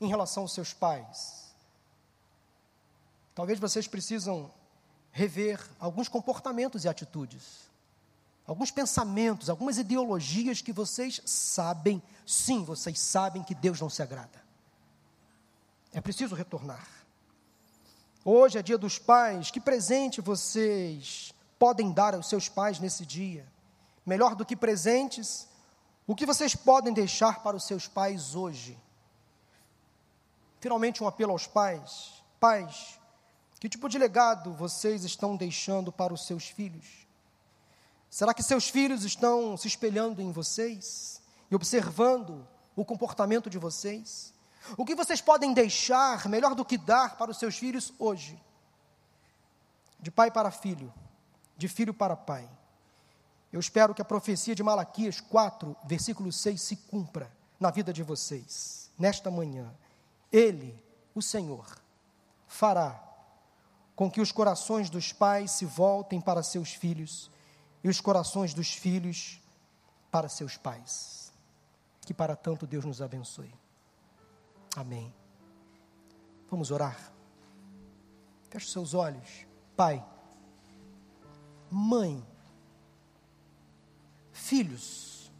em 0.00 0.06
relação 0.06 0.44
aos 0.44 0.52
seus 0.52 0.72
pais? 0.72 1.52
Talvez 3.34 3.58
vocês 3.58 3.88
precisam 3.88 4.48
rever 5.10 5.60
alguns 5.80 6.06
comportamentos 6.06 6.84
e 6.84 6.88
atitudes, 6.88 7.68
alguns 8.46 8.70
pensamentos, 8.70 9.50
algumas 9.50 9.76
ideologias 9.76 10.62
que 10.62 10.72
vocês 10.72 11.20
sabem, 11.24 12.00
sim, 12.24 12.62
vocês 12.62 13.00
sabem 13.00 13.42
que 13.42 13.56
Deus 13.56 13.80
não 13.80 13.90
se 13.90 14.04
agrada. 14.04 14.40
É 15.92 16.00
preciso 16.00 16.36
retornar. 16.36 16.88
Hoje 18.24 18.56
é 18.56 18.62
dia 18.62 18.78
dos 18.78 19.00
pais, 19.00 19.50
que 19.50 19.60
presente 19.60 20.20
vocês 20.20 21.34
podem 21.58 21.92
dar 21.92 22.14
aos 22.14 22.28
seus 22.28 22.48
pais 22.48 22.78
nesse 22.78 23.04
dia? 23.04 23.46
Melhor 24.06 24.34
do 24.34 24.46
que 24.46 24.56
presentes, 24.56 25.48
o 26.06 26.14
que 26.14 26.24
vocês 26.24 26.54
podem 26.54 26.92
deixar 26.92 27.42
para 27.42 27.56
os 27.56 27.64
seus 27.64 27.86
pais 27.86 28.34
hoje? 28.34 28.78
Finalmente, 30.60 31.02
um 31.02 31.06
apelo 31.08 31.32
aos 31.32 31.46
pais: 31.46 32.22
pais, 32.40 32.98
que 33.60 33.68
tipo 33.68 33.88
de 33.88 33.98
legado 33.98 34.52
vocês 34.54 35.04
estão 35.04 35.36
deixando 35.36 35.92
para 35.92 36.14
os 36.14 36.26
seus 36.26 36.48
filhos? 36.48 37.06
Será 38.08 38.32
que 38.32 38.42
seus 38.42 38.68
filhos 38.68 39.04
estão 39.04 39.56
se 39.56 39.68
espelhando 39.68 40.22
em 40.22 40.32
vocês 40.32 41.20
e 41.50 41.54
observando 41.54 42.46
o 42.74 42.84
comportamento 42.84 43.50
de 43.50 43.58
vocês? 43.58 44.32
O 44.76 44.84
que 44.84 44.94
vocês 44.94 45.20
podem 45.20 45.52
deixar 45.52 46.26
melhor 46.28 46.54
do 46.54 46.64
que 46.64 46.78
dar 46.78 47.16
para 47.16 47.30
os 47.30 47.38
seus 47.38 47.58
filhos 47.58 47.92
hoje? 47.98 48.40
De 50.00 50.10
pai 50.10 50.30
para 50.30 50.50
filho 50.50 50.92
de 51.58 51.66
filho 51.68 51.92
para 51.92 52.16
pai. 52.16 52.48
Eu 53.52 53.58
espero 53.58 53.92
que 53.94 54.00
a 54.00 54.04
profecia 54.04 54.54
de 54.54 54.62
Malaquias 54.62 55.20
4, 55.20 55.76
versículo 55.84 56.30
6 56.30 56.62
se 56.62 56.76
cumpra 56.76 57.30
na 57.58 57.70
vida 57.70 57.92
de 57.92 58.02
vocês, 58.02 58.90
nesta 58.96 59.30
manhã. 59.30 59.74
Ele, 60.32 60.78
o 61.14 61.20
Senhor, 61.20 61.66
fará 62.46 63.02
com 63.96 64.08
que 64.08 64.20
os 64.20 64.30
corações 64.30 64.88
dos 64.88 65.12
pais 65.12 65.50
se 65.50 65.64
voltem 65.64 66.20
para 66.20 66.42
seus 66.42 66.72
filhos 66.72 67.30
e 67.82 67.88
os 67.88 68.00
corações 68.00 68.54
dos 68.54 68.72
filhos 68.72 69.42
para 70.10 70.28
seus 70.28 70.56
pais. 70.56 71.32
Que 72.02 72.14
para 72.14 72.36
tanto 72.36 72.66
Deus 72.66 72.84
nos 72.84 73.02
abençoe. 73.02 73.52
Amém. 74.76 75.12
Vamos 76.48 76.70
orar. 76.70 77.12
Feche 78.48 78.70
seus 78.70 78.94
olhos. 78.94 79.46
Pai 79.76 80.04
mãe, 81.70 82.24
filhos. 84.32 85.32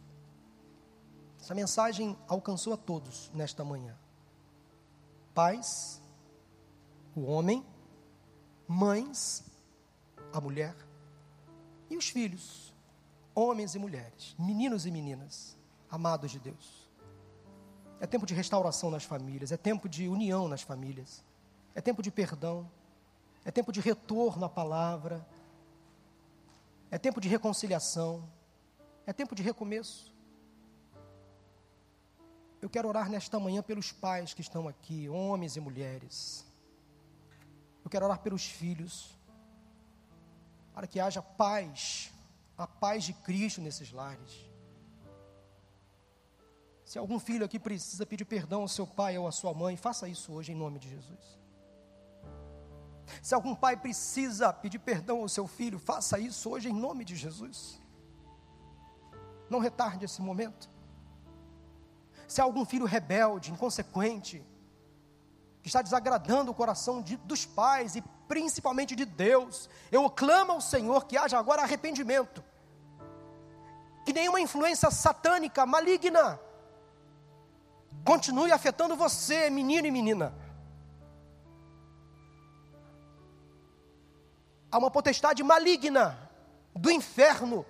Essa 1.39 1.55
mensagem 1.55 2.17
alcançou 2.27 2.73
a 2.73 2.77
todos 2.77 3.31
nesta 3.33 3.63
manhã. 3.63 3.97
Pais, 5.33 6.01
o 7.15 7.21
homem, 7.21 7.65
mães, 8.67 9.43
a 10.31 10.39
mulher 10.39 10.75
e 11.89 11.97
os 11.97 12.09
filhos, 12.09 12.73
homens 13.33 13.73
e 13.73 13.79
mulheres, 13.79 14.35
meninos 14.37 14.85
e 14.85 14.91
meninas, 14.91 15.57
amados 15.89 16.29
de 16.31 16.39
Deus. 16.39 16.87
É 17.99 18.05
tempo 18.05 18.25
de 18.25 18.33
restauração 18.33 18.91
nas 18.91 19.03
famílias, 19.03 19.51
é 19.51 19.57
tempo 19.57 19.89
de 19.89 20.07
união 20.07 20.47
nas 20.47 20.61
famílias, 20.61 21.23
é 21.73 21.81
tempo 21.81 22.01
de 22.01 22.11
perdão, 22.11 22.69
é 23.43 23.51
tempo 23.51 23.71
de 23.71 23.81
retorno 23.81 24.45
à 24.45 24.49
palavra, 24.49 25.25
é 26.91 26.97
tempo 26.97 27.21
de 27.21 27.27
reconciliação, 27.27 28.27
é 29.05 29.13
tempo 29.13 29.35
de 29.35 29.43
recomeço. 29.43 30.13
Eu 32.61 32.69
quero 32.69 32.87
orar 32.87 33.09
nesta 33.09 33.39
manhã 33.39 33.61
pelos 33.61 33.91
pais 33.91 34.33
que 34.33 34.41
estão 34.41 34.67
aqui, 34.67 35.07
homens 35.07 35.55
e 35.55 35.59
mulheres. 35.59 36.45
Eu 37.83 37.89
quero 37.89 38.05
orar 38.05 38.19
pelos 38.19 38.45
filhos, 38.45 39.17
para 40.73 40.85
que 40.85 40.99
haja 40.99 41.21
paz, 41.21 42.11
a 42.57 42.67
paz 42.67 43.05
de 43.05 43.13
Cristo 43.13 43.61
nesses 43.61 43.91
lares. 43.91 44.49
Se 46.83 46.97
algum 46.97 47.19
filho 47.19 47.45
aqui 47.45 47.59
precisa 47.59 48.05
pedir 48.05 48.25
perdão 48.25 48.61
ao 48.61 48.67
seu 48.67 48.85
pai 48.85 49.17
ou 49.17 49.27
à 49.27 49.31
sua 49.31 49.53
mãe, 49.53 49.77
faça 49.77 50.09
isso 50.09 50.33
hoje 50.33 50.51
em 50.51 50.55
nome 50.55 50.79
de 50.79 50.89
Jesus. 50.89 51.38
Se 53.21 53.33
algum 53.33 53.55
pai 53.55 53.75
precisa 53.77 54.53
pedir 54.53 54.79
perdão 54.79 55.21
ao 55.21 55.29
seu 55.29 55.47
filho, 55.47 55.79
faça 55.79 56.19
isso 56.19 56.49
hoje 56.49 56.69
em 56.69 56.73
nome 56.73 57.03
de 57.03 57.15
Jesus. 57.15 57.79
Não 59.49 59.59
retarde 59.59 60.05
esse 60.05 60.21
momento. 60.21 60.69
Se 62.27 62.39
há 62.41 62.43
algum 62.43 62.63
filho 62.65 62.85
rebelde, 62.85 63.51
inconsequente, 63.51 64.45
que 65.61 65.67
está 65.67 65.81
desagradando 65.81 66.51
o 66.51 66.53
coração 66.53 67.01
de, 67.01 67.17
dos 67.17 67.45
pais 67.45 67.95
e 67.95 68.01
principalmente 68.27 68.95
de 68.95 69.05
Deus, 69.05 69.69
eu 69.91 70.07
clamo 70.09 70.51
ao 70.53 70.61
Senhor 70.61 71.05
que 71.05 71.17
haja 71.17 71.37
agora 71.37 71.63
arrependimento. 71.63 72.43
Que 74.05 74.13
nenhuma 74.13 74.39
influência 74.39 74.89
satânica, 74.91 75.65
maligna, 75.65 76.39
continue 78.05 78.51
afetando 78.51 78.95
você, 78.95 79.49
menino 79.49 79.87
e 79.87 79.91
menina. 79.91 80.33
Há 84.71 84.77
uma 84.77 84.91
potestade 84.91 85.43
maligna 85.43 86.17
do 86.75 86.91
inferno 86.91 87.65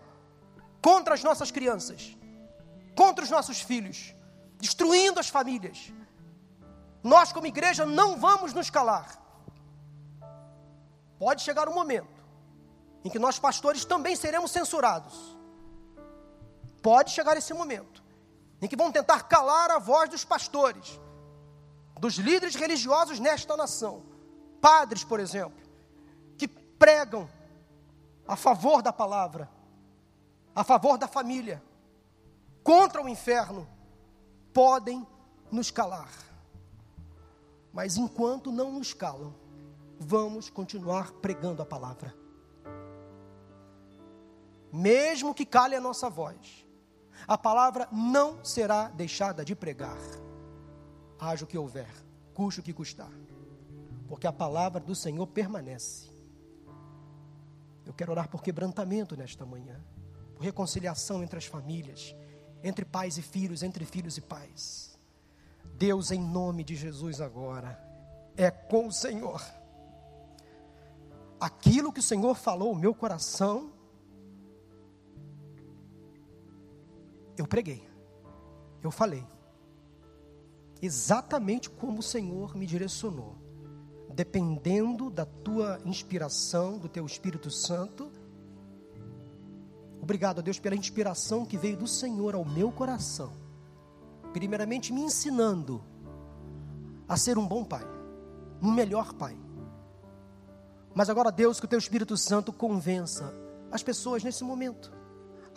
contra 0.81 1.13
as 1.13 1.23
nossas 1.23 1.51
crianças, 1.51 2.17
contra 2.95 3.23
os 3.23 3.29
nossos 3.29 3.61
filhos, 3.61 4.13
destruindo 4.59 5.19
as 5.19 5.29
famílias. 5.29 5.91
Nós, 7.01 7.31
como 7.31 7.47
igreja, 7.47 7.85
não 7.85 8.17
vamos 8.17 8.53
nos 8.53 8.69
calar. 8.69 9.17
Pode 11.17 11.41
chegar 11.41 11.67
um 11.69 11.73
momento 11.73 12.19
em 13.03 13.09
que 13.09 13.19
nós, 13.19 13.39
pastores, 13.39 13.85
também 13.85 14.15
seremos 14.15 14.51
censurados. 14.51 15.37
Pode 16.81 17.11
chegar 17.11 17.37
esse 17.37 17.53
momento 17.53 18.03
em 18.61 18.67
que 18.67 18.75
vão 18.75 18.91
tentar 18.91 19.23
calar 19.23 19.71
a 19.71 19.79
voz 19.79 20.09
dos 20.09 20.25
pastores, 20.25 20.99
dos 21.99 22.15
líderes 22.15 22.55
religiosos 22.55 23.19
nesta 23.19 23.55
nação, 23.55 24.03
padres, 24.61 25.03
por 25.03 25.19
exemplo, 25.19 25.68
pregam 26.79 27.29
a 28.25 28.35
favor 28.35 28.81
da 28.81 28.93
palavra, 28.93 29.49
a 30.55 30.63
favor 30.63 30.97
da 30.97 31.07
família, 31.07 31.61
contra 32.63 33.03
o 33.03 33.09
inferno, 33.09 33.67
podem 34.53 35.05
nos 35.51 35.69
calar. 35.69 36.11
Mas 37.73 37.97
enquanto 37.97 38.51
não 38.51 38.71
nos 38.71 38.93
calam, 38.93 39.35
vamos 39.99 40.49
continuar 40.49 41.11
pregando 41.13 41.61
a 41.61 41.65
palavra. 41.65 42.15
Mesmo 44.71 45.33
que 45.33 45.45
cale 45.45 45.75
a 45.75 45.81
nossa 45.81 46.09
voz, 46.09 46.65
a 47.27 47.37
palavra 47.37 47.87
não 47.91 48.43
será 48.45 48.87
deixada 48.89 49.43
de 49.43 49.55
pregar, 49.55 49.97
haja 51.19 51.43
o 51.43 51.47
que 51.47 51.57
houver, 51.57 51.89
custe 52.33 52.59
o 52.59 52.63
que 52.63 52.73
custar, 52.73 53.11
porque 54.07 54.27
a 54.27 54.31
palavra 54.31 54.79
do 54.79 54.95
Senhor 54.95 55.25
permanece. 55.27 56.08
Eu 57.89 57.93
quero 57.95 58.11
orar 58.11 58.29
por 58.29 58.43
quebrantamento 58.43 59.17
nesta 59.17 59.43
manhã, 59.43 59.83
por 60.35 60.43
reconciliação 60.43 61.23
entre 61.23 61.39
as 61.39 61.45
famílias, 61.45 62.15
entre 62.63 62.85
pais 62.85 63.17
e 63.17 63.21
filhos, 63.23 63.63
entre 63.63 63.83
filhos 63.83 64.15
e 64.15 64.21
pais. 64.21 64.95
Deus, 65.73 66.11
em 66.11 66.21
nome 66.21 66.63
de 66.63 66.75
Jesus, 66.75 67.19
agora, 67.19 67.83
é 68.37 68.51
com 68.51 68.85
o 68.85 68.91
Senhor. 68.91 69.43
Aquilo 71.39 71.91
que 71.91 71.99
o 71.99 72.03
Senhor 72.03 72.35
falou, 72.35 72.71
o 72.73 72.75
meu 72.75 72.93
coração, 72.93 73.73
eu 77.35 77.47
preguei, 77.47 77.89
eu 78.83 78.91
falei, 78.91 79.25
exatamente 80.79 81.71
como 81.71 82.01
o 82.01 82.03
Senhor 82.03 82.55
me 82.55 82.67
direcionou, 82.67 83.35
dependendo 84.13 85.09
da 85.09 85.25
tua 85.25 85.79
inspiração, 85.85 86.77
do 86.77 86.89
teu 86.89 87.05
Espírito 87.05 87.49
Santo. 87.49 88.11
Obrigado 90.01 90.39
a 90.39 90.41
Deus 90.41 90.59
pela 90.59 90.75
inspiração 90.75 91.45
que 91.45 91.57
veio 91.57 91.77
do 91.77 91.87
Senhor 91.87 92.35
ao 92.35 92.43
meu 92.43 92.71
coração, 92.71 93.31
primeiramente 94.33 94.91
me 94.91 95.01
ensinando 95.01 95.83
a 97.07 97.17
ser 97.17 97.37
um 97.37 97.47
bom 97.47 97.63
pai, 97.63 97.85
um 98.61 98.71
melhor 98.71 99.13
pai. 99.13 99.37
Mas 100.93 101.09
agora, 101.09 101.31
Deus, 101.31 101.59
que 101.59 101.65
o 101.65 101.69
teu 101.69 101.79
Espírito 101.79 102.17
Santo 102.17 102.51
convença 102.51 103.33
as 103.71 103.83
pessoas 103.83 104.23
nesse 104.23 104.43
momento 104.43 104.99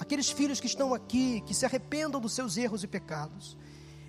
aqueles 0.03 0.31
filhos 0.31 0.59
que 0.59 0.67
estão 0.67 0.93
aqui, 0.93 1.41
que 1.43 1.55
se 1.55 1.65
arrependam 1.65 2.21
dos 2.21 2.33
seus 2.33 2.57
erros 2.57 2.83
e 2.83 2.89
pecados, 2.89 3.57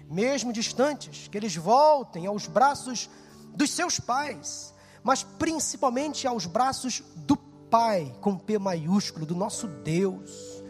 mesmo 0.10 0.52
distantes, 0.52 1.28
que 1.28 1.38
eles 1.38 1.56
voltem 1.56 2.26
aos 2.26 2.48
braços 2.48 3.10
dos 3.56 3.72
seus 3.72 4.00
pais, 4.00 4.74
mas 5.04 5.24
principalmente 5.24 6.28
aos 6.28 6.46
braços 6.46 7.04
do 7.16 7.36
Pai, 7.36 8.14
com 8.22 8.38
P 8.38 8.60
maiúsculo, 8.60 9.26
do 9.26 9.36
nosso 9.36 9.68
Deus. 9.68 10.62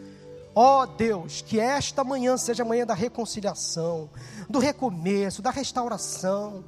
Ó 0.54 0.82
oh 0.82 0.86
Deus, 0.86 1.42
que 1.42 1.58
esta 1.60 2.02
manhã 2.02 2.36
seja 2.36 2.62
a 2.62 2.66
manhã 2.66 2.86
da 2.86 2.94
reconciliação, 2.94 4.08
do 4.48 4.58
recomeço, 4.58 5.42
da 5.42 5.50
restauração, 5.50 6.64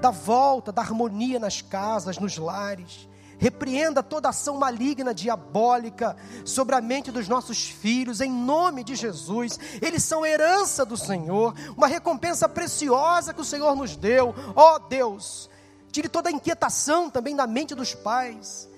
da 0.00 0.10
volta, 0.10 0.70
da 0.70 0.82
harmonia 0.82 1.38
nas 1.38 1.62
casas, 1.62 2.18
nos 2.18 2.36
lares 2.36 3.08
Repreenda 3.38 4.02
toda 4.02 4.28
ação 4.28 4.56
maligna, 4.56 5.12
diabólica 5.12 6.16
sobre 6.44 6.74
a 6.74 6.80
mente 6.80 7.10
dos 7.10 7.28
nossos 7.28 7.68
filhos, 7.68 8.20
em 8.20 8.30
nome 8.30 8.84
de 8.84 8.94
Jesus. 8.94 9.58
Eles 9.82 10.02
são 10.02 10.24
herança 10.24 10.84
do 10.84 10.96
Senhor, 10.96 11.54
uma 11.76 11.86
recompensa 11.86 12.48
preciosa 12.48 13.34
que 13.34 13.40
o 13.40 13.44
Senhor 13.44 13.74
nos 13.74 13.96
deu. 13.96 14.34
Ó 14.54 14.76
oh, 14.76 14.78
Deus, 14.78 15.50
tire 15.90 16.08
toda 16.08 16.28
a 16.28 16.32
inquietação 16.32 17.10
também 17.10 17.34
da 17.36 17.46
mente 17.46 17.74
dos 17.74 17.94
pais, 17.94 18.68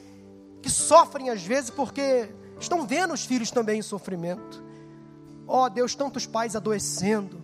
que 0.62 0.70
sofrem 0.70 1.30
às 1.30 1.42
vezes 1.42 1.70
porque 1.70 2.28
estão 2.58 2.86
vendo 2.86 3.14
os 3.14 3.24
filhos 3.24 3.50
também 3.50 3.78
em 3.78 3.82
sofrimento. 3.82 4.64
Ó 5.46 5.64
oh, 5.64 5.70
Deus, 5.70 5.94
tantos 5.94 6.26
pais 6.26 6.56
adoecendo, 6.56 7.40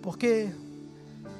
porque 0.00 0.54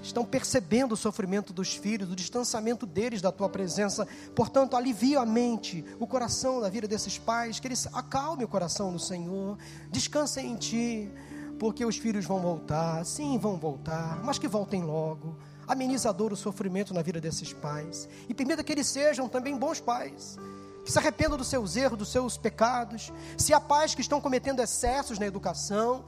estão 0.07 0.25
percebendo 0.25 0.93
o 0.93 0.97
sofrimento 0.97 1.53
dos 1.53 1.75
filhos, 1.75 2.11
o 2.11 2.17
distanciamento 2.17 2.87
deles 2.87 3.21
da 3.23 3.33
tua 3.33 3.49
presença. 3.49 4.07
Portanto, 4.35 4.77
alivia 4.77 5.21
a 5.21 5.27
mente, 5.27 5.85
o 5.99 6.07
coração 6.07 6.61
da 6.61 6.69
vida 6.69 6.87
desses 6.87 7.19
pais, 7.19 7.59
que 7.59 7.67
eles 7.67 7.87
acalme 7.93 8.45
o 8.45 8.49
coração 8.49 8.91
no 8.91 8.99
Senhor, 8.99 9.59
descansem 9.91 10.53
em 10.53 10.57
ti, 10.57 11.11
porque 11.59 11.85
os 11.85 11.97
filhos 11.97 12.25
vão 12.25 12.41
voltar, 12.41 13.05
sim, 13.05 13.39
vão 13.39 13.57
voltar, 13.57 14.23
mas 14.23 14.39
que 14.39 14.47
voltem 14.47 14.83
logo. 14.83 15.37
Amenizador 15.67 16.33
o 16.33 16.37
sofrimento 16.37 16.93
na 16.93 17.01
vida 17.01 17.21
desses 17.21 17.53
pais 17.55 18.07
e 18.29 18.35
permita 18.35 18.63
que 18.63 18.71
eles 18.71 18.87
sejam 18.87 19.29
também 19.29 19.57
bons 19.57 19.81
pais 19.81 20.39
que 20.85 20.93
se 20.93 20.99
arrependam 20.99 21.39
dos 21.39 21.49
seus 21.49 21.77
erros, 21.77 21.99
dos 21.99 22.11
seus 22.11 22.37
pecados. 22.37 23.11
Se 23.39 23.55
há 23.55 23.61
pais 23.61 23.95
que 23.95 24.03
estão 24.03 24.21
cometendo 24.21 24.61
excessos 24.61 25.19
na 25.19 25.27
educação, 25.27 26.05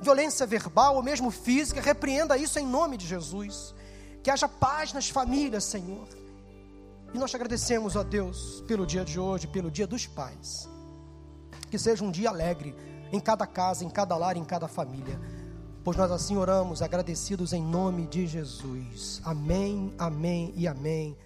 violência 0.00 0.46
verbal 0.46 0.96
ou 0.96 1.02
mesmo 1.02 1.30
física, 1.30 1.80
repreenda 1.80 2.36
isso 2.36 2.58
em 2.58 2.66
nome 2.66 2.96
de 2.96 3.06
Jesus. 3.06 3.74
Que 4.22 4.30
haja 4.30 4.48
paz 4.48 4.92
nas 4.92 5.08
famílias, 5.08 5.64
Senhor. 5.64 6.08
E 7.12 7.18
nós 7.18 7.30
te 7.30 7.36
agradecemos, 7.36 7.96
ó 7.96 8.02
Deus, 8.02 8.62
pelo 8.66 8.86
dia 8.86 9.04
de 9.04 9.18
hoje, 9.18 9.46
pelo 9.46 9.70
dia 9.70 9.86
dos 9.86 10.06
pais. 10.06 10.68
Que 11.70 11.78
seja 11.78 12.04
um 12.04 12.10
dia 12.10 12.28
alegre 12.28 12.74
em 13.12 13.20
cada 13.20 13.46
casa, 13.46 13.84
em 13.84 13.90
cada 13.90 14.16
lar, 14.16 14.36
em 14.36 14.44
cada 14.44 14.68
família. 14.68 15.18
Pois 15.82 15.96
nós 15.96 16.10
assim 16.10 16.36
oramos, 16.36 16.82
agradecidos 16.82 17.52
em 17.52 17.62
nome 17.62 18.06
de 18.06 18.26
Jesus. 18.26 19.20
Amém, 19.24 19.92
amém 19.98 20.52
e 20.54 20.68
amém. 20.68 21.16